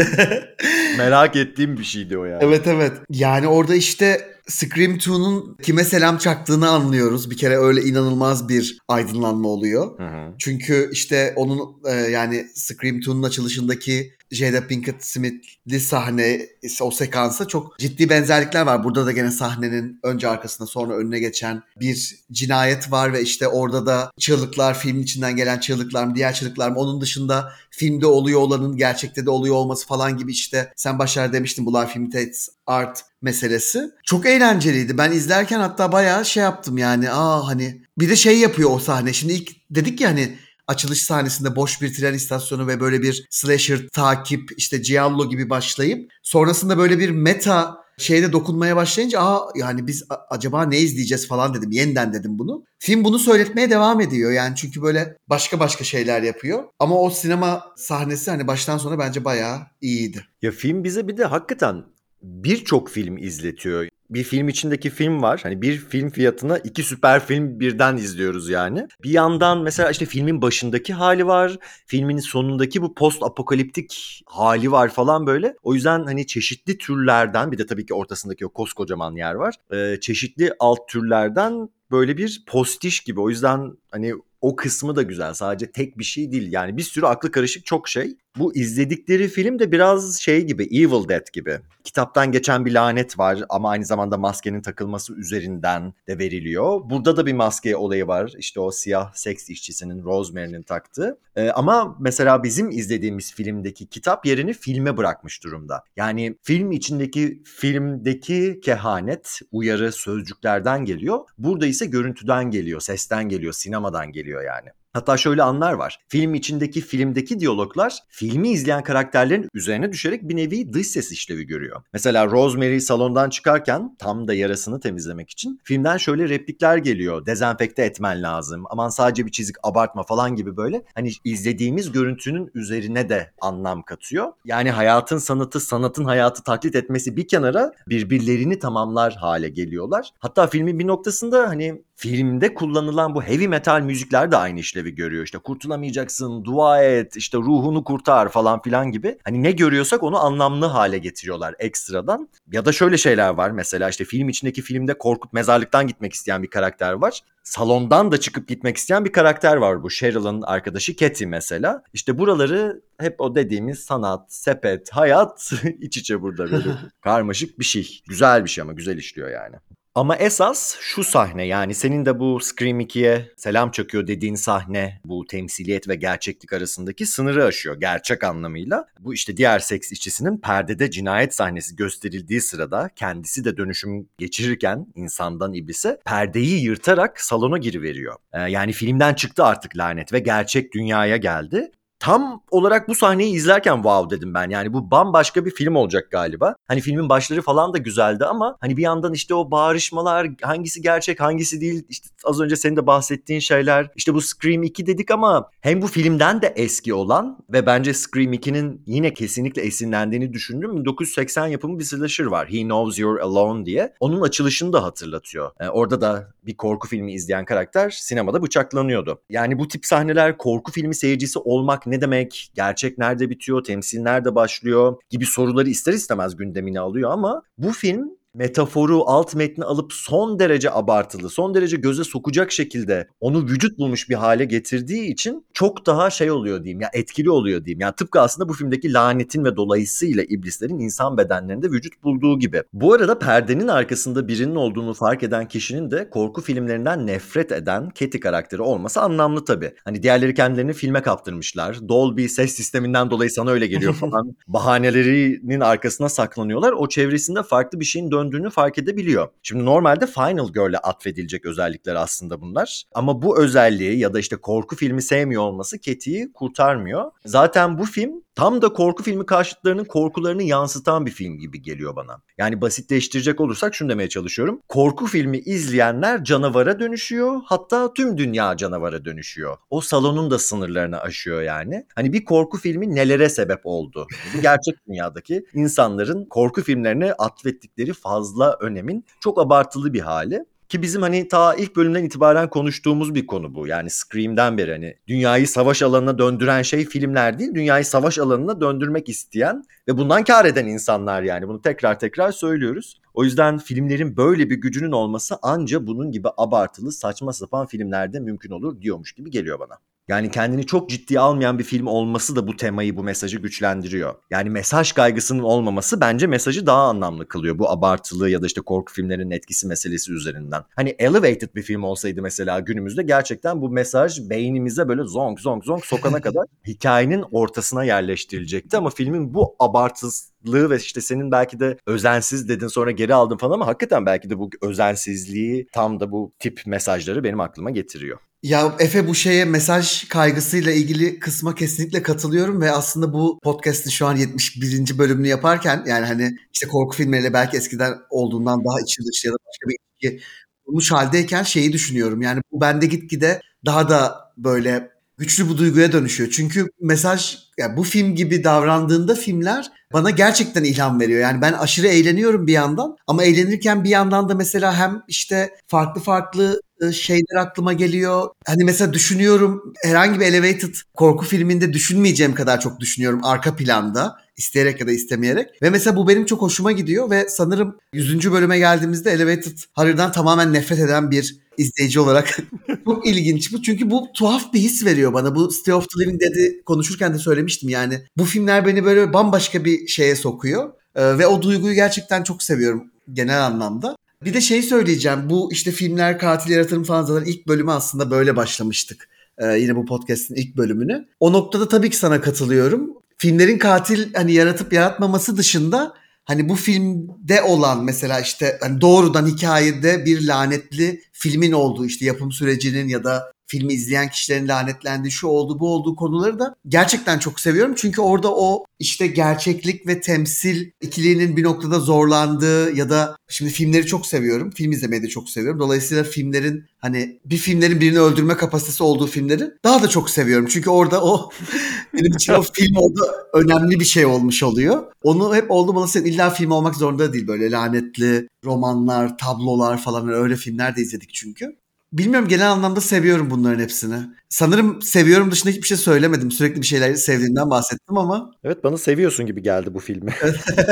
Merak 0.97 1.37
ettiğim 1.37 1.77
bir 1.77 1.85
şeydi 1.85 2.19
o 2.19 2.25
yani. 2.25 2.45
Evet 2.45 2.67
evet. 2.67 2.93
Yani 3.11 3.49
orada 3.49 3.75
işte 3.75 4.39
Scream 4.49 4.93
2'nun 4.93 5.57
kime 5.63 5.85
selam 5.85 6.19
çaktığını 6.19 6.69
anlıyoruz. 6.69 7.31
Bir 7.31 7.37
kere 7.37 7.57
öyle 7.57 7.83
inanılmaz 7.83 8.49
bir 8.49 8.79
aydınlanma 8.89 9.49
oluyor. 9.49 9.99
Hı 9.99 10.07
hı. 10.07 10.35
Çünkü 10.39 10.91
işte 10.93 11.33
onun 11.37 11.61
e, 11.87 11.93
yani 11.93 12.47
Scream 12.55 12.97
2'nun 12.97 13.27
açılışındaki 13.27 14.13
Jada 14.31 14.67
Pinkett 14.67 15.05
Smith'li 15.05 15.81
sahne 15.81 16.47
o 16.81 16.91
sekansa 16.91 17.49
çok 17.49 17.79
ciddi 17.79 18.09
benzerlikler 18.09 18.63
var. 18.63 18.85
Burada 18.85 19.07
da 19.07 19.13
gene 19.13 19.31
sahnenin 19.31 20.01
önce 20.03 20.29
arkasında 20.29 20.67
sonra 20.67 20.95
önüne 20.95 21.19
geçen 21.19 21.63
bir 21.81 22.25
cinayet 22.33 22.93
var 22.93 23.13
ve 23.13 23.23
işte 23.23 23.49
orada 23.49 23.87
da 23.87 24.11
çığlıklar 24.19 24.79
filmin 24.79 25.03
içinden 25.03 25.37
gelen 25.37 25.59
çığlıklar 25.59 26.05
mı 26.05 26.15
diğer 26.15 26.35
çığlıklar 26.35 26.71
mı 26.71 26.79
onun 26.79 27.01
dışında 27.01 27.53
filmde 27.71 28.07
oluyor 28.07 28.41
olanın 28.41 28.77
gerçekte 28.77 29.27
de 29.27 29.31
oluyor 29.31 29.55
olması 29.55 29.87
falan 29.87 30.17
gibi 30.17 30.33
işte 30.33 30.73
sen 30.77 30.99
başlar 30.99 31.33
demiştin 31.33 31.67
bu 31.67 31.75
Life 31.75 32.01
Imitates 32.01 32.49
Art 32.67 33.05
meselesi. 33.23 33.91
Çok 34.05 34.27
eğlenceliydi. 34.27 34.99
Ben 34.99 35.13
izlerken 35.13 35.61
hatta 35.61 35.93
bayağı 35.93 36.25
şey 36.25 36.43
yaptım 36.43 36.79
yani. 36.79 37.11
Aa 37.11 37.47
hani 37.47 37.83
bir 37.99 38.09
de 38.09 38.17
şey 38.17 38.39
yapıyor 38.39 38.71
o 38.71 38.79
sahne. 38.79 39.13
Şimdi 39.13 39.33
ilk 39.33 39.51
dedik 39.71 40.01
ya 40.01 40.11
hani 40.11 40.39
açılış 40.69 41.03
sahnesinde 41.03 41.57
boş 41.57 41.83
bir 41.83 41.95
tren 41.95 42.15
istasyonu 42.15 42.67
ve 42.67 42.81
böyle 42.81 43.03
bir 43.03 43.27
slasher 43.31 43.89
takip 43.93 44.51
işte 44.57 44.79
Giallo 44.79 45.29
gibi 45.29 45.51
başlayıp 45.51 46.11
sonrasında 46.23 46.79
böyle 46.79 46.99
bir 46.99 47.11
meta 47.11 47.89
şeyde 47.99 48.33
dokunmaya 48.33 48.77
başlayınca 48.77 49.21
aa 49.21 49.51
yani 49.55 49.87
biz 49.87 50.05
acaba 50.31 50.65
ne 50.65 50.79
izleyeceğiz 50.79 51.29
falan 51.29 51.55
dedim. 51.55 51.71
Yeniden 51.71 52.13
dedim 52.13 52.39
bunu. 52.39 52.65
Film 52.79 53.05
bunu 53.05 53.19
söyletmeye 53.19 53.71
devam 53.71 54.01
ediyor 54.01 54.33
yani 54.33 54.57
çünkü 54.57 54.83
böyle 54.83 55.17
başka 55.29 55.61
başka 55.61 55.85
şeyler 55.85 56.23
yapıyor. 56.23 56.65
Ama 56.79 57.01
o 57.01 57.11
sinema 57.11 57.65
sahnesi 57.77 58.31
hani 58.31 58.47
baştan 58.47 58.79
sona 58.79 58.99
bence 58.99 59.25
bayağı 59.25 59.59
iyiydi. 59.81 60.25
Ya 60.43 60.51
film 60.51 60.85
bize 60.85 61.09
bir 61.09 61.17
de 61.17 61.25
hakikaten 61.25 61.85
birçok 62.23 62.91
film 62.91 63.19
izletiyor. 63.19 63.89
Bir 64.11 64.25
film 64.25 64.49
içindeki 64.49 64.91
film 64.91 65.23
var. 65.23 65.41
Hani 65.43 65.63
bir 65.63 65.77
film 65.77 66.11
fiyatına 66.11 66.59
iki 66.59 66.83
süper 66.83 67.27
film 67.27 67.61
birden 67.61 67.97
izliyoruz 67.97 68.49
yani. 68.49 68.89
Bir 69.03 69.11
yandan 69.11 69.63
mesela 69.63 69.91
işte 69.91 70.07
filmin 70.07 70.43
başındaki 70.43 70.93
hali 70.93 71.27
var. 71.27 71.59
Filmin 71.87 72.19
sonundaki 72.19 72.83
bu 72.83 72.95
post 72.95 73.23
apokaliptik 73.23 74.23
hali 74.27 74.73
var 74.73 74.89
falan 74.89 75.27
böyle. 75.27 75.57
O 75.63 75.75
yüzden 75.75 76.05
hani 76.05 76.27
çeşitli 76.27 76.79
türlerden 76.79 77.53
bir 77.53 77.59
de 77.59 77.67
tabii 77.67 77.87
ki 77.87 77.95
ortasındaki 77.95 78.47
o 78.47 78.53
koskocaman 78.53 79.17
yer 79.17 79.35
var. 79.35 79.55
Ee, 79.73 80.01
çeşitli 80.01 80.53
alt 80.59 80.89
türlerden 80.89 81.69
böyle 81.91 82.17
bir 82.17 82.43
postiş 82.47 83.01
gibi. 83.01 83.21
O 83.21 83.31
yüzden 83.31 83.77
hani 83.91 84.15
o 84.41 84.57
kısmı 84.57 84.97
da 84.97 85.03
güzel. 85.03 85.35
Sadece 85.35 85.73
tek 85.73 85.99
bir 85.99 86.05
şey 86.05 86.33
değil. 86.33 86.53
Yani 86.53 86.77
bir 86.77 86.83
sürü 86.83 87.07
aklı 87.07 87.31
karışık 87.31 87.67
çok 87.67 87.89
şey. 87.89 88.17
Bu 88.37 88.57
izledikleri 88.57 89.29
film 89.29 89.59
de 89.59 89.73
biraz 89.73 90.19
şey 90.21 90.45
gibi 90.45 90.65
Evil 90.65 91.09
Dead 91.09 91.27
gibi. 91.33 91.59
Kitaptan 91.85 92.33
geçen 92.33 92.65
bir 92.65 92.73
lanet 92.73 93.19
var 93.19 93.39
ama 93.49 93.71
aynı 93.71 93.85
zamanda 93.85 94.17
maskenin 94.17 94.63
takılması 94.63 95.15
üzerinden 95.15 95.95
de 96.09 96.19
veriliyor. 96.19 96.81
Burada 96.91 97.17
da 97.17 97.27
bir 97.27 97.33
maske 97.33 97.77
olayı 97.77 98.07
var. 98.07 98.33
İşte 98.39 98.61
o 98.61 98.71
siyah 98.71 99.13
seks 99.13 99.51
işçisinin 99.51 100.05
Rosemary'nin 100.05 100.63
taktığı. 100.63 101.19
Ee, 101.37 101.49
ama 101.51 101.97
mesela 102.01 102.43
bizim 102.43 102.71
izlediğimiz 102.71 103.35
filmdeki 103.35 103.87
kitap 103.87 104.27
yerini 104.27 104.53
filme 104.53 104.97
bırakmış 104.97 105.45
durumda. 105.45 105.85
Yani 105.97 106.35
film 106.43 106.73
içindeki 106.73 107.43
filmdeki 107.45 108.61
kehanet, 108.65 109.41
uyarı 109.53 109.93
sözcüklerden 109.93 110.85
geliyor. 110.85 111.19
Burada 111.39 111.67
ise 111.67 111.87
görüntüden 111.87 112.51
geliyor, 112.51 112.81
sesten 112.81 113.29
geliyor, 113.29 113.53
sinemadan 113.53 114.13
geliyor 114.13 114.43
yani. 114.43 114.69
Hatta 114.93 115.17
şöyle 115.17 115.43
anlar 115.43 115.73
var. 115.73 115.99
Film 116.09 116.35
içindeki 116.35 116.81
filmdeki 116.81 117.41
diyaloglar 117.41 117.99
filmi 118.09 118.49
izleyen 118.49 118.83
karakterlerin 118.83 119.49
üzerine 119.55 119.93
düşerek 119.93 120.29
bir 120.29 120.37
nevi 120.37 120.73
dış 120.73 120.87
ses 120.87 121.13
işlevi 121.13 121.47
görüyor. 121.47 121.83
Mesela 121.93 122.27
Rosemary 122.27 122.81
salondan 122.81 123.31
çıkarken 123.31 123.97
tam 123.99 124.29
da 124.29 124.35
yarasını 124.35 124.81
temizlemek 124.81 125.31
için 125.31 125.61
filmden 125.65 125.97
şöyle 125.97 126.29
replikler 126.29 126.77
geliyor. 126.77 127.27
Dezenfekte 127.27 127.83
etmen 127.83 128.23
lazım. 128.23 128.65
Aman 128.71 128.89
sadece 128.89 129.27
bir 129.27 129.31
çizik 129.31 129.57
abartma 129.63 130.03
falan 130.03 130.37
gibi 130.37 130.57
böyle. 130.57 130.83
Hani 130.95 131.11
izlediğimiz 131.25 131.93
görüntünün 131.93 132.51
üzerine 132.55 133.09
de 133.09 133.33
anlam 133.41 133.83
katıyor. 133.83 134.33
Yani 134.45 134.71
hayatın 134.71 135.19
sanatı, 135.19 135.61
sanatın 135.61 136.05
hayatı 136.05 136.43
taklit 136.43 136.77
etmesi 136.77 137.17
bir 137.17 137.29
kenara 137.29 137.73
birbirlerini 137.89 138.59
tamamlar 138.59 139.15
hale 139.15 139.49
geliyorlar. 139.49 140.11
Hatta 140.19 140.47
filmin 140.47 140.79
bir 140.79 140.87
noktasında 140.87 141.49
hani 141.49 141.83
filmde 141.99 142.55
kullanılan 142.55 143.15
bu 143.15 143.23
heavy 143.23 143.49
metal 143.49 143.81
müzikler 143.81 144.33
de 144.33 144.37
aynı 144.37 144.61
işlevi 144.61 144.95
görüyor. 144.95 145.25
İşte 145.25 145.39
kurtulamayacaksın, 145.39 146.45
dua 146.45 146.83
et, 146.83 147.17
işte 147.17 147.39
ruhunu 147.39 147.85
kurtar 147.85 148.29
falan 148.29 148.63
filan 148.63 148.93
gibi. 148.93 149.19
Hani 149.25 149.43
ne 149.43 149.51
görüyorsak 149.53 150.03
onu 150.03 150.19
anlamlı 150.19 150.67
hale 150.67 150.99
getiriyorlar 150.99 151.55
ekstradan. 151.59 152.29
Ya 152.53 152.65
da 152.65 152.73
şöyle 152.73 152.99
şeyler 152.99 153.29
var 153.29 153.51
mesela 153.51 153.89
işte 153.89 154.05
film 154.05 154.29
içindeki 154.29 154.63
filmde 154.63 154.99
korkup 154.99 155.33
mezarlıktan 155.33 155.87
gitmek 155.87 156.13
isteyen 156.13 156.43
bir 156.43 156.51
karakter 156.51 156.93
var. 156.93 157.21
Salondan 157.43 158.13
da 158.13 158.21
çıkıp 158.21 158.49
gitmek 158.49 158.77
isteyen 158.77 159.05
bir 159.05 159.13
karakter 159.13 159.57
var 159.57 159.83
bu. 159.83 159.91
Cheryl'ın 159.91 160.43
arkadaşı 160.43 160.97
Katie 160.97 161.27
mesela. 161.27 161.83
İşte 161.93 162.19
buraları 162.19 162.83
hep 162.99 163.21
o 163.21 163.35
dediğimiz 163.35 163.79
sanat, 163.79 164.33
sepet, 164.33 164.91
hayat 164.91 165.53
iç 165.81 165.97
içe 165.97 166.23
burada 166.23 166.51
böyle 166.53 166.71
karmaşık 167.01 167.59
bir 167.59 167.65
şey. 167.65 168.03
Güzel 168.09 168.45
bir 168.45 168.51
şey 168.51 168.63
ama 168.63 168.73
güzel 168.73 168.97
işliyor 168.99 169.31
yani. 169.31 169.57
Ama 169.99 170.17
esas 170.17 170.77
şu 170.81 171.05
sahne 171.05 171.47
yani 171.47 171.75
senin 171.75 172.07
de 172.07 172.19
bu 172.19 172.41
Scream 172.41 172.81
2'ye 172.81 173.31
selam 173.37 173.71
çakıyor 173.71 174.07
dediğin 174.07 174.35
sahne 174.35 175.01
bu 175.05 175.27
temsiliyet 175.27 175.89
ve 175.89 175.95
gerçeklik 175.95 176.53
arasındaki 176.53 177.07
sınırı 177.07 177.45
aşıyor 177.45 177.81
gerçek 177.81 178.25
anlamıyla. 178.25 178.87
Bu 179.01 179.15
işte 179.15 179.37
diğer 179.37 179.59
seks 179.59 179.93
işçisinin 179.93 180.39
perdede 180.39 180.91
cinayet 180.91 181.35
sahnesi 181.35 181.77
gösterildiği 181.77 182.41
sırada 182.41 182.91
kendisi 182.97 183.45
de 183.45 183.57
dönüşüm 183.57 184.09
geçirirken 184.19 184.87
insandan 184.95 185.55
iblise 185.55 186.01
perdeyi 186.05 186.63
yırtarak 186.63 187.21
salona 187.21 187.59
giriveriyor. 187.59 188.17
Ee, 188.33 188.41
yani 188.41 188.73
filmden 188.73 189.15
çıktı 189.15 189.45
artık 189.45 189.77
lanet 189.77 190.13
ve 190.13 190.19
gerçek 190.19 190.75
dünyaya 190.75 191.17
geldi 191.17 191.71
tam 191.99 192.43
olarak 192.51 192.89
bu 192.89 192.95
sahneyi 192.95 193.35
izlerken 193.35 193.75
wow 193.75 194.17
dedim 194.17 194.35
ben. 194.35 194.51
Yani 194.51 194.73
bu 194.73 194.91
bambaşka 194.91 195.45
bir 195.45 195.51
film 195.51 195.77
olacak 195.77 196.11
galiba. 196.11 196.55
Hani 196.69 196.81
filmin 196.81 197.09
başları 197.09 197.43
falan 197.43 197.75
da 197.75 197.79
güzeldi 197.79 198.25
ama 198.25 198.57
hani 198.61 198.77
bir 198.77 198.83
yandan 198.83 199.13
işte 199.13 199.35
o 199.35 199.51
bağırışmalar 199.51 200.29
hangisi 200.43 200.83
gerçek 200.83 201.21
hangisi 201.21 201.61
değil 201.61 201.85
işte 201.89 202.09
az 202.25 202.41
önce 202.41 202.57
senin 202.57 202.77
de 202.77 202.87
bahsettiğin 202.87 203.41
şeyler 203.41 203.91
işte 203.97 204.15
bu 204.15 204.21
Scream 204.21 204.63
2 204.63 204.87
dedik 204.87 205.11
ama 205.11 205.51
hem 205.61 205.83
bu 205.83 205.87
filmden 205.87 206.43
de 206.43 206.53
eski 206.57 206.95
olan 206.95 207.39
ve 207.53 207.67
bence 207.67 207.95
Scream 207.95 208.33
2'nin 208.33 208.83
yine 208.87 209.15
kesinlikle 209.15 209.63
esinlendiğini 209.63 210.33
düşündüm. 210.33 210.77
1980 210.77 211.47
yapımı 211.47 211.79
bir 211.79 211.85
slasher 211.85 212.25
var. 212.25 212.49
He 212.49 212.63
Knows 212.63 212.99
You're 212.99 213.23
Alone 213.23 213.67
diye. 213.67 213.95
Onun 214.01 214.21
açılışını 214.21 214.73
da 214.73 214.83
hatırlatıyor. 214.83 215.51
Yani 215.61 215.71
orada 215.71 216.01
da 216.01 216.33
bir 216.47 216.57
korku 216.57 216.89
filmi 216.89 217.13
izleyen 217.13 217.45
karakter 217.45 217.91
sinemada 217.91 218.43
bıçaklanıyordu. 218.43 219.21
Yani 219.31 219.59
bu 219.59 219.69
tip 219.69 219.87
sahneler 219.87 220.39
korku 220.39 220.73
filmi 220.73 220.95
seyircisi 220.95 221.39
olmak 221.39 221.88
ne 221.91 222.01
demek, 222.01 222.51
gerçek 222.55 222.99
nerede 222.99 223.31
bitiyor, 223.31 223.65
temsil 223.65 224.01
nerede 224.01 224.35
başlıyor 224.35 224.97
gibi 225.11 225.27
soruları 225.27 225.69
ister 225.69 225.93
istemez 225.93 226.37
gündemine 226.37 226.81
alıyor 226.81 227.11
ama 227.11 227.43
bu 227.59 227.73
film 227.73 228.18
metaforu, 228.35 229.03
alt 229.07 229.35
metni 229.35 229.65
alıp 229.65 229.93
son 229.93 230.39
derece 230.39 230.71
abartılı, 230.71 231.31
son 231.31 231.55
derece 231.55 231.77
göze 231.77 232.05
sokacak 232.05 232.53
şekilde 232.53 233.09
onu 233.21 233.43
vücut 233.47 233.79
bulmuş 233.79 234.09
bir 234.09 234.15
hale 234.15 234.45
getirdiği 234.45 235.13
için 235.13 235.47
çok 235.55 235.87
daha 235.87 236.11
şey 236.11 236.31
oluyor 236.31 236.65
diyeyim 236.65 236.81
ya 236.81 236.91
etkili 236.93 237.31
oluyor 237.31 237.65
diyeyim. 237.65 237.81
Yani 237.81 237.95
tıpkı 237.95 238.21
aslında 238.21 238.49
bu 238.49 238.53
filmdeki 238.53 238.93
lanetin 238.93 239.45
ve 239.45 239.57
dolayısıyla 239.57 240.25
iblislerin 240.29 240.79
insan 240.79 241.19
bedenlerinde 241.19 241.71
vücut 241.71 242.03
bulduğu 242.03 242.39
gibi. 242.39 242.63
Bu 242.73 242.93
arada 242.93 243.19
perdenin 243.19 243.69
arkasında 243.69 244.29
birinin 244.29 244.55
olduğunu 244.55 244.95
fark 244.95 245.23
eden 245.23 245.49
kişinin 245.49 245.91
de 245.91 246.11
korku 246.11 246.41
filmlerinden 246.41 247.07
nefret 247.07 247.53
eden 247.53 247.89
Katie 247.91 248.21
karakteri 248.21 248.63
olması 248.63 249.01
anlamlı 249.01 249.45
tabii. 249.45 249.75
Hani 249.85 250.03
diğerleri 250.03 250.35
kendilerini 250.35 250.73
filme 250.73 251.03
kaptırmışlar. 251.03 251.89
Dolby 251.89 252.27
ses 252.27 252.55
sisteminden 252.55 253.11
dolayı 253.11 253.31
sana 253.31 253.51
öyle 253.51 253.67
geliyor 253.67 253.95
falan. 254.01 254.37
Bahanelerinin 254.47 255.61
arkasına 255.61 256.09
saklanıyorlar. 256.09 256.73
O 256.73 256.89
çevresinde 256.89 257.43
farklı 257.43 257.81
bir 257.81 257.85
şeyin 257.85 258.11
döndüğünü 258.19 258.51
fark 258.51 258.79
edebiliyor. 258.79 259.29
Şimdi 259.43 259.65
normalde 259.65 260.07
Final 260.07 260.49
Girl'e 260.53 260.79
atfedilecek 260.79 261.47
özellikler 261.47 261.95
aslında 261.95 262.41
bunlar. 262.41 262.85
Ama 262.95 263.23
bu 263.23 263.43
özelliği 263.43 263.99
ya 263.99 264.15
da 264.15 264.19
işte 264.19 264.37
korku 264.37 264.77
filmi 264.77 265.03
sevmiyor 265.03 265.43
olması 265.43 265.81
Katie'yi 265.81 266.33
kurtarmıyor. 266.33 267.11
Zaten 267.25 267.79
bu 267.79 267.85
film 267.85 268.23
tam 268.39 268.63
da 268.63 268.69
korku 268.69 269.03
filmi 269.03 269.27
karşıtlarının 269.27 269.85
korkularını 269.85 270.43
yansıtan 270.43 271.07
bir 271.07 271.11
film 271.11 271.39
gibi 271.39 271.63
geliyor 271.63 271.97
bana. 271.97 272.23
Yani 272.39 272.61
basitleştirecek 272.61 273.41
olursak 273.41 273.75
şunu 273.75 273.89
demeye 273.89 274.09
çalışıyorum. 274.09 274.61
Korku 274.69 275.07
filmi 275.07 275.39
izleyenler 275.39 276.25
canavara 276.25 276.81
dönüşüyor. 276.81 277.41
Hatta 277.45 277.95
tüm 277.95 278.19
dünya 278.19 278.57
canavara 278.57 279.05
dönüşüyor. 279.05 279.57
O 279.71 279.81
salonun 279.81 280.31
da 280.31 280.39
sınırlarını 280.39 281.01
aşıyor 281.01 281.43
yani. 281.43 281.87
Hani 281.95 282.13
bir 282.13 282.25
korku 282.25 282.59
filmi 282.59 282.95
nelere 282.95 283.29
sebep 283.29 283.61
oldu? 283.65 284.07
Bu 284.37 284.41
gerçek 284.43 284.75
dünyadaki 284.89 285.45
insanların 285.55 286.25
korku 286.25 286.63
filmlerine 286.63 287.13
atfettikleri 287.13 287.93
fazla 287.93 288.57
önemin 288.61 289.05
çok 289.21 289.41
abartılı 289.41 289.93
bir 289.93 290.01
hali. 290.01 290.45
Ki 290.69 290.83
bizim 290.83 291.03
hani 291.03 291.29
ta 291.29 291.55
ilk 291.55 291.77
bölümden 291.77 292.05
itibaren 292.05 292.51
konuştuğumuz 292.51 293.15
bir 293.15 293.27
konu 293.27 293.55
bu. 293.55 293.67
Yani 293.67 293.91
Scream'den 293.91 294.59
beri 294.59 294.73
hani 294.73 294.97
dünyayı 295.07 295.49
savaş 295.49 295.83
alanına 295.83 296.19
döndüren 296.19 296.63
şey 296.63 296.85
filmler 296.85 297.39
değil, 297.39 297.55
dünyayı 297.55 297.85
savaş 297.85 298.19
alanına 298.19 298.61
döndürmek 298.61 299.09
isteyen 299.09 299.65
ve 299.89 299.99
bundan 299.99 300.25
kar 300.25 300.45
eden 300.45 300.67
insanlar 300.67 301.23
yani. 301.23 301.49
Bunu 301.49 301.63
tekrar 301.63 301.99
tekrar 301.99 302.33
söylüyoruz. 302.33 303.01
O 303.15 303.25
yüzden 303.25 303.59
filmlerin 303.59 304.17
böyle 304.17 304.51
bir 304.51 304.57
gücünün 304.57 304.93
olması 304.93 305.37
anca 305.43 305.87
bunun 305.87 306.13
gibi 306.13 306.29
abartılı 306.37 306.93
saçma 306.93 307.33
sapan 307.33 307.67
filmlerde 307.67 308.21
mümkün 308.21 308.51
olur 308.51 308.81
diyormuş 308.81 309.13
gibi 309.13 309.31
geliyor 309.31 309.61
bana. 309.61 309.79
Yani 310.09 310.31
kendini 310.31 310.67
çok 310.67 310.91
ciddiye 310.91 311.21
almayan 311.21 311.59
bir 311.59 311.65
film 311.65 311.87
olması 311.87 312.37
da 312.37 312.47
bu 312.47 312.57
temayı, 312.57 312.97
bu 312.97 313.03
mesajı 313.03 313.39
güçlendiriyor. 313.39 314.15
Yani 314.31 314.51
mesaj 314.51 314.93
kaygısının 314.93 315.43
olmaması 315.43 316.01
bence 316.01 316.27
mesajı 316.27 316.67
daha 316.67 316.83
anlamlı 316.83 317.29
kılıyor. 317.29 317.59
Bu 317.59 317.71
abartılı 317.71 318.31
ya 318.31 318.43
da 318.43 318.47
işte 318.47 318.61
korku 318.61 318.93
filmlerinin 318.93 319.31
etkisi 319.31 319.67
meselesi 319.67 320.13
üzerinden. 320.13 320.63
Hani 320.77 320.97
elevated 320.99 321.55
bir 321.55 321.63
film 321.63 321.83
olsaydı 321.83 322.23
mesela 322.23 322.61
günümüzde 322.61 323.03
gerçekten 323.03 323.61
bu 323.61 323.71
mesaj 323.71 324.31
beynimize 324.31 324.89
böyle 324.89 325.03
zonk 325.05 325.41
zonk 325.41 325.65
zonk 325.65 325.87
sokana 325.87 326.21
kadar 326.21 326.45
hikayenin 326.67 327.25
ortasına 327.33 327.85
yerleştirilecekti. 327.85 328.77
Ama 328.77 328.91
filmin 328.91 329.35
bu 329.35 329.57
abartısılığı 329.59 330.71
ve 330.71 330.77
işte 330.77 331.01
senin 331.01 331.31
belki 331.31 331.61
de 331.61 331.77
özensiz 331.87 332.49
dedin 332.49 332.69
sonra 332.69 332.91
geri 332.91 333.15
aldın 333.15 333.37
falan 333.37 333.55
ama 333.55 333.67
hakikaten 333.67 334.07
belki 334.07 334.31
de 334.31 334.39
bu 334.39 334.51
özensizliği 334.63 335.67
tam 335.73 336.01
da 336.01 336.11
bu 336.11 336.33
tip 336.39 336.63
mesajları 336.67 337.25
benim 337.25 337.41
aklıma 337.41 337.71
getiriyor. 337.71 338.19
Ya 338.43 338.77
Efe 338.79 339.09
bu 339.09 339.15
şeye 339.15 339.45
mesaj 339.45 340.09
kaygısıyla 340.09 340.73
ilgili 340.73 341.19
kısma 341.19 341.55
kesinlikle 341.55 342.03
katılıyorum 342.03 342.61
ve 342.61 342.71
aslında 342.73 343.13
bu 343.13 343.39
podcast'in 343.43 343.91
şu 343.91 344.07
an 344.07 344.17
71. 344.17 344.99
bölümünü 344.99 345.29
yaparken 345.29 345.85
yani 345.87 346.07
hani 346.07 346.37
işte 346.53 346.69
korku 346.69 346.97
filmleriyle 346.97 347.33
belki 347.33 347.57
eskiden 347.57 347.95
olduğundan 348.11 348.65
daha 348.65 348.81
içi 348.81 349.03
dışı 349.03 349.27
ya 349.29 349.33
da 349.33 349.37
başka 349.49 349.69
bir 349.69 349.77
ilgi 350.01 350.21
bulmuş 350.67 350.93
haldeyken 350.93 351.43
şeyi 351.43 351.73
düşünüyorum. 351.73 352.23
Yani 352.23 352.41
bu 352.53 352.61
bende 352.61 352.87
gitgide 352.87 353.41
daha 353.67 353.89
da 353.89 354.15
böyle 354.37 354.91
güçlü 355.19 355.49
bu 355.49 355.59
duyguya 355.59 355.93
dönüşüyor. 355.93 356.31
Çünkü 356.31 356.67
mesaj 356.81 357.39
yani 357.59 357.77
bu 357.77 357.83
film 357.83 358.15
gibi 358.15 358.45
davrandığında 358.45 359.15
filmler 359.15 359.67
bana 359.93 360.11
gerçekten 360.11 360.65
ilham 360.65 361.01
veriyor. 361.01 361.21
Yani 361.21 361.41
ben 361.41 361.53
aşırı 361.53 361.87
eğleniyorum 361.87 362.47
bir 362.47 362.53
yandan 362.53 362.97
ama 363.07 363.25
eğlenirken 363.25 363.85
bir 363.85 363.91
yandan 363.91 364.29
da 364.29 364.35
mesela 364.35 364.77
hem 364.79 365.03
işte 365.09 365.51
farklı 365.67 366.01
farklı 366.01 366.61
şeyler 366.93 367.37
aklıma 367.37 367.73
geliyor. 367.73 368.29
Hani 368.47 368.65
mesela 368.65 368.93
düşünüyorum 368.93 369.75
herhangi 369.85 370.21
bir 370.21 370.25
elevated 370.25 370.75
korku 370.95 371.25
filminde 371.25 371.73
düşünmeyeceğim 371.73 372.35
kadar 372.35 372.61
çok 372.61 372.81
düşünüyorum 372.81 373.21
arka 373.25 373.57
planda 373.57 374.17
isteyerek 374.37 374.81
ya 374.81 374.87
da 374.87 374.93
istemeyerek. 374.93 375.63
Ve 375.63 375.71
mesela 375.71 375.97
bu 375.97 376.09
benim 376.09 376.27
çok 376.27 376.43
hoşuma 376.43 376.73
gidiyor 376.73 377.11
ve 377.11 377.27
sanırım 377.29 377.77
100. 377.93 378.33
bölüme 378.33 378.59
geldiğimizde 378.59 379.11
Elevated 379.11 379.59
Horror'dan 379.75 380.13
tamamen 380.13 380.53
nefret 380.53 380.79
eden 380.79 381.11
bir 381.11 381.37
izleyici 381.59 382.01
olarak 382.01 382.39
çok 382.85 383.07
ilginç 383.07 383.53
bu. 383.53 383.63
Çünkü 383.63 383.91
bu 383.91 384.09
tuhaf 384.15 384.53
bir 384.53 384.59
his 384.59 384.85
veriyor 384.85 385.13
bana. 385.13 385.35
Bu 385.35 385.51
Stay 385.51 385.75
of 385.75 385.87
the 385.89 386.05
Living 386.05 386.21
Dead'i 386.21 386.63
konuşurken 386.65 387.15
de 387.15 387.19
söylemiştim 387.19 387.69
yani. 387.69 388.01
Bu 388.17 388.25
filmler 388.25 388.67
beni 388.67 388.85
böyle 388.85 389.13
bambaşka 389.13 389.65
bir 389.65 389.87
şeye 389.87 390.17
sokuyor. 390.17 390.73
Ee, 390.95 391.19
ve 391.19 391.27
o 391.27 391.43
duyguyu 391.43 391.75
gerçekten 391.75 392.23
çok 392.23 392.43
seviyorum 392.43 392.91
genel 393.13 393.47
anlamda. 393.47 393.97
Bir 394.25 394.35
de 394.35 394.41
şey 394.41 394.63
söyleyeceğim. 394.63 395.31
Bu 395.31 395.53
işte 395.53 395.71
filmler 395.71 396.19
katil 396.19 396.51
yaratırım 396.51 396.85
falan 396.85 397.03
zaten 397.03 397.27
ilk 397.27 397.49
bölümü 397.49 397.71
aslında 397.71 398.11
böyle 398.11 398.37
başlamıştık. 398.37 399.09
Ee, 399.39 399.47
yine 399.47 399.77
bu 399.77 399.87
podcast'in 399.87 400.35
ilk 400.35 400.57
bölümünü. 400.57 401.09
O 401.21 401.33
noktada 401.33 401.69
tabii 401.69 401.91
ki 401.91 401.97
sana 401.97 402.21
katılıyorum. 402.21 402.91
Filmlerin 403.19 403.59
katil 403.59 404.15
hani 404.15 404.33
yaratıp 404.33 404.73
yaratmaması 404.73 405.37
dışında 405.37 405.95
hani 406.25 406.49
bu 406.49 406.55
filmde 406.57 407.43
olan 407.43 407.85
mesela 407.85 408.21
işte 408.21 408.59
hani 408.61 408.81
doğrudan 408.81 409.27
hikayede 409.27 410.05
bir 410.05 410.27
lanetli 410.27 411.03
filmin 411.13 411.53
olduğu 411.53 411.87
işte 411.87 412.05
yapım 412.05 412.33
sürecinin 412.33 412.89
ya 412.89 413.05
da 413.05 413.33
filmi 413.49 413.73
izleyen 413.73 414.11
kişilerin 414.11 414.49
lanetlendiği 414.49 415.13
şu 415.13 415.27
oldu 415.27 415.61
bu 415.61 415.75
olduğu 415.75 415.97
konuları 415.97 416.39
da 416.39 416.55
gerçekten 416.69 417.19
çok 417.19 417.41
seviyorum. 417.41 417.75
Çünkü 417.77 418.01
orada 418.01 418.35
o 418.35 418.65
işte 418.79 419.07
gerçeklik 419.07 419.87
ve 419.87 420.01
temsil 420.01 420.71
ikiliğinin 420.81 421.37
bir 421.37 421.43
noktada 421.43 421.81
zorlandığı 421.81 422.77
ya 422.77 422.91
da 422.91 423.17
şimdi 423.29 423.51
filmleri 423.51 423.87
çok 423.87 424.07
seviyorum. 424.07 424.51
Film 424.51 424.73
izlemeyi 424.73 425.03
de 425.03 425.09
çok 425.09 425.31
seviyorum. 425.31 425.61
Dolayısıyla 425.61 426.05
filmlerin 426.05 426.65
hani 426.79 427.21
bir 427.25 427.37
filmlerin 427.37 427.81
birini 427.81 428.01
öldürme 428.01 428.37
kapasitesi 428.37 428.83
olduğu 428.83 429.07
filmleri 429.07 429.51
daha 429.65 429.83
da 429.83 429.89
çok 429.89 430.11
seviyorum. 430.11 430.47
Çünkü 430.51 430.71
orada 430.71 431.05
o 431.05 431.31
benim 431.95 432.13
için 432.13 432.33
o 432.33 432.43
film 432.43 432.77
orada 432.77 433.13
önemli 433.33 433.81
bir 433.81 433.85
şey 433.85 434.07
olmuş 434.07 434.43
oluyor. 434.43 434.83
Onu 435.03 435.35
hep 435.35 435.51
oldu 435.51 435.75
bana 435.75 435.87
sen 435.87 436.05
illa 436.05 436.31
film 436.31 436.51
olmak 436.51 436.77
zorunda 436.77 437.13
değil 437.13 437.29
böyle 437.29 437.51
lanetli 437.51 438.29
romanlar, 438.45 439.19
tablolar 439.19 439.83
falan 439.83 440.09
öyle 440.09 440.37
filmler 440.37 440.77
de 440.77 440.83
izledik 440.83 441.15
çünkü. 441.15 441.57
Bilmiyorum 441.93 442.29
genel 442.29 442.53
anlamda 442.53 442.81
seviyorum 442.81 443.31
bunların 443.31 443.61
hepsini. 443.61 443.97
Sanırım 444.29 444.83
seviyorum 444.83 445.31
dışında 445.31 445.53
hiçbir 445.53 445.67
şey 445.67 445.77
söylemedim. 445.77 446.31
Sürekli 446.31 446.61
bir 446.61 446.67
şeyler 446.67 446.95
sevdiğimden 446.95 447.51
bahsettim 447.51 447.99
ama. 447.99 448.31
Evet 448.45 448.65
bana 448.65 448.79
seviyorsun 448.79 449.27
gibi 449.27 449.43
geldi 449.43 449.75
bu 449.75 449.79
filmi. 449.81 450.15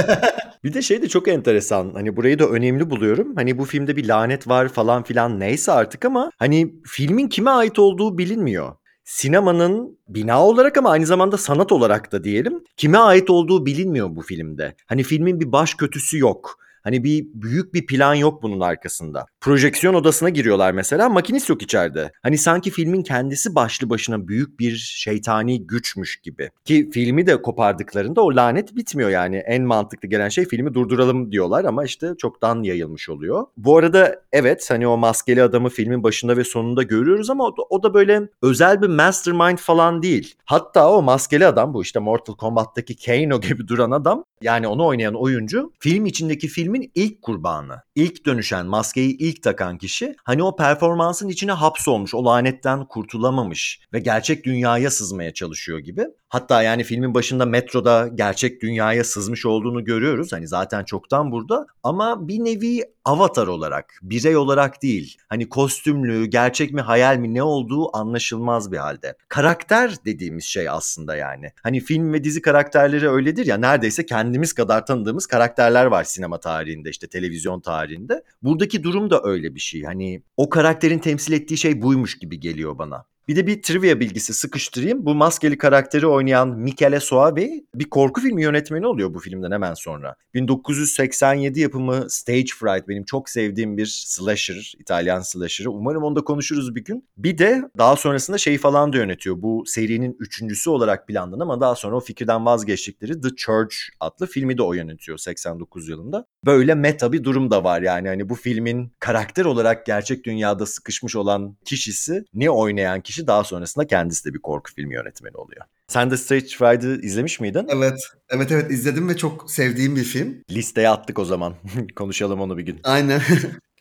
bir 0.64 0.74
de 0.74 0.83
şey 0.83 1.02
de 1.02 1.09
çok 1.09 1.29
enteresan. 1.29 1.90
Hani 1.94 2.16
burayı 2.16 2.38
da 2.38 2.48
önemli 2.48 2.90
buluyorum. 2.90 3.37
Hani 3.37 3.59
bu 3.59 3.64
filmde 3.64 3.96
bir 3.96 4.09
lanet 4.09 4.48
var 4.48 4.68
falan 4.68 5.02
filan 5.02 5.40
neyse 5.40 5.72
artık 5.72 6.05
ama 6.05 6.31
hani 6.38 6.74
filmin 6.87 7.29
kime 7.29 7.50
ait 7.50 7.79
olduğu 7.79 8.18
bilinmiyor 8.18 8.74
sinemanın 9.05 9.98
bina 10.09 10.44
olarak 10.46 10.76
ama 10.79 10.90
aynı 10.90 11.07
zamanda 11.07 11.37
sanat 11.37 11.72
olarak 11.72 12.12
da 12.12 12.24
diyelim 12.24 12.64
kime 12.76 12.98
ait 12.98 13.31
olduğu 13.31 13.66
bilinmiyor 13.66 14.16
bu 14.16 14.22
filmde. 14.22 14.74
Hani 14.87 15.02
filmin 15.02 15.40
bir 15.40 15.52
baş 15.52 15.74
kötüsü 15.74 16.18
yok. 16.18 16.59
Hani 16.83 17.05
bir 17.05 17.26
büyük 17.35 17.74
bir 17.74 17.87
plan 17.87 18.14
yok 18.14 18.42
bunun 18.42 18.61
arkasında. 18.61 19.26
Projeksiyon 19.46 19.94
odasına 19.94 20.28
giriyorlar 20.28 20.72
mesela 20.72 21.09
makinist 21.09 21.48
yok 21.48 21.62
içeride. 21.62 22.12
Hani 22.22 22.38
sanki 22.38 22.70
filmin 22.70 23.02
kendisi 23.02 23.54
başlı 23.54 23.90
başına 23.90 24.28
büyük 24.28 24.61
bir 24.61 24.76
şeytani 24.76 25.66
güçmüş 25.66 26.16
gibi. 26.16 26.50
Ki 26.64 26.90
filmi 26.92 27.26
de 27.26 27.42
kopardıklarında 27.42 28.20
o 28.20 28.37
lanet 28.37 28.76
bitmiyor 28.76 29.11
yani. 29.11 29.37
En 29.37 29.62
mantıklı 29.62 30.09
gelen 30.09 30.28
şey 30.28 30.44
filmi 30.44 30.74
durduralım 30.74 31.32
diyorlar 31.32 31.64
ama 31.64 31.85
işte 31.85 32.14
çoktan 32.18 32.62
yayılmış 32.62 33.09
oluyor. 33.09 33.46
Bu 33.56 33.76
arada 33.76 34.22
evet 34.32 34.70
hani 34.70 34.87
o 34.87 34.96
maskeli 34.96 35.42
adamı 35.42 35.68
filmin 35.68 36.02
başında 36.02 36.37
ve 36.37 36.44
sonunda 36.44 36.82
görüyoruz 36.82 37.30
ama 37.30 37.52
o 37.70 37.82
da, 37.82 37.94
böyle 37.94 38.28
özel 38.42 38.82
bir 38.82 38.88
mastermind 38.88 39.59
falan 39.59 40.02
değil. 40.02 40.35
Hatta 40.44 40.92
o 40.92 41.02
maskeli 41.02 41.46
adam 41.46 41.74
bu 41.74 41.82
işte 41.82 41.98
Mortal 41.98 42.35
Kombat'taki 42.35 42.96
Kano 42.96 43.40
gibi 43.40 43.68
duran 43.68 43.90
adam 43.90 44.24
yani 44.42 44.68
onu 44.68 44.87
oynayan 44.87 45.14
oyuncu 45.14 45.72
film 45.78 46.06
içindeki 46.06 46.48
filmin 46.48 46.90
ilk 46.94 47.22
kurbanı. 47.22 47.82
İlk 47.94 48.26
dönüşen, 48.26 48.66
maskeyi 48.66 49.16
ilk 49.16 49.36
takan 49.42 49.79
kişi 49.79 50.16
hani 50.25 50.42
o 50.42 50.57
performansın 50.57 51.29
içine 51.29 51.53
hapsolmuş, 51.53 52.14
o 52.14 52.25
lanetten 52.25 52.85
kurtulamamış 52.85 53.81
ve 53.92 53.99
gerçek 53.99 54.44
dünyaya 54.44 54.90
sızmaya 54.90 55.35
çalışıyor 55.35 55.79
gibi. 55.79 56.07
Hatta 56.29 56.62
yani 56.62 56.85
filmin 56.85 57.14
başında 57.14 57.46
metroda 57.46 58.09
gerçek 58.14 58.62
dünyaya 58.62 59.05
sızmış 59.05 59.46
olduğunu 59.46 59.85
görüyoruz. 59.85 60.33
Hani 60.33 60.49
zaten 60.49 60.85
çoktan 60.85 61.33
burada 61.33 61.66
ama 61.83 62.29
bir 62.29 62.44
nevi 62.44 62.83
avatar 63.05 63.46
olarak, 63.46 63.99
birey 64.03 64.37
olarak 64.37 64.83
değil. 64.83 65.16
Hani 65.29 65.49
kostümlü, 65.49 66.27
gerçek 66.27 66.72
mi 66.72 66.81
hayal 66.81 67.16
mi 67.16 67.35
ne 67.35 67.42
olduğu 67.42 67.96
anlaşılmaz 67.96 68.72
bir 68.72 68.77
halde. 68.77 69.14
Karakter 69.29 69.94
dediğimiz 70.05 70.44
şey 70.44 70.68
aslında 70.68 71.16
yani. 71.16 71.53
Hani 71.62 71.81
film 71.81 72.12
ve 72.12 72.25
dizi 72.25 72.42
karakterleri 72.42 73.11
öyledir 73.11 73.46
ya 73.46 73.57
neredeyse 73.57 74.07
kendimiz 74.07 74.53
kadar 74.53 74.87
tanıdığımız 74.87 75.27
karakterler 75.27 75.87
var 75.87 76.05
sinema 76.05 76.40
tarihinde 76.40 76.90
işte 76.90 77.07
televizyon 77.07 77.61
tarihinde. 77.61 78.22
Buradaki 78.42 78.83
durum 78.83 79.11
da 79.11 79.22
öyle 79.26 79.54
bir 79.54 79.60
şey. 79.60 79.82
Hani 79.82 80.22
o 80.36 80.48
karakterin 80.50 80.98
temsil 80.98 81.32
ettiği 81.32 81.56
şey 81.58 81.82
buymuş 81.82 82.18
gibi 82.18 82.40
geliyor 82.40 82.78
bana. 82.78 83.06
Bir 83.28 83.36
de 83.36 83.46
bir 83.46 83.62
trivia 83.62 84.00
bilgisi 84.00 84.34
sıkıştırayım. 84.34 85.06
Bu 85.06 85.14
maskeli 85.14 85.58
karakteri 85.58 86.06
oynayan 86.06 86.48
Michele 86.48 87.00
Soavi 87.00 87.64
bir 87.74 87.90
korku 87.90 88.20
filmi 88.20 88.42
yönetmeni 88.42 88.86
oluyor 88.86 89.14
bu 89.14 89.18
filmden 89.18 89.50
hemen 89.50 89.74
sonra. 89.74 90.16
1987 90.34 91.60
yapımı 91.60 92.10
Stage 92.10 92.46
Fright 92.58 92.88
benim 92.88 93.04
çok 93.04 93.30
sevdiğim 93.30 93.76
bir 93.76 93.86
slasher, 93.86 94.74
İtalyan 94.78 95.20
slasher'ı. 95.20 95.70
Umarım 95.70 96.02
onu 96.02 96.16
da 96.16 96.24
konuşuruz 96.24 96.74
bir 96.74 96.84
gün. 96.84 97.08
Bir 97.16 97.38
de 97.38 97.62
daha 97.78 97.96
sonrasında 97.96 98.38
şeyi 98.38 98.58
falan 98.58 98.92
da 98.92 98.96
yönetiyor. 98.96 99.42
Bu 99.42 99.64
serinin 99.66 100.16
üçüncüsü 100.20 100.70
olarak 100.70 101.08
planlanan 101.08 101.42
ama 101.42 101.60
daha 101.60 101.74
sonra 101.74 101.96
o 101.96 102.00
fikirden 102.00 102.46
vazgeçtikleri 102.46 103.20
The 103.20 103.28
Church 103.36 103.74
adlı 104.00 104.26
filmi 104.26 104.58
de 104.58 104.62
o 104.62 104.72
yönetiyor 104.72 105.18
89 105.18 105.88
yılında. 105.88 106.26
Böyle 106.44 106.74
meta 106.74 107.12
bir 107.12 107.24
durum 107.24 107.50
da 107.50 107.64
var 107.64 107.82
yani. 107.82 108.08
Hani 108.08 108.28
bu 108.28 108.34
filmin 108.34 108.92
karakter 108.98 109.44
olarak 109.44 109.86
gerçek 109.86 110.24
dünyada 110.24 110.66
sıkışmış 110.66 111.16
olan 111.16 111.56
kişisi 111.64 112.24
ne 112.34 112.50
oynayan 112.50 113.00
kişi 113.00 113.15
kişi 113.16 113.26
daha 113.26 113.44
sonrasında 113.44 113.87
kendisi 113.87 114.24
de 114.24 114.35
bir 114.35 114.38
korku 114.38 114.74
filmi 114.74 114.94
yönetmeni 114.94 115.37
oluyor. 115.37 115.62
Sen 115.88 116.11
de 116.11 116.16
Stage 116.16 116.46
Fright'ı 116.46 117.00
izlemiş 117.02 117.40
miydin? 117.40 117.66
Evet. 117.68 118.00
Evet 118.31 118.52
evet 118.52 118.70
izledim 118.70 119.09
ve 119.09 119.16
çok 119.16 119.50
sevdiğim 119.50 119.96
bir 119.96 120.05
film. 120.05 120.42
Listeye 120.50 120.88
attık 120.88 121.18
o 121.18 121.24
zaman. 121.24 121.55
Konuşalım 121.96 122.40
onu 122.40 122.59
bir 122.59 122.62
gün. 122.62 122.81
Aynen. 122.85 123.22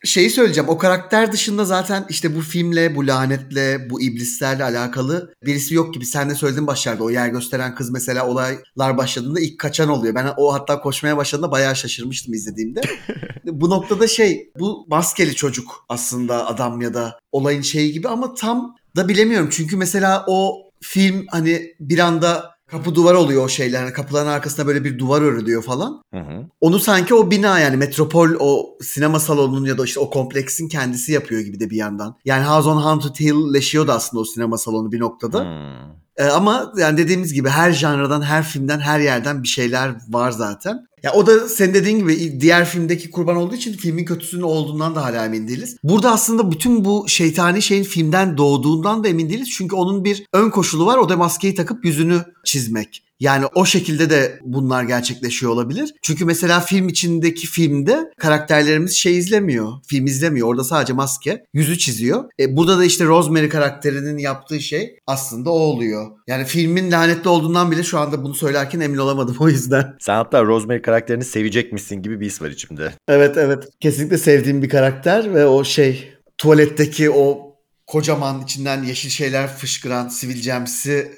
Şeyi 0.04 0.30
söyleyeceğim. 0.30 0.69
O 0.69 0.78
karakter 0.78 1.32
dışında 1.32 1.65
zaten 1.65 2.06
işte 2.10 2.36
bu 2.36 2.41
filmle, 2.41 2.95
bu 2.95 3.08
lanetle, 3.08 3.89
bu 3.89 4.02
iblislerle 4.02 4.63
alakalı 4.63 5.34
birisi 5.45 5.74
yok 5.74 5.93
gibi. 5.93 6.06
Sen 6.06 6.30
de 6.30 6.36
söyledin 6.36 6.67
başlarda. 6.67 7.04
O 7.04 7.10
yer 7.10 7.28
gösteren 7.28 7.76
kız 7.76 7.89
mesela 7.89 8.28
olaylar 8.28 8.98
başladığında 8.98 9.39
ilk 9.39 9.60
kaçan 9.60 9.89
oluyor. 9.89 10.15
Ben 10.15 10.34
o 10.38 10.54
hatta 10.54 10.82
koşmaya 10.82 11.17
başladığında 11.17 11.52
bayağı 11.52 11.76
şaşırmıştım 11.76 12.34
izlediğimde. 12.34 12.82
bu 13.45 13.69
noktada 13.69 14.08
şey, 14.08 14.52
bu 14.60 14.86
maskeli 14.89 15.36
çocuk 15.36 15.86
aslında 15.89 16.48
adam 16.48 16.82
ya 16.82 16.93
da 16.93 17.19
olayın 17.32 17.62
şeyi 17.62 17.93
gibi 17.93 18.08
ama 18.08 18.34
tam 18.34 18.76
da 18.95 19.08
bilemiyorum. 19.08 19.49
Çünkü 19.51 19.77
mesela 19.77 20.25
o 20.27 20.58
film 20.81 21.25
hani 21.29 21.75
bir 21.79 21.99
anda 21.99 22.55
kapı 22.67 22.95
duvar 22.95 23.13
oluyor 23.13 23.45
o 23.45 23.49
şeyler. 23.49 23.81
Yani 23.81 23.93
kapıların 23.93 24.27
arkasında 24.27 24.67
böyle 24.67 24.84
bir 24.84 24.99
duvar 24.99 25.21
örülüyor 25.21 25.63
falan. 25.63 26.01
Hı 26.13 26.19
hı. 26.19 26.45
Onu 26.62 26.79
sanki 26.79 27.13
o 27.13 27.31
bina 27.31 27.60
yani 27.60 27.77
metropol 27.77 28.29
o 28.39 28.77
sinema 28.81 29.19
salonunun 29.19 29.65
ya 29.65 29.77
da 29.77 29.86
işte 29.86 29.99
o 29.99 30.10
kompleksin 30.10 30.67
kendisi 30.67 31.12
yapıyor 31.12 31.41
gibi 31.41 31.60
de 31.60 31.69
bir 31.69 31.77
yandan. 31.77 32.17
Yani 32.25 32.45
House 32.45 32.69
on 32.69 32.81
Haunted 32.81 33.15
Hill'leşiyor 33.19 33.88
da 33.88 33.93
aslında 33.93 34.21
o 34.21 34.25
sinema 34.25 34.58
salonu 34.58 34.91
bir 34.91 34.99
noktada. 34.99 35.39
Hmm. 35.39 36.05
Ee, 36.17 36.23
ama 36.23 36.73
yani 36.78 36.97
dediğimiz 36.97 37.34
gibi 37.34 37.49
her 37.49 37.71
janradan, 37.71 38.21
her 38.21 38.43
filmden, 38.43 38.80
her 38.80 38.99
yerden 38.99 39.43
bir 39.43 39.47
şeyler 39.47 39.95
var 40.10 40.32
zaten. 40.32 40.88
Ya 41.04 41.13
o 41.13 41.28
da 41.28 41.49
senin 41.49 41.73
dediğin 41.73 41.99
gibi 41.99 42.41
diğer 42.41 42.65
filmdeki 42.65 43.12
kurban 43.12 43.36
olduğu 43.36 43.56
için 43.56 43.73
filmin 43.73 44.06
kötüsünün 44.06 44.41
olduğundan 44.41 44.95
da 44.95 45.06
hala 45.06 45.25
emin 45.25 45.47
değiliz. 45.47 45.78
Burada 45.84 46.12
aslında 46.12 46.51
bütün 46.51 46.86
bu 46.86 47.06
şeytani 47.08 47.62
şeyin 47.62 47.84
filmden 47.84 48.38
doğduğundan 48.38 49.04
da 49.04 49.08
emin 49.08 49.30
değiliz. 49.30 49.49
Çünkü 49.58 49.75
onun 49.75 50.06
bir 50.06 50.25
ön 50.34 50.49
koşulu 50.49 50.86
var. 50.86 50.97
O 50.97 51.10
da 51.10 51.17
maskeyi 51.17 51.56
takıp 51.56 51.86
yüzünü 51.86 52.21
çizmek. 52.43 53.05
Yani 53.19 53.45
o 53.56 53.65
şekilde 53.65 54.10
de 54.10 54.39
bunlar 54.43 54.84
gerçekleşiyor 54.84 55.51
olabilir. 55.51 55.93
Çünkü 56.01 56.25
mesela 56.25 56.60
film 56.60 56.88
içindeki 56.88 57.47
filmde 57.47 58.12
karakterlerimiz 58.17 58.95
şey 58.95 59.17
izlemiyor. 59.17 59.73
Film 59.88 60.06
izlemiyor. 60.06 60.47
Orada 60.47 60.63
sadece 60.63 60.93
maske. 60.93 61.45
Yüzü 61.54 61.78
çiziyor. 61.78 62.23
E, 62.39 62.58
burada 62.58 62.78
da 62.78 62.86
işte 62.86 63.06
Rosemary 63.06 63.49
karakterinin 63.49 64.17
yaptığı 64.17 64.62
şey 64.62 64.95
aslında 65.08 65.49
o 65.49 65.60
oluyor. 65.60 66.12
Yani 66.28 66.45
filmin 66.45 66.91
lanetli 66.91 67.30
olduğundan 67.30 67.71
bile 67.71 67.84
şu 67.84 67.99
anda 67.99 68.23
bunu 68.23 68.34
söylerken 68.34 68.80
emin 68.80 68.97
olamadım 68.97 69.36
o 69.39 69.49
yüzden. 69.49 69.95
Sen 69.99 70.15
hatta 70.15 70.43
Rosemary 70.43 70.82
karakterini 70.82 71.23
sevecekmişsin 71.23 72.01
gibi 72.01 72.19
bir 72.19 72.25
his 72.25 72.41
var 72.41 72.49
içimde. 72.49 72.93
Evet 73.08 73.38
evet. 73.38 73.63
Kesinlikle 73.80 74.17
sevdiğim 74.17 74.62
bir 74.62 74.69
karakter 74.69 75.34
ve 75.34 75.45
o 75.45 75.63
şey 75.63 76.13
tuvaletteki 76.38 77.10
o 77.10 77.44
kocaman 77.88 78.41
içinden 78.41 78.84
yeşil 78.84 79.10
şeyler 79.10 79.48
fışkıran 79.48 80.08
sivilcemsi 80.08 81.17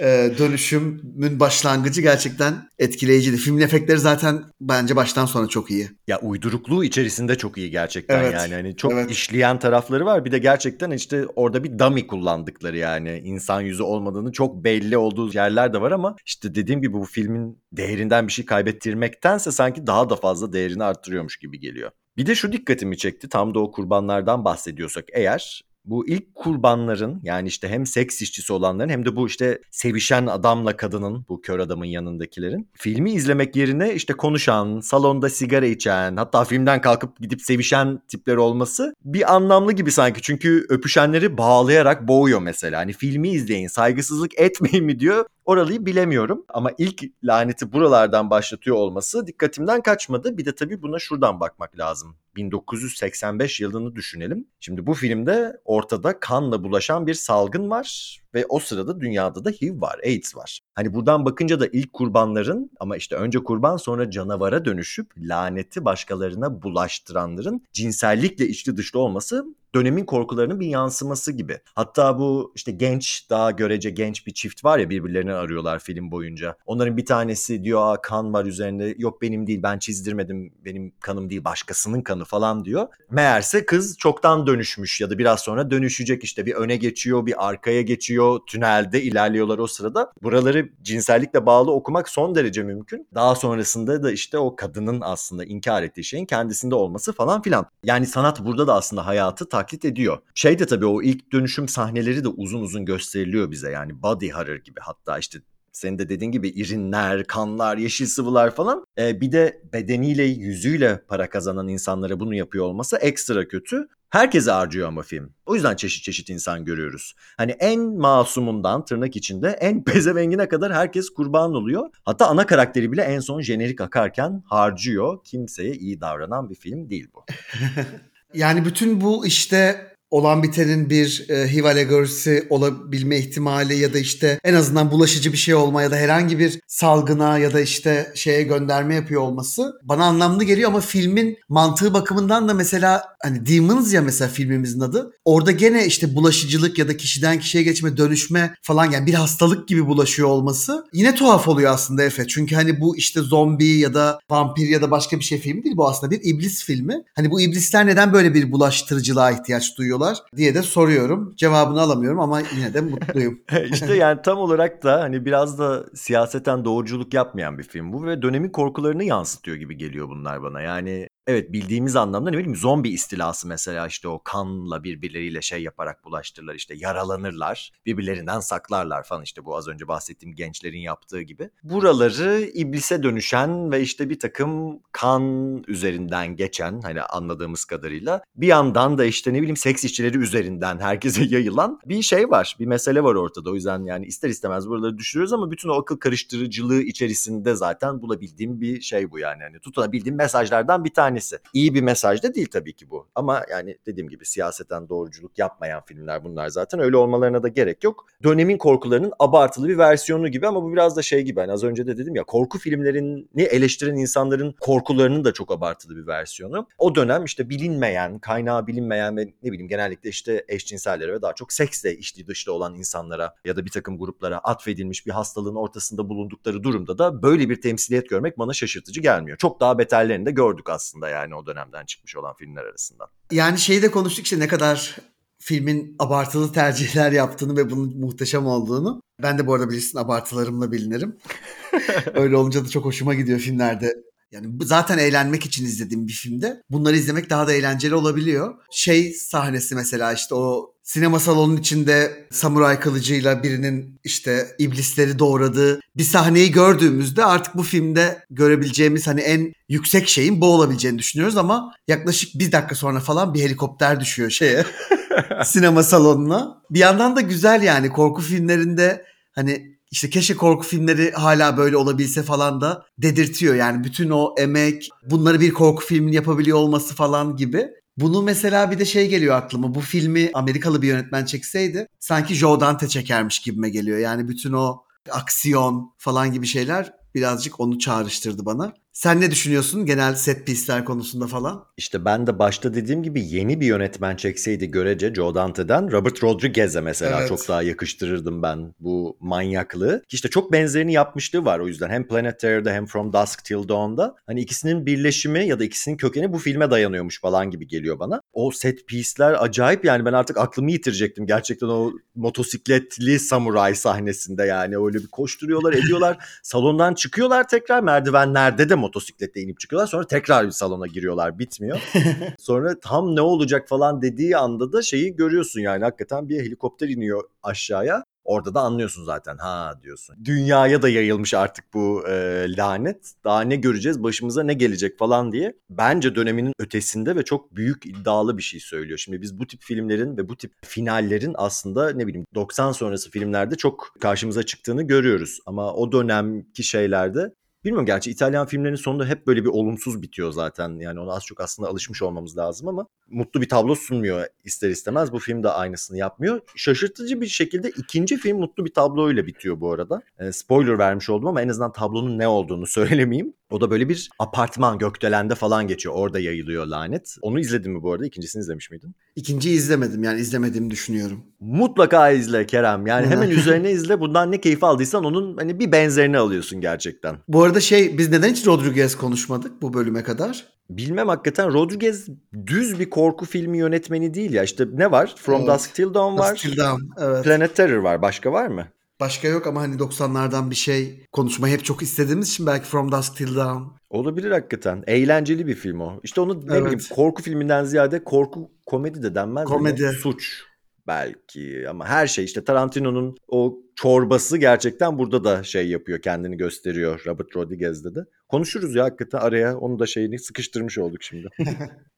e, 0.00 0.34
dönüşümün 0.38 1.40
başlangıcı 1.40 2.00
gerçekten 2.00 2.68
etkileyiciydi. 2.78 3.36
Filmin 3.36 3.62
efektleri 3.62 3.98
zaten 3.98 4.44
bence 4.60 4.96
baştan 4.96 5.26
sona 5.26 5.48
çok 5.48 5.70
iyi. 5.70 5.90
Ya 6.06 6.20
uydurukluğu 6.20 6.84
içerisinde 6.84 7.34
çok 7.34 7.58
iyi 7.58 7.70
gerçekten 7.70 8.20
Evet, 8.20 8.34
yani. 8.34 8.54
Hani 8.54 8.76
çok 8.76 8.92
evet. 8.92 9.10
işleyen 9.10 9.58
tarafları 9.58 10.06
var. 10.06 10.24
Bir 10.24 10.32
de 10.32 10.38
gerçekten 10.38 10.90
işte 10.90 11.26
orada 11.26 11.64
bir 11.64 11.78
dummy 11.78 12.06
kullandıkları 12.06 12.76
yani. 12.76 13.20
insan 13.24 13.60
yüzü 13.60 13.82
olmadığını 13.82 14.32
çok 14.32 14.64
belli 14.64 14.96
olduğu 14.96 15.34
yerler 15.34 15.72
de 15.72 15.80
var 15.80 15.90
ama 15.90 16.16
işte 16.26 16.54
dediğim 16.54 16.82
gibi 16.82 16.92
bu 16.92 17.04
filmin 17.04 17.62
değerinden 17.72 18.26
bir 18.26 18.32
şey 18.32 18.44
kaybettirmektense 18.44 19.52
sanki 19.52 19.86
daha 19.86 20.10
da 20.10 20.16
fazla 20.16 20.52
değerini 20.52 20.84
arttırıyormuş 20.84 21.36
gibi 21.36 21.60
geliyor. 21.60 21.90
Bir 22.16 22.26
de 22.26 22.34
şu 22.34 22.52
dikkatimi 22.52 22.98
çekti. 22.98 23.28
Tam 23.28 23.54
da 23.54 23.58
o 23.58 23.70
kurbanlardan 23.70 24.44
bahsediyorsak 24.44 25.04
eğer 25.12 25.62
bu 25.86 26.08
ilk 26.08 26.34
kurbanların 26.34 27.20
yani 27.22 27.48
işte 27.48 27.68
hem 27.68 27.86
seks 27.86 28.22
işçisi 28.22 28.52
olanların 28.52 28.88
hem 28.88 29.06
de 29.06 29.16
bu 29.16 29.26
işte 29.26 29.60
sevişen 29.70 30.26
adamla 30.26 30.76
kadının 30.76 31.26
bu 31.28 31.40
kör 31.40 31.58
adamın 31.58 31.84
yanındakilerin 31.84 32.68
filmi 32.74 33.12
izlemek 33.12 33.56
yerine 33.56 33.94
işte 33.94 34.12
konuşan, 34.12 34.80
salonda 34.80 35.30
sigara 35.30 35.66
içen 35.66 36.16
hatta 36.16 36.44
filmden 36.44 36.80
kalkıp 36.80 37.20
gidip 37.20 37.42
sevişen 37.42 38.00
tipler 38.08 38.36
olması 38.36 38.94
bir 39.04 39.34
anlamlı 39.34 39.72
gibi 39.72 39.92
sanki. 39.92 40.22
Çünkü 40.22 40.66
öpüşenleri 40.68 41.38
bağlayarak 41.38 42.08
boğuyor 42.08 42.40
mesela. 42.40 42.80
Hani 42.80 42.92
filmi 42.92 43.28
izleyin 43.28 43.68
saygısızlık 43.68 44.38
etmeyin 44.38 44.84
mi 44.84 45.00
diyor. 45.00 45.24
Oralıyı 45.46 45.86
bilemiyorum 45.86 46.44
ama 46.48 46.70
ilk 46.78 47.02
laneti 47.24 47.72
buralardan 47.72 48.30
başlatıyor 48.30 48.76
olması 48.76 49.26
dikkatimden 49.26 49.82
kaçmadı. 49.82 50.38
Bir 50.38 50.44
de 50.44 50.54
tabii 50.54 50.82
buna 50.82 50.98
şuradan 50.98 51.40
bakmak 51.40 51.78
lazım. 51.78 52.16
1985 52.36 53.60
yılını 53.60 53.94
düşünelim. 53.94 54.46
Şimdi 54.60 54.86
bu 54.86 54.94
filmde 54.94 55.60
ortada 55.64 56.20
kanla 56.20 56.64
bulaşan 56.64 57.06
bir 57.06 57.14
salgın 57.14 57.70
var 57.70 58.20
ve 58.34 58.46
o 58.48 58.58
sırada 58.58 59.00
dünyada 59.00 59.44
da 59.44 59.50
HIV 59.50 59.80
var, 59.80 60.00
AIDS 60.04 60.36
var. 60.36 60.60
Hani 60.74 60.94
buradan 60.94 61.24
bakınca 61.24 61.60
da 61.60 61.66
ilk 61.66 61.92
kurbanların 61.92 62.70
ama 62.80 62.96
işte 62.96 63.16
önce 63.16 63.38
kurban 63.38 63.76
sonra 63.76 64.10
canavara 64.10 64.64
dönüşüp 64.64 65.10
laneti 65.18 65.84
başkalarına 65.84 66.62
bulaştıranların 66.62 67.62
cinsellikle 67.72 68.48
içli 68.48 68.76
dışlı 68.76 68.98
olması 69.00 69.46
dönemin 69.74 70.04
korkularının 70.04 70.60
bir 70.60 70.66
yansıması 70.66 71.32
gibi. 71.32 71.58
Hatta 71.74 72.18
bu 72.18 72.52
işte 72.54 72.72
genç 72.72 73.26
daha 73.30 73.50
görece 73.50 73.90
genç 73.90 74.26
bir 74.26 74.34
çift 74.34 74.64
var 74.64 74.78
ya 74.78 74.90
birbirlerini 74.90 75.32
arıyorlar 75.32 75.78
film 75.78 76.10
boyunca. 76.10 76.56
Onların 76.66 76.96
bir 76.96 77.06
tanesi 77.06 77.64
diyor 77.64 77.80
Aa, 77.82 78.00
kan 78.02 78.32
var 78.32 78.44
üzerinde 78.44 78.94
yok 78.98 79.22
benim 79.22 79.46
değil 79.46 79.62
ben 79.62 79.78
çizdirmedim 79.78 80.52
benim 80.64 80.92
kanım 81.00 81.30
değil 81.30 81.44
başkasının 81.44 82.02
kanı 82.02 82.24
falan 82.24 82.64
diyor. 82.64 82.88
Meğerse 83.10 83.66
kız 83.66 83.96
çoktan 83.98 84.46
dönüşmüş 84.46 85.00
ya 85.00 85.10
da 85.10 85.18
biraz 85.18 85.40
sonra 85.40 85.70
dönüşecek 85.70 86.24
işte 86.24 86.46
bir 86.46 86.54
öne 86.54 86.76
geçiyor 86.76 87.26
bir 87.26 87.48
arkaya 87.48 87.82
geçiyor 87.82 88.40
tünelde 88.46 89.02
ilerliyorlar 89.02 89.58
o 89.58 89.66
sırada. 89.66 90.12
Buraları 90.22 90.68
cinsellikle 90.82 91.46
bağlı 91.46 91.72
okumak 91.72 92.08
son 92.08 92.34
derece 92.34 92.62
mümkün. 92.62 93.08
Daha 93.14 93.34
sonrasında 93.34 94.02
da 94.02 94.12
işte 94.12 94.38
o 94.38 94.56
kadının 94.56 95.00
aslında 95.00 95.44
inkar 95.44 95.82
ettiği 95.82 96.04
şeyin 96.04 96.26
kendisinde 96.26 96.74
olması 96.74 97.12
falan 97.12 97.42
filan. 97.42 97.66
Yani 97.84 98.06
sanat 98.06 98.44
burada 98.44 98.66
da 98.66 98.74
aslında 98.74 99.06
hayatı 99.06 99.48
taklit 99.56 99.84
ediyor. 99.84 100.18
Şey 100.34 100.58
de 100.58 100.66
tabii 100.66 100.86
o 100.86 101.02
ilk 101.02 101.32
dönüşüm 101.32 101.68
sahneleri 101.68 102.24
de 102.24 102.28
uzun 102.28 102.60
uzun 102.60 102.84
gösteriliyor 102.84 103.50
bize 103.50 103.70
yani 103.70 104.02
body 104.02 104.30
horror 104.30 104.56
gibi 104.56 104.80
hatta 104.80 105.18
işte 105.18 105.38
senin 105.72 105.98
de 105.98 106.08
dediğin 106.08 106.32
gibi 106.32 106.48
irinler, 106.48 107.24
kanlar, 107.24 107.76
yeşil 107.76 108.06
sıvılar 108.06 108.54
falan. 108.54 108.84
Ee, 108.98 109.20
bir 109.20 109.32
de 109.32 109.62
bedeniyle, 109.72 110.22
yüzüyle 110.22 111.02
para 111.08 111.30
kazanan 111.30 111.68
insanlara 111.68 112.20
bunu 112.20 112.34
yapıyor 112.34 112.64
olması 112.64 112.96
ekstra 112.96 113.48
kötü. 113.48 113.88
Herkese 114.10 114.50
harcıyor 114.50 114.88
ama 114.88 115.02
film. 115.02 115.32
O 115.46 115.54
yüzden 115.54 115.76
çeşit 115.76 116.04
çeşit 116.04 116.30
insan 116.30 116.64
görüyoruz. 116.64 117.14
Hani 117.36 117.50
en 117.50 117.80
masumundan 117.80 118.84
tırnak 118.84 119.16
içinde 119.16 119.48
en 119.48 119.84
pezevengine 119.84 120.48
kadar 120.48 120.74
herkes 120.74 121.10
kurban 121.10 121.54
oluyor. 121.54 121.90
Hatta 122.04 122.26
ana 122.26 122.46
karakteri 122.46 122.92
bile 122.92 123.02
en 123.02 123.20
son 123.20 123.40
jenerik 123.40 123.80
akarken 123.80 124.42
harcıyor. 124.46 125.24
Kimseye 125.24 125.72
iyi 125.72 126.00
davranan 126.00 126.50
bir 126.50 126.54
film 126.54 126.90
değil 126.90 127.08
bu. 127.14 127.24
Yani 128.36 128.64
bütün 128.64 129.00
bu 129.00 129.26
işte 129.26 129.86
olan 130.10 130.42
bitenin 130.42 130.90
bir 130.90 131.26
e, 131.28 131.52
HIV 131.52 131.64
alegorisi 131.64 132.46
olabilme 132.50 133.18
ihtimali 133.18 133.78
ya 133.78 133.94
da 133.94 133.98
işte 133.98 134.38
en 134.44 134.54
azından 134.54 134.90
bulaşıcı 134.90 135.32
bir 135.32 135.36
şey 135.36 135.54
olma 135.54 135.82
ya 135.82 135.90
da 135.90 135.96
herhangi 135.96 136.38
bir 136.38 136.60
salgına 136.66 137.38
ya 137.38 137.52
da 137.52 137.60
işte 137.60 138.12
şeye 138.14 138.42
gönderme 138.42 138.94
yapıyor 138.94 139.20
olması 139.20 139.72
bana 139.82 140.04
anlamlı 140.04 140.44
geliyor 140.44 140.70
ama 140.70 140.80
filmin 140.80 141.38
mantığı 141.48 141.94
bakımından 141.94 142.48
da 142.48 142.54
mesela 142.54 143.04
hani 143.22 143.46
Demons 143.46 143.92
ya 143.92 144.02
mesela 144.02 144.28
filmimizin 144.28 144.80
adı. 144.80 145.10
Orada 145.24 145.50
gene 145.50 145.86
işte 145.86 146.14
bulaşıcılık 146.14 146.78
ya 146.78 146.88
da 146.88 146.96
kişiden 146.96 147.40
kişiye 147.40 147.64
geçme, 147.64 147.96
dönüşme 147.96 148.54
falan 148.62 148.90
yani 148.90 149.06
bir 149.06 149.14
hastalık 149.14 149.68
gibi 149.68 149.86
bulaşıyor 149.86 150.28
olması 150.28 150.84
yine 150.92 151.14
tuhaf 151.14 151.48
oluyor 151.48 151.72
aslında 151.72 152.02
Efe. 152.02 152.26
Çünkü 152.26 152.54
hani 152.54 152.80
bu 152.80 152.96
işte 152.96 153.20
zombi 153.20 153.66
ya 153.66 153.94
da 153.94 154.18
vampir 154.30 154.68
ya 154.68 154.82
da 154.82 154.90
başka 154.90 155.18
bir 155.18 155.24
şey 155.24 155.40
filmi 155.40 155.64
değil 155.64 155.76
bu 155.76 155.88
aslında 155.88 156.10
bir 156.10 156.20
iblis 156.22 156.64
filmi. 156.64 156.94
Hani 157.14 157.30
bu 157.30 157.40
iblisler 157.40 157.86
neden 157.86 158.12
böyle 158.12 158.34
bir 158.34 158.52
bulaştırıcılığa 158.52 159.30
ihtiyaç 159.30 159.78
duyuyorlar 159.96 160.18
diye 160.36 160.54
de 160.54 160.62
soruyorum. 160.62 161.34
Cevabını 161.36 161.80
alamıyorum 161.80 162.20
ama 162.20 162.40
yine 162.56 162.74
de 162.74 162.80
mutluyum. 162.80 163.40
işte 163.72 163.94
yani 163.96 164.22
tam 164.22 164.38
olarak 164.38 164.84
da 164.84 165.00
hani 165.00 165.24
biraz 165.24 165.58
da 165.58 165.84
siyaseten 165.94 166.64
doğruculuk 166.64 167.14
yapmayan 167.14 167.58
bir 167.58 167.62
film 167.62 167.92
bu 167.92 168.06
ve 168.06 168.22
dönemin 168.22 168.50
korkularını 168.50 169.04
yansıtıyor 169.04 169.56
gibi 169.56 169.76
geliyor 169.76 170.08
bunlar 170.08 170.42
bana. 170.42 170.60
Yani 170.60 171.08
evet 171.26 171.52
bildiğimiz 171.52 171.96
anlamda 171.96 172.30
ne 172.30 172.36
bileyim 172.36 172.56
zombi 172.56 172.88
istilası 172.88 173.48
mesela 173.48 173.86
işte 173.86 174.08
o 174.08 174.20
kanla 174.24 174.84
birbirleriyle 174.84 175.42
şey 175.42 175.62
yaparak 175.62 176.04
bulaştırırlar 176.04 176.54
işte 176.54 176.74
yaralanırlar 176.76 177.72
birbirlerinden 177.86 178.40
saklarlar 178.40 179.02
falan 179.02 179.22
işte 179.22 179.44
bu 179.44 179.56
az 179.56 179.68
önce 179.68 179.88
bahsettiğim 179.88 180.34
gençlerin 180.34 180.78
yaptığı 180.78 181.20
gibi. 181.22 181.50
Buraları 181.62 182.40
iblise 182.54 183.02
dönüşen 183.02 183.72
ve 183.72 183.80
işte 183.80 184.10
bir 184.10 184.18
takım 184.18 184.80
kan 184.92 185.24
üzerinden 185.68 186.36
geçen 186.36 186.80
hani 186.80 187.02
anladığımız 187.02 187.64
kadarıyla 187.64 188.22
bir 188.36 188.46
yandan 188.46 188.98
da 188.98 189.04
işte 189.04 189.32
ne 189.32 189.38
bileyim 189.38 189.56
seks 189.56 189.84
işçileri 189.84 190.18
üzerinden 190.18 190.78
herkese 190.78 191.24
yayılan 191.28 191.80
bir 191.86 192.02
şey 192.02 192.30
var 192.30 192.56
bir 192.60 192.66
mesele 192.66 193.02
var 193.02 193.14
ortada. 193.14 193.50
O 193.50 193.54
yüzden 193.54 193.84
yani 193.84 194.06
ister 194.06 194.28
istemez 194.28 194.68
buraları 194.68 194.98
düşürüyoruz 194.98 195.32
ama 195.32 195.50
bütün 195.50 195.68
o 195.68 195.72
akıl 195.72 195.96
karıştırıcılığı 195.96 196.82
içerisinde 196.82 197.54
zaten 197.54 198.02
bulabildiğim 198.02 198.60
bir 198.60 198.80
şey 198.80 199.10
bu 199.10 199.18
yani. 199.18 199.42
Hani 199.42 199.60
tutunabildiğim 199.60 200.16
mesajlardan 200.16 200.84
bir 200.84 200.94
tanesi 200.94 201.15
tanesi. 201.16 201.38
İyi 201.52 201.74
bir 201.74 201.80
mesaj 201.80 202.22
da 202.22 202.34
değil 202.34 202.48
tabii 202.52 202.72
ki 202.72 202.90
bu. 202.90 203.06
Ama 203.14 203.42
yani 203.50 203.78
dediğim 203.86 204.08
gibi 204.08 204.24
siyaseten 204.24 204.88
doğruculuk 204.88 205.38
yapmayan 205.38 205.82
filmler 205.86 206.24
bunlar 206.24 206.48
zaten. 206.48 206.80
Öyle 206.80 206.96
olmalarına 206.96 207.42
da 207.42 207.48
gerek 207.48 207.84
yok. 207.84 208.06
Dönemin 208.22 208.58
korkularının 208.58 209.12
abartılı 209.18 209.68
bir 209.68 209.78
versiyonu 209.78 210.28
gibi 210.28 210.46
ama 210.46 210.62
bu 210.62 210.72
biraz 210.72 210.96
da 210.96 211.02
şey 211.02 211.22
gibi. 211.22 211.40
Hani 211.40 211.52
az 211.52 211.64
önce 211.64 211.86
de 211.86 211.98
dedim 211.98 212.14
ya 212.16 212.24
korku 212.24 212.58
filmlerini 212.58 213.42
eleştiren 213.42 213.94
insanların 213.94 214.54
korkularının 214.60 215.24
da 215.24 215.32
çok 215.32 215.52
abartılı 215.52 215.96
bir 215.96 216.06
versiyonu. 216.06 216.68
O 216.78 216.94
dönem 216.94 217.24
işte 217.24 217.48
bilinmeyen, 217.48 218.18
kaynağı 218.18 218.66
bilinmeyen 218.66 219.16
ve 219.16 219.32
ne 219.42 219.52
bileyim 219.52 219.68
genellikle 219.68 220.10
işte 220.10 220.44
eşcinsellere 220.48 221.12
ve 221.12 221.22
daha 221.22 221.32
çok 221.32 221.52
seksle 221.52 221.96
içli 221.96 222.26
dışlı 222.26 222.52
olan 222.52 222.74
insanlara 222.74 223.34
ya 223.44 223.56
da 223.56 223.64
bir 223.64 223.70
takım 223.70 223.98
gruplara 223.98 224.38
atfedilmiş 224.38 225.06
bir 225.06 225.12
hastalığın 225.12 225.54
ortasında 225.54 226.08
bulundukları 226.08 226.62
durumda 226.62 226.98
da 226.98 227.22
böyle 227.22 227.48
bir 227.48 227.60
temsiliyet 227.60 228.08
görmek 228.08 228.38
bana 228.38 228.52
şaşırtıcı 228.52 229.00
gelmiyor. 229.00 229.38
Çok 229.38 229.60
daha 229.60 229.78
beterlerini 229.78 230.26
de 230.26 230.30
gördük 230.30 230.70
aslında 230.70 231.05
yani 231.08 231.34
o 231.34 231.46
dönemden 231.46 231.84
çıkmış 231.84 232.16
olan 232.16 232.34
filmler 232.34 232.64
arasından. 232.64 233.08
Yani 233.30 233.58
şeyi 233.58 233.82
de 233.82 233.90
konuştuk 233.90 234.24
işte 234.24 234.38
ne 234.38 234.48
kadar 234.48 234.96
filmin 235.38 235.96
abartılı 235.98 236.52
tercihler 236.52 237.12
yaptığını 237.12 237.56
ve 237.56 237.70
bunun 237.70 237.98
muhteşem 237.98 238.46
olduğunu. 238.46 239.02
Ben 239.22 239.38
de 239.38 239.46
bu 239.46 239.54
arada 239.54 239.70
bilirsin 239.70 239.98
abartılarımla 239.98 240.72
bilinirim. 240.72 241.16
Öyle 242.14 242.36
olunca 242.36 242.64
da 242.64 242.68
çok 242.68 242.84
hoşuma 242.84 243.14
gidiyor 243.14 243.38
filmlerde. 243.38 243.94
Yani 244.30 244.46
zaten 244.62 244.98
eğlenmek 244.98 245.46
için 245.46 245.64
izlediğim 245.64 246.06
bir 246.06 246.12
filmde 246.12 246.62
bunları 246.70 246.96
izlemek 246.96 247.30
daha 247.30 247.46
da 247.46 247.52
eğlenceli 247.52 247.94
olabiliyor. 247.94 248.54
Şey 248.70 249.12
sahnesi 249.12 249.74
mesela 249.74 250.12
işte 250.12 250.34
o 250.34 250.75
sinema 250.86 251.20
salonunun 251.20 251.56
içinde 251.56 252.26
samuray 252.30 252.80
kılıcıyla 252.80 253.42
birinin 253.42 254.00
işte 254.04 254.46
iblisleri 254.58 255.18
doğradığı 255.18 255.80
bir 255.96 256.02
sahneyi 256.02 256.52
gördüğümüzde 256.52 257.24
artık 257.24 257.56
bu 257.56 257.62
filmde 257.62 258.24
görebileceğimiz 258.30 259.06
hani 259.06 259.20
en 259.20 259.52
yüksek 259.68 260.08
şeyin 260.08 260.40
bu 260.40 260.46
olabileceğini 260.46 260.98
düşünüyoruz 260.98 261.36
ama 261.36 261.72
yaklaşık 261.88 262.34
bir 262.34 262.52
dakika 262.52 262.74
sonra 262.74 263.00
falan 263.00 263.34
bir 263.34 263.40
helikopter 263.40 264.00
düşüyor 264.00 264.30
şeye 264.30 264.64
sinema 265.44 265.82
salonuna. 265.82 266.62
Bir 266.70 266.78
yandan 266.78 267.16
da 267.16 267.20
güzel 267.20 267.62
yani 267.62 267.88
korku 267.88 268.22
filmlerinde 268.22 269.04
hani 269.34 269.76
işte 269.90 270.10
keşke 270.10 270.36
korku 270.36 270.66
filmleri 270.66 271.12
hala 271.12 271.56
böyle 271.56 271.76
olabilse 271.76 272.22
falan 272.22 272.60
da 272.60 272.86
dedirtiyor. 272.98 273.54
Yani 273.54 273.84
bütün 273.84 274.10
o 274.10 274.34
emek, 274.38 274.88
bunları 275.10 275.40
bir 275.40 275.50
korku 275.50 275.84
filmin 275.84 276.12
yapabiliyor 276.12 276.58
olması 276.58 276.94
falan 276.94 277.36
gibi. 277.36 277.68
Bunu 277.96 278.22
mesela 278.22 278.70
bir 278.70 278.78
de 278.78 278.84
şey 278.84 279.08
geliyor 279.08 279.36
aklıma. 279.36 279.74
Bu 279.74 279.80
filmi 279.80 280.30
Amerikalı 280.34 280.82
bir 280.82 280.88
yönetmen 280.88 281.24
çekseydi 281.24 281.88
sanki 282.00 282.34
Joe 282.34 282.60
Dante 282.60 282.88
çekermiş 282.88 283.38
gibime 283.38 283.68
geliyor. 283.68 283.98
Yani 283.98 284.28
bütün 284.28 284.52
o 284.52 284.82
aksiyon 285.10 285.94
falan 285.98 286.32
gibi 286.32 286.46
şeyler 286.46 286.92
birazcık 287.14 287.60
onu 287.60 287.78
çağrıştırdı 287.78 288.46
bana. 288.46 288.72
Sen 288.96 289.20
ne 289.20 289.30
düşünüyorsun 289.30 289.86
genel 289.86 290.14
set 290.14 290.46
piece'ler 290.46 290.84
konusunda 290.84 291.26
falan? 291.26 291.64
İşte 291.76 292.04
ben 292.04 292.26
de 292.26 292.38
başta 292.38 292.74
dediğim 292.74 293.02
gibi 293.02 293.24
yeni 293.26 293.60
bir 293.60 293.66
yönetmen 293.66 294.16
çekseydi 294.16 294.70
görece 294.70 295.14
Joe 295.14 295.34
Dante'den 295.34 295.92
Robert 295.92 296.22
Rodriguez'e 296.22 296.80
mesela 296.80 297.18
Evet. 297.18 297.28
çok 297.28 297.48
daha 297.48 297.62
yakıştırırdım 297.62 298.42
ben 298.42 298.74
bu 298.80 299.16
manyaklığı. 299.20 300.02
İşte 300.10 300.28
çok 300.28 300.52
benzerini 300.52 300.92
yapmışlığı 300.92 301.44
var 301.44 301.58
o 301.58 301.68
yüzden 301.68 301.90
hem 301.90 302.08
Planet 302.08 302.40
Terror'da 302.40 302.72
hem 302.72 302.86
From 302.86 303.12
Dusk 303.12 303.44
Till 303.44 303.68
Dawn'da 303.68 304.16
hani 304.26 304.40
ikisinin 304.40 304.86
birleşimi 304.86 305.46
ya 305.46 305.58
da 305.58 305.64
ikisinin 305.64 305.96
kökeni 305.96 306.32
bu 306.32 306.38
filme 306.38 306.70
dayanıyormuş 306.70 307.20
falan 307.20 307.50
gibi 307.50 307.66
geliyor 307.66 307.98
bana. 307.98 308.20
O 308.32 308.50
set 308.50 308.86
piece'ler 308.88 309.44
acayip 309.44 309.84
yani 309.84 310.04
ben 310.04 310.12
artık 310.12 310.36
aklımı 310.36 310.70
yitirecektim 310.70 311.26
gerçekten 311.26 311.66
o 311.66 311.92
motosikletli 312.14 313.18
samuray 313.18 313.74
sahnesinde 313.74 314.44
yani 314.44 314.76
öyle 314.76 314.98
bir 314.98 315.08
koşturuyorlar 315.08 315.72
ediyorlar 315.72 316.16
salondan 316.42 316.94
çıkıyorlar 316.94 317.48
tekrar 317.48 317.82
merdivenlerde 317.82 318.68
de 318.68 318.85
motosikletle 318.86 319.40
inip 319.40 319.60
çıkıyorlar 319.60 319.86
sonra 319.86 320.06
tekrar 320.06 320.46
bir 320.46 320.50
salona 320.50 320.86
giriyorlar 320.86 321.38
bitmiyor. 321.38 321.80
Sonra 322.38 322.80
tam 322.80 323.16
ne 323.16 323.20
olacak 323.20 323.68
falan 323.68 324.02
dediği 324.02 324.36
anda 324.36 324.72
da 324.72 324.82
şeyi 324.82 325.16
görüyorsun 325.16 325.60
yani 325.60 325.84
hakikaten 325.84 326.28
bir 326.28 326.40
helikopter 326.40 326.88
iniyor 326.88 327.22
aşağıya. 327.42 328.04
Orada 328.24 328.54
da 328.54 328.60
anlıyorsun 328.60 329.04
zaten 329.04 329.36
ha 329.36 329.80
diyorsun. 329.82 330.16
Dünyaya 330.24 330.82
da 330.82 330.88
yayılmış 330.88 331.34
artık 331.34 331.74
bu 331.74 332.08
e, 332.08 332.46
lanet. 332.56 333.12
Daha 333.24 333.40
ne 333.40 333.56
göreceğiz 333.56 334.02
başımıza 334.02 334.42
ne 334.42 334.54
gelecek 334.54 334.98
falan 334.98 335.32
diye. 335.32 335.54
Bence 335.70 336.14
döneminin 336.14 336.52
ötesinde 336.58 337.16
ve 337.16 337.22
çok 337.24 337.56
büyük 337.56 337.86
iddialı 337.86 338.38
bir 338.38 338.42
şey 338.42 338.60
söylüyor. 338.60 338.98
Şimdi 338.98 339.22
biz 339.22 339.38
bu 339.38 339.46
tip 339.46 339.62
filmlerin 339.62 340.16
ve 340.16 340.28
bu 340.28 340.36
tip 340.36 340.52
finallerin 340.64 341.34
aslında 341.38 341.92
ne 341.92 342.06
bileyim 342.06 342.26
90 342.34 342.72
sonrası 342.72 343.10
filmlerde 343.10 343.54
çok 343.54 343.94
karşımıza 344.00 344.42
çıktığını 344.42 344.82
görüyoruz. 344.82 345.38
Ama 345.46 345.74
o 345.74 345.92
dönemki 345.92 346.62
şeylerde 346.62 347.32
Bilmiyorum 347.66 347.86
gerçi 347.86 348.10
İtalyan 348.10 348.46
filmlerinin 348.46 348.76
sonunda 348.76 349.06
hep 349.06 349.26
böyle 349.26 349.44
bir 349.44 349.48
olumsuz 349.48 350.02
bitiyor 350.02 350.32
zaten. 350.32 350.78
Yani 350.78 351.00
ona 351.00 351.12
az 351.12 351.24
çok 351.24 351.40
aslında 351.40 351.68
alışmış 351.68 352.02
olmamız 352.02 352.38
lazım 352.38 352.68
ama 352.68 352.86
mutlu 353.10 353.40
bir 353.40 353.48
tablo 353.48 353.74
sunmuyor 353.74 354.26
ister 354.44 354.70
istemez. 354.70 355.12
Bu 355.12 355.18
film 355.18 355.42
de 355.42 355.48
aynısını 355.48 355.98
yapmıyor. 355.98 356.40
Şaşırtıcı 356.56 357.20
bir 357.20 357.26
şekilde 357.26 357.70
ikinci 357.70 358.16
film 358.16 358.38
mutlu 358.38 358.64
bir 358.64 358.74
tabloyla 358.74 359.26
bitiyor 359.26 359.60
bu 359.60 359.72
arada. 359.72 360.02
E, 360.18 360.32
spoiler 360.32 360.78
vermiş 360.78 361.10
oldum 361.10 361.28
ama 361.28 361.42
en 361.42 361.48
azından 361.48 361.72
tablonun 361.72 362.18
ne 362.18 362.28
olduğunu 362.28 362.66
söylemeyeyim. 362.76 363.32
O 363.50 363.60
da 363.60 363.70
böyle 363.70 363.88
bir 363.88 364.10
apartman 364.18 364.78
gökdelende 364.78 365.34
falan 365.34 365.68
geçiyor. 365.68 365.94
Orada 365.94 366.18
yayılıyor 366.18 366.66
lanet. 366.66 367.16
Onu 367.22 367.40
izledin 367.40 367.72
mi 367.72 367.82
bu 367.82 367.92
arada? 367.92 368.06
İkincisini 368.06 368.40
izlemiş 368.40 368.70
miydin? 368.70 368.94
İkinciyi 369.16 369.56
izlemedim 369.56 370.04
yani 370.04 370.20
izlemediğimi 370.20 370.70
düşünüyorum. 370.70 371.24
Mutlaka 371.40 372.10
izle 372.10 372.46
Kerem. 372.46 372.86
Yani 372.86 373.06
hemen 373.06 373.30
üzerine 373.38 373.70
izle. 373.70 374.00
Bundan 374.00 374.32
ne 374.32 374.40
keyif 374.40 374.64
aldıysan 374.64 375.04
onun 375.04 375.36
hani 375.36 375.60
bir 375.60 375.72
benzerini 375.72 376.18
alıyorsun 376.18 376.60
gerçekten. 376.60 377.16
Bu 377.28 377.42
arada 377.42 377.60
şey 377.60 377.98
biz 377.98 378.10
neden 378.10 378.30
hiç 378.30 378.46
Rodriguez 378.46 378.96
konuşmadık 378.96 379.62
bu 379.62 379.74
bölüme 379.74 380.02
kadar? 380.02 380.46
Bilmem 380.70 381.08
hakikaten 381.08 381.52
Rodriguez 381.52 382.08
düz 382.46 382.78
bir 382.78 382.90
korku 382.90 383.24
filmi 383.24 383.58
yönetmeni 383.58 384.14
değil 384.14 384.32
ya. 384.32 384.42
İşte 384.42 384.66
ne 384.72 384.90
var? 384.90 385.14
From 385.16 385.42
Evet. 385.42 385.54
Dusk 385.54 385.74
Till 385.74 385.94
Dawn 385.94 386.18
var. 386.18 386.36
Still 386.36 386.56
Down, 386.56 386.82
evet. 387.00 387.24
Planet 387.24 387.56
Terror 387.56 387.78
var. 387.78 388.02
Başka 388.02 388.32
var 388.32 388.46
mı? 388.46 388.66
Başka 389.00 389.28
yok 389.28 389.46
ama 389.46 389.60
hani 389.60 389.74
90'lardan 389.76 390.50
bir 390.50 390.54
şey 390.54 391.04
konuşmayı 391.12 391.54
hep 391.54 391.64
çok 391.64 391.82
istediğimiz 391.82 392.28
için 392.28 392.46
belki 392.46 392.64
From 392.64 392.92
Dusk 392.92 393.16
Till 393.16 393.36
Dawn. 393.36 393.62
Olabilir 393.90 394.30
hakikaten. 394.30 394.84
Eğlenceli 394.86 395.46
bir 395.46 395.54
film 395.54 395.80
o. 395.80 396.00
İşte 396.02 396.20
onu 396.20 396.34
ne 396.48 396.52
Evet. 396.54 396.62
bileyim 396.64 396.80
korku 396.94 397.22
filminden 397.22 397.64
ziyade 397.64 398.04
korku 398.04 398.50
komedi 398.66 399.02
de 399.02 399.14
denmez. 399.14 399.44
mi? 399.44 399.48
Komedi. 399.48 399.88
Suç 399.88 400.42
belki 400.86 401.66
ama 401.70 401.86
her 401.86 402.06
şey 402.06 402.24
işte 402.24 402.44
Tarantino'nun 402.44 403.16
o 403.28 403.58
çorbası 403.76 404.38
gerçekten 404.38 404.98
burada 404.98 405.24
da 405.24 405.42
şey 405.42 405.68
yapıyor 405.68 406.02
kendini 406.02 406.36
gösteriyor 406.36 407.02
Robert 407.06 407.36
Rodriguez'de 407.36 407.94
de. 407.94 408.00
Konuşuruz 408.28 408.74
ya 408.74 408.84
hakikaten 408.84 409.18
araya 409.18 409.58
onu 409.58 409.78
da 409.78 409.86
şeyini 409.86 410.18
sıkıştırmış 410.18 410.78
olduk 410.78 411.02
şimdi. 411.02 411.28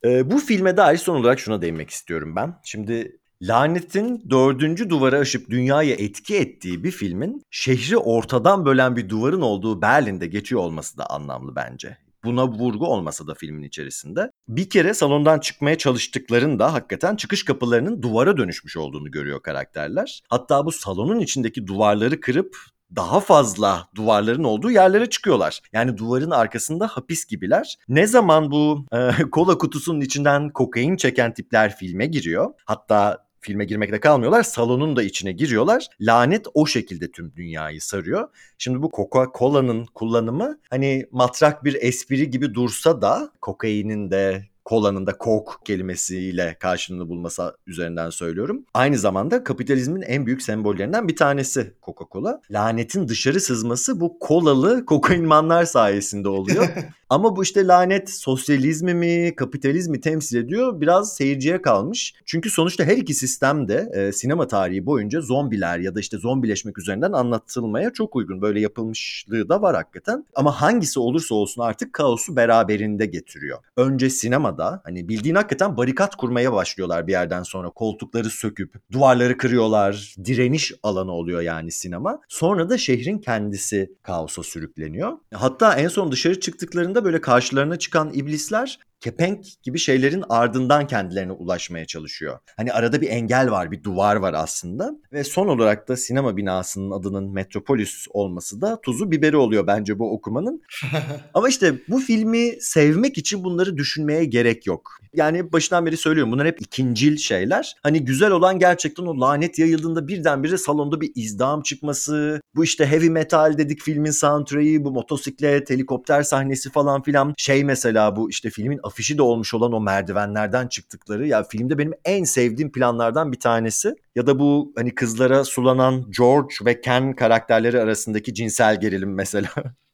Ee, 0.05 0.31
bu 0.31 0.39
filme 0.39 0.77
dair 0.77 0.97
son 0.97 1.17
olarak 1.21 1.39
şuna 1.41 1.63
değinmek 1.63 1.91
istiyorum 1.91 2.37
ben. 2.37 2.55
Şimdi 2.65 3.19
lanetin 3.43 4.31
dördüncü 4.31 4.91
duvarı 4.91 5.19
aşıp 5.19 5.51
dünyaya 5.51 5.95
etki 5.95 6.37
ettiği 6.37 6.85
bir 6.85 6.91
filmin 6.91 7.43
şehri 7.51 7.97
ortadan 7.97 8.67
bölen 8.67 8.97
bir 8.97 9.09
duvarın 9.09 9.41
olduğu 9.41 9.83
Berlin'de 9.83 10.27
geçiyor 10.27 10.61
olması 10.61 10.99
da 10.99 11.11
anlamlı 11.11 11.57
bence. 11.57 11.99
Buna 12.25 12.49
vurgu 12.49 12.87
olmasa 12.87 13.27
da 13.27 13.35
filmin 13.35 13.63
içerisinde. 13.63 14.31
Bir 14.49 14.71
kere 14.71 14.95
salondan 14.95 15.39
çıkmaya 15.39 15.79
çalıştıklarında 15.79 16.73
hakikaten 16.73 17.17
çıkış 17.17 17.45
kapılarının 17.45 18.03
duvara 18.03 18.37
dönüşmüş 18.37 18.77
olduğunu 18.77 19.11
görüyor 19.11 19.43
karakterler. 19.43 20.23
Hatta 20.29 20.67
bu 20.67 20.73
salonun 20.73 21.21
içindeki 21.21 21.67
duvarları 21.67 22.21
kırıp 22.21 22.57
daha 22.97 23.21
fazla 23.21 23.89
duvarların 23.95 24.45
olduğu 24.45 24.71
yerlere 24.71 25.11
çıkıyorlar. 25.11 25.61
Yani 25.73 25.99
duvarın 25.99 26.31
arkasında 26.31 26.87
hapis 26.87 27.25
gibiler. 27.27 27.77
Ne 27.89 28.07
zaman 28.07 28.51
bu 28.51 28.87
e, 28.93 29.11
kola 29.31 29.59
kutusunun 29.59 30.01
içinden 30.01 30.51
kokain 30.51 30.97
çeken 30.97 31.35
tipler 31.35 31.77
filme 31.77 32.07
giriyor. 32.07 32.55
Hatta 32.65 33.28
filme 33.49 33.65
girmekle 33.65 34.01
kalmıyorlar. 34.01 34.43
Salonun 34.43 34.97
da 34.97 35.03
içine 35.03 35.33
giriyorlar. 35.33 35.87
Lanet 36.01 36.47
o 36.55 36.67
şekilde 36.67 37.11
tüm 37.11 37.33
dünyayı 37.37 37.81
sarıyor. 37.81 38.29
Şimdi 38.59 38.83
bu 38.83 38.91
Coca-Cola'nın 38.91 39.87
kullanımı 39.87 40.59
hani 40.71 41.07
matrak 41.11 41.65
bir 41.65 41.75
espri 41.81 42.31
gibi 42.31 42.55
dursa 42.55 43.03
da 43.03 43.31
kokainin 43.41 44.11
de 44.11 44.45
kolanın 44.69 45.07
da 45.07 45.15
coke 45.25 45.53
kelimesiyle 45.65 46.57
karşılığını 46.61 47.09
bulması 47.09 47.57
üzerinden 47.67 48.11
söylüyorum. 48.11 48.65
Aynı 48.75 48.99
zamanda 48.99 49.45
kapitalizmin 49.45 50.03
en 50.03 50.27
büyük 50.27 50.43
sembollerinden 50.43 51.09
bir 51.09 51.17
tanesi 51.17 51.73
Coca-Cola. 51.83 52.41
Lanetin 52.51 53.09
dışarı 53.09 53.41
sızması 53.41 54.01
bu 54.01 54.19
kolalı 54.19 54.87
kokainmanlar 54.87 55.65
sayesinde 55.65 56.29
oluyor. 56.29 56.69
Ama 57.11 57.37
bu 57.37 57.43
işte 57.43 57.67
lanet 57.67 58.11
sosyalizmi 58.11 58.95
mi, 58.95 59.35
kapitalizmi 59.37 60.01
temsil 60.01 60.37
ediyor 60.37 60.81
biraz 60.81 61.17
seyirciye 61.17 61.63
kalmış. 61.63 62.15
Çünkü 62.27 62.51
sonuçta 62.51 62.85
her 62.85 62.97
iki 62.97 63.15
sistem 63.15 63.69
de 63.69 63.91
e, 63.95 64.13
sinema 64.13 64.47
tarihi 64.47 64.87
boyunca 64.87 65.21
zombiler 65.21 65.79
ya 65.79 65.95
da 65.95 66.01
işte 66.01 66.19
zombileşmek 66.19 66.79
üzerinden 66.79 67.13
anlatılmaya 67.13 67.93
çok 67.93 68.17
uygun. 68.17 68.43
Böyle 68.43 68.61
yapılmışlığı 68.61 69.49
da 69.49 69.63
var 69.63 69.77
hakikaten. 69.77 70.25
Ama 70.35 70.61
hangisi 70.61 71.01
olursa 71.01 71.35
olsun 71.35 71.63
artık 71.63 71.93
kaosu 71.93 72.37
beraberinde 72.37 73.07
getiriyor. 73.07 73.59
Önce 73.77 74.11
sinemada 74.59 74.81
hani 74.85 75.09
bildiğin 75.09 75.35
hakikaten 75.35 75.77
barikat 75.77 76.17
kurmaya 76.17 76.53
başlıyorlar 76.53 77.07
bir 77.07 77.13
yerden 77.13 77.43
sonra. 77.43 77.71
Koltukları 77.71 78.31
söküp 78.31 78.75
duvarları 78.93 79.37
kırıyorlar. 79.37 80.15
Direniş 80.25 80.73
alanı 80.83 81.13
oluyor 81.13 81.41
yani 81.41 81.73
sinema. 81.73 82.21
Sonra 82.29 82.71
da 82.71 82.79
şehrin 82.79 83.19
kendisi 83.19 83.93
kaosa 84.03 84.43
sürükleniyor. 84.43 85.13
Hatta 85.35 85.75
en 85.75 85.89
son 85.89 86.13
dışarı 86.13 86.41
çıktıklarında 86.41 87.05
böyle 87.05 87.21
karşılarına 87.21 87.79
çıkan 87.79 88.11
iblisler 88.15 88.79
kepenk 89.01 89.45
gibi 89.63 89.79
şeylerin 89.79 90.25
ardından 90.29 90.87
kendilerine 90.87 91.33
ulaşmaya 91.33 91.87
çalışıyor. 91.87 92.39
Hani 92.57 92.73
arada 92.73 93.01
bir 93.01 93.09
engel 93.09 93.51
var, 93.51 93.71
bir 93.71 93.83
duvar 93.83 94.17
var 94.17 94.35
aslında. 94.35 94.91
Ve 95.13 95.25
son 95.25 95.49
olarak 95.49 95.89
da 95.89 95.97
sinema 95.97 96.37
binasının 96.37 96.91
adının 96.91 97.33
Metropolis 97.33 98.07
olması 98.11 98.61
da 98.61 98.81
tuzu 98.81 99.11
biberi 99.11 99.37
oluyor 99.37 99.67
bence 99.67 99.99
bu 99.99 100.13
okumanın. 100.13 100.63
Ama 101.35 101.49
işte 101.49 101.75
bu 101.89 102.01
filmi 102.01 102.53
sevmek 102.61 103.19
için 103.19 103.45
bunları 103.45 103.77
düşünmeye 103.77 104.25
gerek 104.25 104.67
yok. 104.67 104.99
Yani 105.15 105.53
başından 105.53 105.87
beri 105.87 105.97
söylüyorum 105.97 106.33
bunlar 106.33 106.47
hep 106.47 106.63
ikincil 106.63 107.17
şeyler. 107.17 107.75
Hani 107.83 108.05
güzel 108.05 108.31
olan 108.31 108.59
gerçekten 108.59 109.03
o 109.03 109.21
lanet 109.21 109.59
yayıldığında 109.59 110.09
birdenbire 110.09 110.59
salonda 110.59 111.01
bir 111.01 111.13
izdiham 111.15 111.63
çıkması. 111.63 112.41
Bu 112.55 112.65
işte 112.65 112.87
heavy 112.87 113.09
metal 113.09 113.59
dedik 113.59 113.83
filmin 113.83 114.11
soundtrack'i, 114.11 114.85
bu 114.85 114.91
motosiklet, 114.91 115.71
helikopter 115.71 116.23
sahnesi 116.23 116.71
falan 116.71 117.03
filan. 117.03 117.35
Şey 117.39 117.65
mesela 117.65 118.17
bu 118.17 118.31
işte 118.31 118.51
filmin 118.51 118.81
afişi 118.89 119.19
de 119.19 119.23
olmuş 119.23 119.55
olan 119.55 119.73
o 119.73 119.81
merdivenlerden 119.81 120.69
çıktıkları 120.69 121.27
ya 121.27 121.43
filmde 121.43 121.79
benim 121.79 121.93
en 122.05 122.25
sevdiğim 122.25 122.73
planlardan 122.73 123.33
bir 123.33 123.41
tanesi. 123.41 123.95
Ya 124.15 124.27
da 124.27 124.39
bu 124.39 124.73
hani 124.77 124.95
kızlara 124.95 125.45
sulanan 125.45 126.11
George 126.19 126.55
ve 126.65 126.81
Ken 126.81 127.17
karakterleri 127.17 127.81
arasındaki 127.81 128.35
cinsel 128.35 128.81
gerilim 128.81 129.15
mesela. 129.15 129.49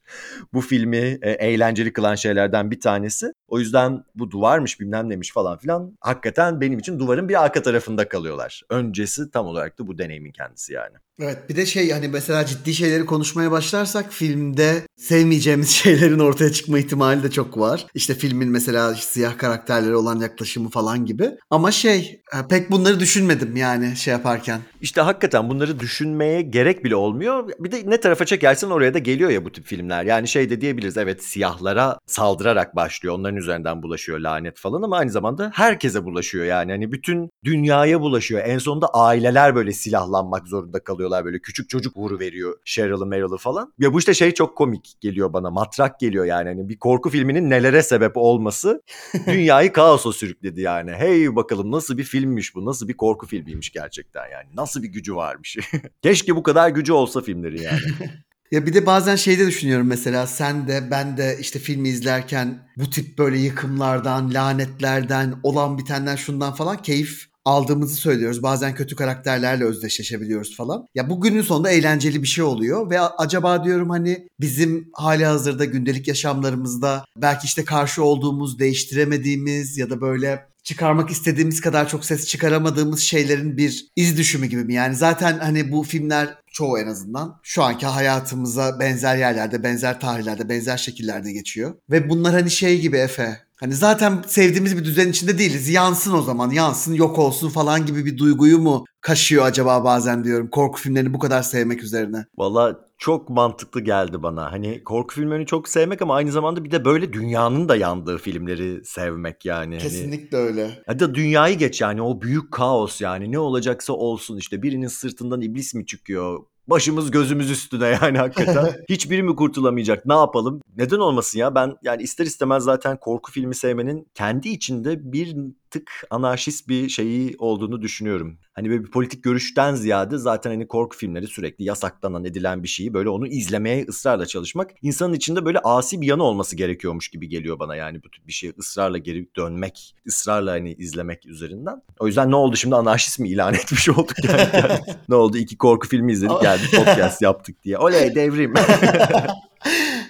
bu 0.53 0.61
filmi 0.61 1.17
e, 1.21 1.31
eğlenceli 1.31 1.93
kılan 1.93 2.15
şeylerden 2.15 2.71
bir 2.71 2.79
tanesi. 2.79 3.33
O 3.47 3.59
yüzden 3.59 4.03
bu 4.15 4.31
duvarmış 4.31 4.79
bilmem 4.79 5.09
neymiş 5.09 5.31
falan 5.31 5.57
filan 5.57 5.97
hakikaten 6.01 6.61
benim 6.61 6.79
için 6.79 6.99
duvarın 6.99 7.29
bir 7.29 7.43
arka 7.43 7.61
tarafında 7.61 8.09
kalıyorlar. 8.09 8.61
Öncesi 8.69 9.31
tam 9.31 9.45
olarak 9.45 9.79
da 9.79 9.87
bu 9.87 9.97
deneyimin 9.97 10.31
kendisi 10.31 10.73
yani. 10.73 10.95
Evet 11.19 11.49
bir 11.49 11.55
de 11.55 11.65
şey 11.65 11.91
hani 11.91 12.07
mesela 12.07 12.45
ciddi 12.45 12.73
şeyleri 12.73 13.05
konuşmaya 13.05 13.51
başlarsak 13.51 14.13
filmde 14.13 14.81
sevmeyeceğimiz 14.97 15.69
şeylerin 15.69 16.19
ortaya 16.19 16.51
çıkma 16.51 16.79
ihtimali 16.79 17.23
de 17.23 17.31
çok 17.31 17.57
var. 17.57 17.85
İşte 17.93 18.13
filmin 18.13 18.49
mesela 18.49 18.95
siyah 18.95 19.37
karakterlere 19.37 19.95
olan 19.95 20.19
yaklaşımı 20.19 20.69
falan 20.69 21.05
gibi. 21.05 21.31
Ama 21.49 21.71
şey 21.71 22.21
e, 22.33 22.47
pek 22.49 22.71
bunları 22.71 22.99
düşünmedim 22.99 23.55
yani 23.55 23.95
şey 23.95 24.11
yaparken. 24.11 24.61
İşte 24.81 25.01
hakikaten 25.01 25.49
bunları 25.49 25.79
düşünmeye 25.79 26.41
gerek 26.41 26.83
bile 26.83 26.95
olmuyor. 26.95 27.49
Bir 27.59 27.71
de 27.71 27.83
ne 27.85 27.99
tarafa 27.99 28.25
çekersen 28.25 28.69
oraya 28.69 28.93
da 28.93 28.99
geliyor 28.99 29.29
ya 29.29 29.45
bu 29.45 29.51
tip 29.51 29.65
filmler. 29.65 29.94
Yani 30.03 30.27
şey 30.27 30.49
de 30.49 30.61
diyebiliriz 30.61 30.97
evet 30.97 31.23
siyahlara 31.23 31.97
saldırarak 32.05 32.75
başlıyor. 32.75 33.15
Onların 33.15 33.37
üzerinden 33.37 33.83
bulaşıyor 33.83 34.19
lanet 34.19 34.59
falan 34.59 34.81
ama 34.81 34.97
aynı 34.97 35.11
zamanda 35.11 35.51
herkese 35.53 36.05
bulaşıyor 36.05 36.45
yani. 36.45 36.71
Hani 36.71 36.91
bütün 36.91 37.29
dünyaya 37.43 38.01
bulaşıyor. 38.01 38.41
En 38.45 38.57
sonunda 38.57 38.87
aileler 38.87 39.55
böyle 39.55 39.71
silahlanmak 39.71 40.47
zorunda 40.47 40.83
kalıyorlar. 40.83 41.25
Böyle 41.25 41.39
küçük 41.39 41.69
çocuk 41.69 41.97
vuru 41.97 42.19
veriyor 42.19 42.57
Cheryl'ı 42.65 43.05
Meryl'ı 43.05 43.37
falan. 43.37 43.73
Ya 43.79 43.93
bu 43.93 43.99
işte 43.99 44.13
şey 44.13 44.33
çok 44.33 44.57
komik 44.57 44.97
geliyor 45.01 45.33
bana. 45.33 45.49
Matrak 45.49 45.99
geliyor 45.99 46.25
yani. 46.25 46.49
Hani 46.49 46.69
bir 46.69 46.79
korku 46.79 47.09
filminin 47.09 47.49
nelere 47.49 47.83
sebep 47.83 48.17
olması 48.17 48.81
dünyayı 49.27 49.73
kaosa 49.73 50.11
sürükledi 50.11 50.61
yani. 50.61 50.91
Hey 50.91 51.35
bakalım 51.35 51.71
nasıl 51.71 51.97
bir 51.97 52.03
filmmiş 52.03 52.55
bu. 52.55 52.65
Nasıl 52.65 52.87
bir 52.87 52.97
korku 52.97 53.27
filmiymiş 53.27 53.71
gerçekten 53.71 54.29
yani. 54.31 54.49
Nasıl 54.55 54.83
bir 54.83 54.87
gücü 54.87 55.15
varmış. 55.15 55.57
Keşke 56.01 56.35
bu 56.35 56.43
kadar 56.43 56.69
gücü 56.69 56.93
olsa 56.93 57.21
filmlerin 57.21 57.61
yani. 57.61 57.79
Ya 58.51 58.65
bir 58.65 58.73
de 58.73 58.85
bazen 58.85 59.15
şeyde 59.15 59.47
düşünüyorum 59.47 59.87
mesela 59.87 60.27
sen 60.27 60.67
de 60.67 60.87
ben 60.91 61.17
de 61.17 61.37
işte 61.39 61.59
filmi 61.59 61.89
izlerken 61.89 62.67
bu 62.77 62.89
tip 62.89 63.17
böyle 63.17 63.39
yıkımlardan, 63.39 64.33
lanetlerden, 64.33 65.35
olan 65.43 65.77
bitenden 65.77 66.15
şundan 66.15 66.53
falan 66.53 66.81
keyif 66.81 67.27
aldığımızı 67.45 67.95
söylüyoruz. 67.95 68.43
Bazen 68.43 68.75
kötü 68.75 68.95
karakterlerle 68.95 69.63
özdeşleşebiliyoruz 69.63 70.55
falan. 70.57 70.87
Ya 70.95 71.09
bugünün 71.09 71.41
sonunda 71.41 71.71
eğlenceli 71.71 72.21
bir 72.21 72.27
şey 72.27 72.43
oluyor 72.43 72.89
ve 72.89 72.99
acaba 72.99 73.63
diyorum 73.63 73.89
hani 73.89 74.27
bizim 74.39 74.89
hali 74.93 75.25
hazırda 75.25 75.65
gündelik 75.65 76.07
yaşamlarımızda 76.07 77.05
belki 77.17 77.45
işte 77.45 77.65
karşı 77.65 78.03
olduğumuz, 78.03 78.59
değiştiremediğimiz 78.59 79.77
ya 79.77 79.89
da 79.89 80.01
böyle 80.01 80.47
çıkarmak 80.65 81.09
istediğimiz 81.09 81.61
kadar 81.61 81.89
çok 81.89 82.05
ses 82.05 82.27
çıkaramadığımız 82.27 82.99
şeylerin 82.99 83.57
bir 83.57 83.85
iz 83.95 84.17
düşümü 84.17 84.45
gibi 84.45 84.63
mi? 84.63 84.73
Yani 84.73 84.95
zaten 84.95 85.39
hani 85.39 85.71
bu 85.71 85.83
filmler 85.83 86.37
çoğu 86.51 86.79
en 86.79 86.87
azından 86.87 87.39
şu 87.43 87.63
anki 87.63 87.85
hayatımıza 87.85 88.79
benzer 88.79 89.17
yerlerde, 89.17 89.63
benzer 89.63 89.99
tarihlerde, 89.99 90.49
benzer 90.49 90.77
şekillerde 90.77 91.31
geçiyor. 91.31 91.75
Ve 91.89 92.09
bunlar 92.09 92.33
hani 92.33 92.51
şey 92.51 92.81
gibi 92.81 92.97
Efe. 92.97 93.45
Hani 93.55 93.73
zaten 93.73 94.23
sevdiğimiz 94.27 94.77
bir 94.77 94.83
düzen 94.83 95.09
içinde 95.09 95.37
değiliz. 95.37 95.69
Yansın 95.69 96.13
o 96.13 96.21
zaman, 96.21 96.49
yansın, 96.49 96.93
yok 96.93 97.19
olsun 97.19 97.49
falan 97.49 97.85
gibi 97.85 98.05
bir 98.05 98.17
duyguyu 98.17 98.59
mu 98.59 98.85
kaşıyor 99.01 99.45
acaba 99.45 99.83
bazen 99.83 100.23
diyorum 100.23 100.49
korku 100.49 100.79
filmlerini 100.79 101.13
bu 101.13 101.19
kadar 101.19 101.43
sevmek 101.43 101.83
üzerine. 101.83 102.25
Valla 102.37 102.79
çok 102.97 103.29
mantıklı 103.29 103.81
geldi 103.81 104.23
bana. 104.23 104.51
Hani 104.51 104.83
korku 104.83 105.15
filmlerini 105.15 105.45
çok 105.45 105.69
sevmek 105.69 106.01
ama 106.01 106.15
aynı 106.15 106.31
zamanda 106.31 106.63
bir 106.63 106.71
de 106.71 106.85
böyle 106.85 107.13
dünyanın 107.13 107.69
da 107.69 107.75
yandığı 107.75 108.17
filmleri 108.17 108.85
sevmek 108.85 109.45
yani. 109.45 109.75
Hani 109.75 109.83
Kesinlikle 109.83 110.37
hani, 110.37 110.47
öyle. 110.47 110.83
Hadi 110.85 111.15
dünyayı 111.15 111.57
geç 111.57 111.81
yani 111.81 112.01
o 112.01 112.21
büyük 112.21 112.51
kaos 112.51 113.01
yani 113.01 113.31
ne 113.31 113.39
olacaksa 113.39 113.93
olsun 113.93 114.37
işte 114.37 114.61
birinin 114.61 114.87
sırtından 114.87 115.41
iblis 115.41 115.73
mi 115.73 115.85
çıkıyor? 115.85 116.39
Başımız 116.67 117.11
gözümüz 117.11 117.51
üstüne 117.51 117.97
yani 118.01 118.17
hakikaten. 118.17 118.73
Hiçbiri 118.89 119.23
mi 119.23 119.35
kurtulamayacak? 119.35 120.05
Ne 120.05 120.13
yapalım? 120.13 120.61
Neden 120.77 120.97
olmasın 120.97 121.39
ya? 121.39 121.55
Ben 121.55 121.75
yani 121.83 122.01
ister 122.03 122.25
istemez 122.25 122.63
zaten 122.63 122.97
korku 122.99 123.31
filmi 123.31 123.55
sevmenin 123.55 124.07
kendi 124.13 124.49
içinde 124.49 125.13
bir 125.13 125.35
tık 125.75 126.07
anarşist 126.09 126.67
bir 126.67 126.89
şeyi 126.89 127.35
olduğunu 127.39 127.81
düşünüyorum. 127.81 128.37
Hani 128.53 128.69
böyle 128.69 128.83
bir 128.83 128.91
politik 128.91 129.23
görüşten 129.23 129.75
ziyade 129.75 130.17
zaten 130.17 130.49
hani 130.49 130.67
korku 130.67 130.97
filmleri 130.97 131.27
sürekli 131.27 131.65
yasaklanan 131.65 132.25
edilen 132.25 132.63
bir 132.63 132.67
şeyi 132.67 132.93
böyle 132.93 133.09
onu 133.09 133.27
izlemeye 133.27 133.85
ısrarla 133.89 134.25
çalışmak 134.25 134.71
insanın 134.81 135.13
içinde 135.13 135.45
böyle 135.45 135.59
asi 135.59 136.01
bir 136.01 136.07
yanı 136.07 136.23
olması 136.23 136.55
gerekiyormuş 136.55 137.09
gibi 137.09 137.29
geliyor 137.29 137.59
bana 137.59 137.75
yani 137.75 138.03
bu 138.03 138.11
tip 138.11 138.27
bir 138.27 138.33
şey 138.33 138.51
ısrarla 138.59 138.97
geri 138.97 139.35
dönmek, 139.35 139.95
ısrarla 140.07 140.51
hani 140.51 140.73
izlemek 140.73 141.25
üzerinden. 141.25 141.81
O 141.99 142.07
yüzden 142.07 142.31
ne 142.31 142.35
oldu 142.35 142.55
şimdi 142.55 142.75
anarşist 142.75 143.19
mi 143.19 143.29
ilan 143.29 143.53
etmiş 143.63 143.89
olduk 143.89 144.23
yani. 144.23 144.49
yani 144.53 144.79
ne 145.09 145.15
oldu 145.15 145.37
iki 145.37 145.57
korku 145.57 145.87
filmi 145.87 146.11
izledik 146.11 146.41
geldik 146.41 146.71
podcast 146.75 147.21
yaptık 147.21 147.63
diye. 147.63 147.77
Oley 147.77 148.15
devrim. 148.15 148.53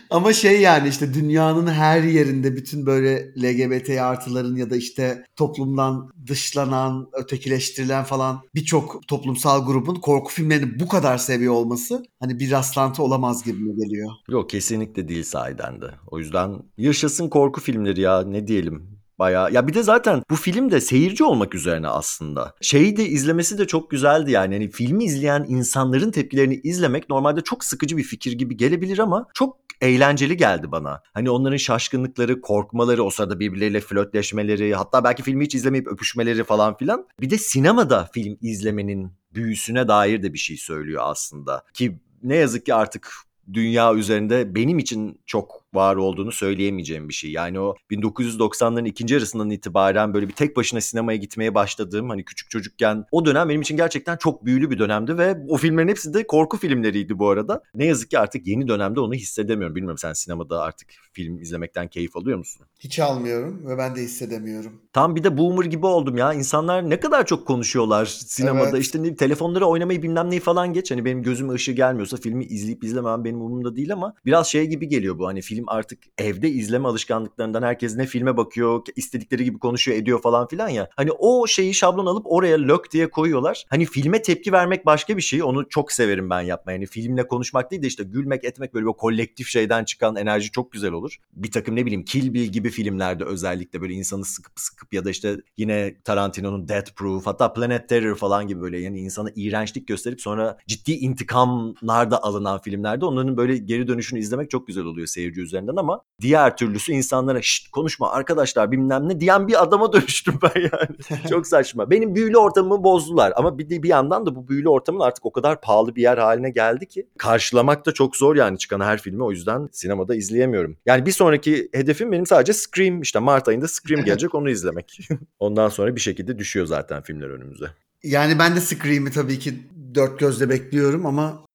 Ama 0.10 0.34
şey 0.34 0.62
yani 0.62 0.89
işte 0.89 1.14
dünyanın 1.14 1.68
her 1.68 2.03
yerinde 2.03 2.56
bütün 2.56 2.86
böyle 2.86 3.34
LGBT 3.38 3.89
artıların 3.89 4.56
ya 4.56 4.70
da 4.70 4.76
işte 4.76 5.26
toplumdan 5.36 6.10
dışlanan, 6.28 7.10
ötekileştirilen 7.14 8.03
falan 8.03 8.41
birçok 8.56 9.08
toplumsal 9.08 9.66
grubun 9.66 9.95
korku 9.95 10.32
filmlerini 10.32 10.80
bu 10.80 10.88
kadar 10.88 11.18
seviyor 11.18 11.53
olması 11.53 12.03
hani 12.20 12.39
bir 12.39 12.51
rastlantı 12.51 13.03
olamaz 13.03 13.43
gibi 13.43 13.64
mi 13.64 13.76
geliyor? 13.76 14.10
Yok 14.30 14.49
kesinlikle 14.49 15.08
değil 15.08 15.24
sahiden 15.24 15.82
de. 15.82 15.91
O 16.08 16.20
yüzden 16.20 16.60
yaşasın 16.78 17.30
korku 17.30 17.62
filmleri 17.62 18.01
ya 18.01 18.22
ne 18.22 18.47
diyelim. 18.47 18.95
Baya 19.20 19.49
ya 19.49 19.68
bir 19.68 19.74
de 19.74 19.84
zaten 19.84 20.24
bu 20.30 20.36
film 20.36 20.72
de 20.72 20.82
seyirci 20.82 21.24
olmak 21.24 21.56
üzerine 21.56 21.88
aslında. 21.88 22.53
Şeyi 22.62 22.97
de 22.97 23.06
izlemesi 23.06 23.58
de 23.58 23.68
çok 23.68 23.91
güzeldi 23.91 24.32
yani. 24.32 24.53
yani 24.53 24.72
filmi 24.72 25.03
izleyen 25.03 25.45
insanların 25.49 26.12
tepkilerini 26.12 26.56
izlemek 26.64 27.10
normalde 27.10 27.41
çok 27.41 27.64
sıkıcı 27.64 27.97
bir 27.97 28.03
fikir 28.03 28.32
gibi 28.32 28.58
gelebilir 28.58 28.99
ama 28.99 29.26
çok 29.34 29.64
eğlenceli 29.82 30.38
geldi 30.38 30.72
bana. 30.72 31.02
Hani 31.14 31.30
onların 31.30 31.58
şaşkınlıkları, 31.58 32.42
korkmaları, 32.42 33.04
o 33.04 33.10
sırada 33.10 33.40
birbirleriyle 33.40 33.80
flörtleşmeleri, 33.80 34.76
hatta 34.76 35.04
belki 35.04 35.24
filmi 35.24 35.46
hiç 35.46 35.56
izlemeyip 35.56 35.88
öpüşmeleri 35.88 36.44
falan 36.44 36.78
filan. 36.78 37.08
Bir 37.22 37.30
de 37.30 37.38
sinemada 37.38 38.10
film 38.14 38.38
izlemenin 38.42 39.12
büyüsüne 39.34 39.88
dair 39.88 40.24
de 40.24 40.34
bir 40.34 40.38
şey 40.38 40.58
söylüyor 40.58 41.02
aslında. 41.06 41.64
Ki 41.74 42.00
ne 42.24 42.36
yazık 42.36 42.66
ki 42.66 42.74
artık 42.74 43.14
dünya 43.54 43.94
üzerinde 43.94 44.56
benim 44.56 44.80
için 44.80 45.22
çok 45.26 45.64
var 45.76 45.96
olduğunu 45.96 46.32
söyleyemeyeceğim 46.32 47.10
bir 47.10 47.14
şey. 47.14 47.32
Yani 47.32 47.60
o 47.60 47.76
1990'ların 47.92 48.88
ikinci 48.88 49.14
yarısından 49.14 49.50
itibaren 49.50 50.14
böyle 50.14 50.28
bir 50.28 50.34
tek 50.34 50.58
başına 50.58 50.82
sinemaya 50.82 51.18
gitmeye 51.18 51.56
başladığım 51.56 52.10
hani 52.10 52.26
küçük 52.26 52.50
çocukken 52.50 53.06
o 53.12 53.26
dönem 53.26 53.50
benim 53.50 53.62
için 53.62 53.78
gerçekten 53.78 54.18
çok 54.18 54.46
büyülü 54.46 54.72
bir 54.72 54.80
dönemdi 54.80 55.18
ve 55.18 55.38
o 55.48 55.58
filmlerin 55.58 55.88
hepsi 55.88 56.14
de 56.14 56.28
korku 56.28 56.58
filmleriydi 56.58 57.20
bu 57.20 57.30
arada. 57.30 57.62
Ne 57.76 57.86
yazık 57.86 58.10
ki 58.10 58.20
artık 58.20 58.48
yeni 58.48 58.68
dönemde 58.68 59.00
onu 59.00 59.14
hissedemiyorum. 59.14 59.76
Bilmiyorum 59.76 59.98
sen 59.98 60.14
sinemada 60.14 60.62
artık 60.62 60.90
film 61.14 61.42
izlemekten 61.42 61.88
keyif 61.88 62.18
alıyor 62.18 62.38
musun? 62.38 62.66
Hiç 62.80 63.00
almıyorum 63.00 63.68
ve 63.68 63.78
ben 63.78 63.96
de 63.96 64.02
hissedemiyorum. 64.02 64.82
Tam 64.94 65.16
bir 65.16 65.24
de 65.24 65.38
boomer 65.38 65.66
gibi 65.66 65.86
oldum 65.86 66.18
ya. 66.18 66.34
İnsanlar 66.34 66.90
ne 66.90 67.00
kadar 67.00 67.26
çok 67.26 67.48
konuşuyorlar 67.48 68.06
sinemada. 68.06 68.70
Evet. 68.70 68.82
İşte 68.82 69.04
ne, 69.04 69.16
telefonlara 69.16 69.66
oynamayı 69.66 70.04
bilmem 70.04 70.30
neyi 70.30 70.40
falan 70.40 70.74
geç. 70.74 70.92
Hani 70.92 71.06
benim 71.06 71.24
gözüme 71.24 71.54
ışığı 71.54 71.72
gelmiyorsa 71.72 72.18
filmi 72.18 72.46
izleyip 72.46 72.84
izlemem 72.84 73.24
benim 73.24 73.42
umurumda 73.42 73.76
değil 73.76 73.94
ama 73.94 74.14
biraz 74.26 74.48
şey 74.48 74.66
gibi 74.66 74.88
geliyor 74.88 75.20
bu. 75.20 75.28
Hani 75.28 75.42
film 75.42 75.64
artık 75.68 75.99
evde 76.18 76.49
izleme 76.49 76.88
alışkanlıklarından 76.88 77.63
herkes 77.63 77.95
ne 77.95 78.05
filme 78.05 78.38
bakıyor, 78.38 78.82
istedikleri 78.95 79.43
gibi 79.43 79.59
konuşuyor, 79.59 79.97
ediyor 79.97 80.22
falan 80.22 80.47
filan 80.47 80.70
ya. 80.70 80.89
Hani 80.95 81.11
o 81.11 81.47
şeyi 81.47 81.74
şablon 81.74 82.05
alıp 82.05 82.26
oraya 82.26 82.57
lök 82.57 82.91
diye 82.91 83.09
koyuyorlar. 83.09 83.66
Hani 83.70 83.86
filme 83.86 84.22
tepki 84.22 84.51
vermek 84.51 84.86
başka 84.86 85.18
bir 85.18 85.22
şey. 85.22 85.43
Onu 85.43 85.70
çok 85.70 85.91
severim 85.91 86.30
ben 86.30 86.41
yapmayı. 86.41 86.76
Yani 86.78 86.86
filmle 86.86 87.28
konuşmak 87.28 87.72
değil 87.72 87.84
de 87.84 87.88
işte 87.88 88.03
gülmek, 88.03 88.43
etmek 88.43 88.74
böyle 88.74 88.86
bir 88.86 88.93
kolektif 88.93 89.47
şeyden 89.47 89.84
çıkan 89.84 90.16
enerji 90.16 90.51
çok 90.51 90.72
güzel 90.72 90.91
olur. 90.91 91.18
Bir 91.34 91.51
takım 91.51 91.76
ne 91.76 91.86
bileyim 91.86 92.05
Kill 92.05 92.34
Bill 92.34 92.45
gibi 92.45 92.70
filmlerde 92.70 93.24
özellikle 93.24 93.82
böyle 93.82 93.93
insanı 93.93 94.26
sıkıp 94.26 94.59
sıkıp 94.59 94.93
ya 94.93 95.05
da 95.05 95.09
işte 95.09 95.38
yine 95.57 95.95
Tarantino'nun 96.03 96.68
Death 96.68 96.91
Proof 96.91 97.26
hatta 97.26 97.53
Planet 97.53 97.89
Terror 97.89 98.16
falan 98.16 98.47
gibi 98.47 98.61
böyle 98.61 98.80
yani 98.80 98.99
insana 98.99 99.30
iğrençlik 99.36 99.88
gösterip 99.88 100.22
sonra 100.22 100.57
ciddi 100.68 100.91
intikamlar 100.91 102.11
da 102.11 102.24
alınan 102.24 102.61
filmlerde 102.61 103.05
onların 103.05 103.38
böyle 103.38 103.57
geri 103.57 103.88
dönüşünü 103.88 104.20
izlemek 104.20 104.49
çok 104.49 104.68
güzel 104.68 104.84
oluyor 104.84 105.07
seyirci 105.07 105.41
üzerinden 105.56 105.76
ama 105.76 106.01
diğer 106.22 106.58
türlüsü 106.58 106.91
insanlara 106.91 107.41
şşt 107.41 107.72
konuşma 107.72 108.12
arkadaşlar 108.12 108.72
bilmem 108.72 109.10
ne 109.10 109.20
diyen 109.20 109.47
bir 109.47 109.64
adama 109.64 109.93
dönüştüm 109.93 110.39
ben 110.43 110.62
yani. 110.62 111.22
çok 111.30 111.47
saçma. 111.47 111.89
Benim 111.91 112.16
büyülü 112.16 112.38
ortamımı 112.38 112.84
bozdular 112.84 113.34
ama 113.36 113.58
bir, 113.58 113.84
bir 113.84 113.89
yandan 113.89 114.26
da 114.26 114.36
bu 114.36 114.47
büyülü 114.47 114.70
ortamın 114.70 114.99
artık 114.99 115.26
o 115.26 115.32
kadar 115.32 115.62
pahalı 115.62 115.95
bir 115.95 116.01
yer 116.01 116.18
haline 116.18 116.49
geldi 116.49 116.88
ki 116.88 117.08
karşılamak 117.18 117.86
da 117.86 117.91
çok 117.91 118.16
zor 118.16 118.36
yani 118.36 118.58
çıkan 118.58 118.80
her 118.80 119.01
filmi 119.01 119.24
o 119.24 119.32
yüzden 119.32 119.70
sinemada 119.72 120.16
izleyemiyorum. 120.16 120.78
Yani 120.86 121.06
bir 121.06 121.12
sonraki 121.12 121.70
hedefim 121.74 122.12
benim 122.12 122.26
sadece 122.26 122.53
Scream 122.53 123.01
işte 123.01 123.20
Mart 123.20 123.47
ayında 123.47 123.68
Scream 123.68 124.06
gelecek 124.06 124.36
onu 124.36 124.49
izlemek. 124.49 124.99
Ondan 125.39 125.70
sonra 125.70 125.95
bir 125.95 126.01
şekilde 126.01 126.39
düşüyor 126.39 126.66
zaten 126.66 127.01
filmler 127.01 127.30
önümüze. 127.30 127.66
Yani 128.03 128.39
ben 128.39 128.56
de 128.56 128.60
Scream'i 128.60 129.12
tabii 129.12 129.39
ki 129.39 129.53
dört 129.95 130.20
gözle 130.20 130.49
bekliyorum 130.49 131.06
ama... 131.06 131.45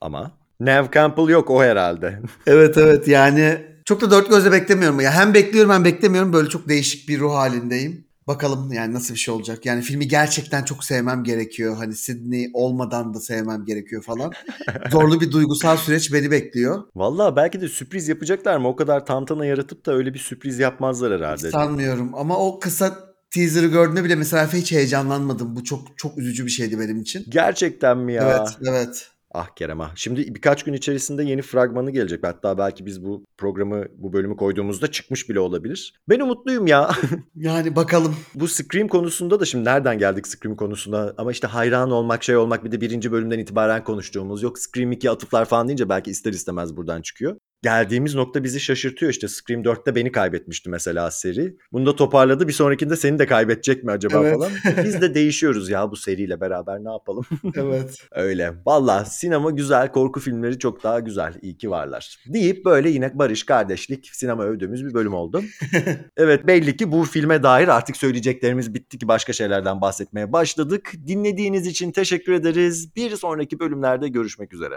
Ama 0.00 0.32
Nev 0.60 0.84
Campbell 0.94 1.28
yok 1.28 1.50
o 1.50 1.62
herhalde. 1.62 2.20
evet 2.46 2.78
evet 2.78 3.08
yani 3.08 3.58
Çok 3.84 4.00
da 4.00 4.10
dört 4.10 4.30
gözle 4.30 4.52
beklemiyorum. 4.52 5.00
Ya 5.00 5.12
hem 5.12 5.34
bekliyorum 5.34 5.72
hem 5.72 5.84
beklemiyorum. 5.84 6.32
Böyle 6.32 6.48
çok 6.48 6.68
değişik 6.68 7.08
bir 7.08 7.20
ruh 7.20 7.34
halindeyim. 7.34 8.06
Bakalım 8.26 8.72
yani 8.72 8.94
nasıl 8.94 9.14
bir 9.14 9.18
şey 9.18 9.34
olacak. 9.34 9.66
Yani 9.66 9.82
filmi 9.82 10.08
gerçekten 10.08 10.64
çok 10.64 10.84
sevmem 10.84 11.24
gerekiyor. 11.24 11.76
Hani 11.76 11.94
Sydney 11.94 12.50
olmadan 12.54 13.14
da 13.14 13.20
sevmem 13.20 13.64
gerekiyor 13.64 14.02
falan. 14.02 14.32
Zorlu 14.90 15.20
bir 15.20 15.32
duygusal 15.32 15.76
süreç 15.76 16.12
beni 16.12 16.30
bekliyor. 16.30 16.82
Vallahi 16.96 17.36
belki 17.36 17.60
de 17.60 17.68
sürpriz 17.68 18.08
yapacaklar 18.08 18.56
mı? 18.56 18.68
O 18.68 18.76
kadar 18.76 19.06
tantana 19.06 19.46
yaratıp 19.46 19.86
da 19.86 19.94
öyle 19.94 20.14
bir 20.14 20.18
sürpriz 20.18 20.58
yapmazlar 20.58 21.12
herhalde. 21.12 21.50
Sanmıyorum 21.50 22.14
ama 22.14 22.38
o 22.38 22.60
kısa 22.60 22.98
teaser'ı 23.30 23.66
gördüğümde 23.66 24.04
bile 24.04 24.14
mesela 24.14 24.52
hiç 24.52 24.72
heyecanlanmadım. 24.72 25.56
Bu 25.56 25.64
çok 25.64 25.98
çok 25.98 26.18
üzücü 26.18 26.44
bir 26.46 26.50
şeydi 26.50 26.80
benim 26.80 27.00
için. 27.00 27.24
Gerçekten 27.28 27.98
mi 27.98 28.12
ya? 28.12 28.22
Evet, 28.22 28.48
evet. 28.68 29.10
Ah 29.38 29.48
Kerem 29.56 29.80
ah. 29.80 29.92
Şimdi 29.94 30.34
birkaç 30.34 30.62
gün 30.62 30.72
içerisinde 30.72 31.24
yeni 31.24 31.42
fragmanı 31.42 31.90
gelecek. 31.90 32.24
Hatta 32.24 32.58
belki 32.58 32.86
biz 32.86 33.04
bu 33.04 33.24
programı, 33.38 33.84
bu 33.96 34.12
bölümü 34.12 34.36
koyduğumuzda 34.36 34.90
çıkmış 34.90 35.28
bile 35.28 35.40
olabilir. 35.40 35.94
Ben 36.08 36.20
umutluyum 36.20 36.66
ya. 36.66 36.90
Yani 37.36 37.76
bakalım. 37.76 38.16
bu 38.34 38.48
Scream 38.48 38.88
konusunda 38.88 39.40
da 39.40 39.44
şimdi 39.44 39.64
nereden 39.64 39.98
geldik 39.98 40.26
Scream 40.26 40.56
konusuna? 40.56 41.14
Ama 41.18 41.32
işte 41.32 41.46
hayran 41.46 41.90
olmak, 41.90 42.24
şey 42.24 42.36
olmak 42.36 42.64
bir 42.64 42.72
de 42.72 42.80
birinci 42.80 43.12
bölümden 43.12 43.38
itibaren 43.38 43.84
konuştuğumuz. 43.84 44.42
Yok 44.42 44.58
Scream 44.58 44.92
2 44.92 45.10
atıflar 45.10 45.44
falan 45.44 45.68
deyince 45.68 45.88
belki 45.88 46.10
ister 46.10 46.32
istemez 46.32 46.76
buradan 46.76 47.02
çıkıyor. 47.02 47.36
Geldiğimiz 47.66 48.14
nokta 48.14 48.44
bizi 48.44 48.60
şaşırtıyor 48.60 49.12
işte. 49.12 49.28
Scream 49.28 49.62
4'te 49.62 49.94
beni 49.94 50.12
kaybetmişti 50.12 50.70
mesela 50.70 51.10
seri. 51.10 51.56
Bunu 51.72 51.86
da 51.86 51.96
toparladı. 51.96 52.48
Bir 52.48 52.52
sonrakinde 52.52 52.96
seni 52.96 53.18
de 53.18 53.26
kaybedecek 53.26 53.84
mi 53.84 53.90
acaba 53.90 54.18
Evet. 54.22 54.34
falan. 54.34 54.50
Biz 54.84 55.00
de 55.00 55.14
değişiyoruz 55.14 55.70
ya 55.70 55.90
bu 55.90 55.96
seriyle 55.96 56.40
beraber 56.40 56.84
ne 56.84 56.90
yapalım. 56.90 57.24
Evet. 57.56 57.98
Öyle. 58.12 58.52
Valla 58.66 59.04
sinema 59.04 59.50
güzel, 59.50 59.92
korku 59.92 60.20
filmleri 60.20 60.58
çok 60.58 60.82
daha 60.82 61.00
güzel. 61.00 61.34
İyi 61.42 61.56
ki 61.56 61.70
varlar. 61.70 62.18
Deyip 62.26 62.64
böyle 62.64 62.90
yine 62.90 63.18
barış, 63.18 63.42
kardeşlik, 63.46 64.10
sinema 64.12 64.44
övdüğümüz 64.44 64.86
bir 64.86 64.94
bölüm 64.94 65.14
oldu. 65.14 65.42
evet 66.16 66.46
belli 66.46 66.76
ki 66.76 66.92
bu 66.92 67.04
filme 67.04 67.42
dair 67.42 67.68
artık 67.68 67.96
söyleyeceklerimiz 67.96 68.74
bitti 68.74 68.98
ki 68.98 69.08
başka 69.08 69.32
şeylerden 69.32 69.80
bahsetmeye 69.80 70.32
başladık. 70.32 70.92
Dinlediğiniz 71.06 71.66
için 71.66 71.92
teşekkür 71.92 72.32
ederiz. 72.32 72.96
Bir 72.96 73.16
sonraki 73.16 73.60
bölümlerde 73.60 74.08
görüşmek 74.08 74.52
üzere. 74.52 74.74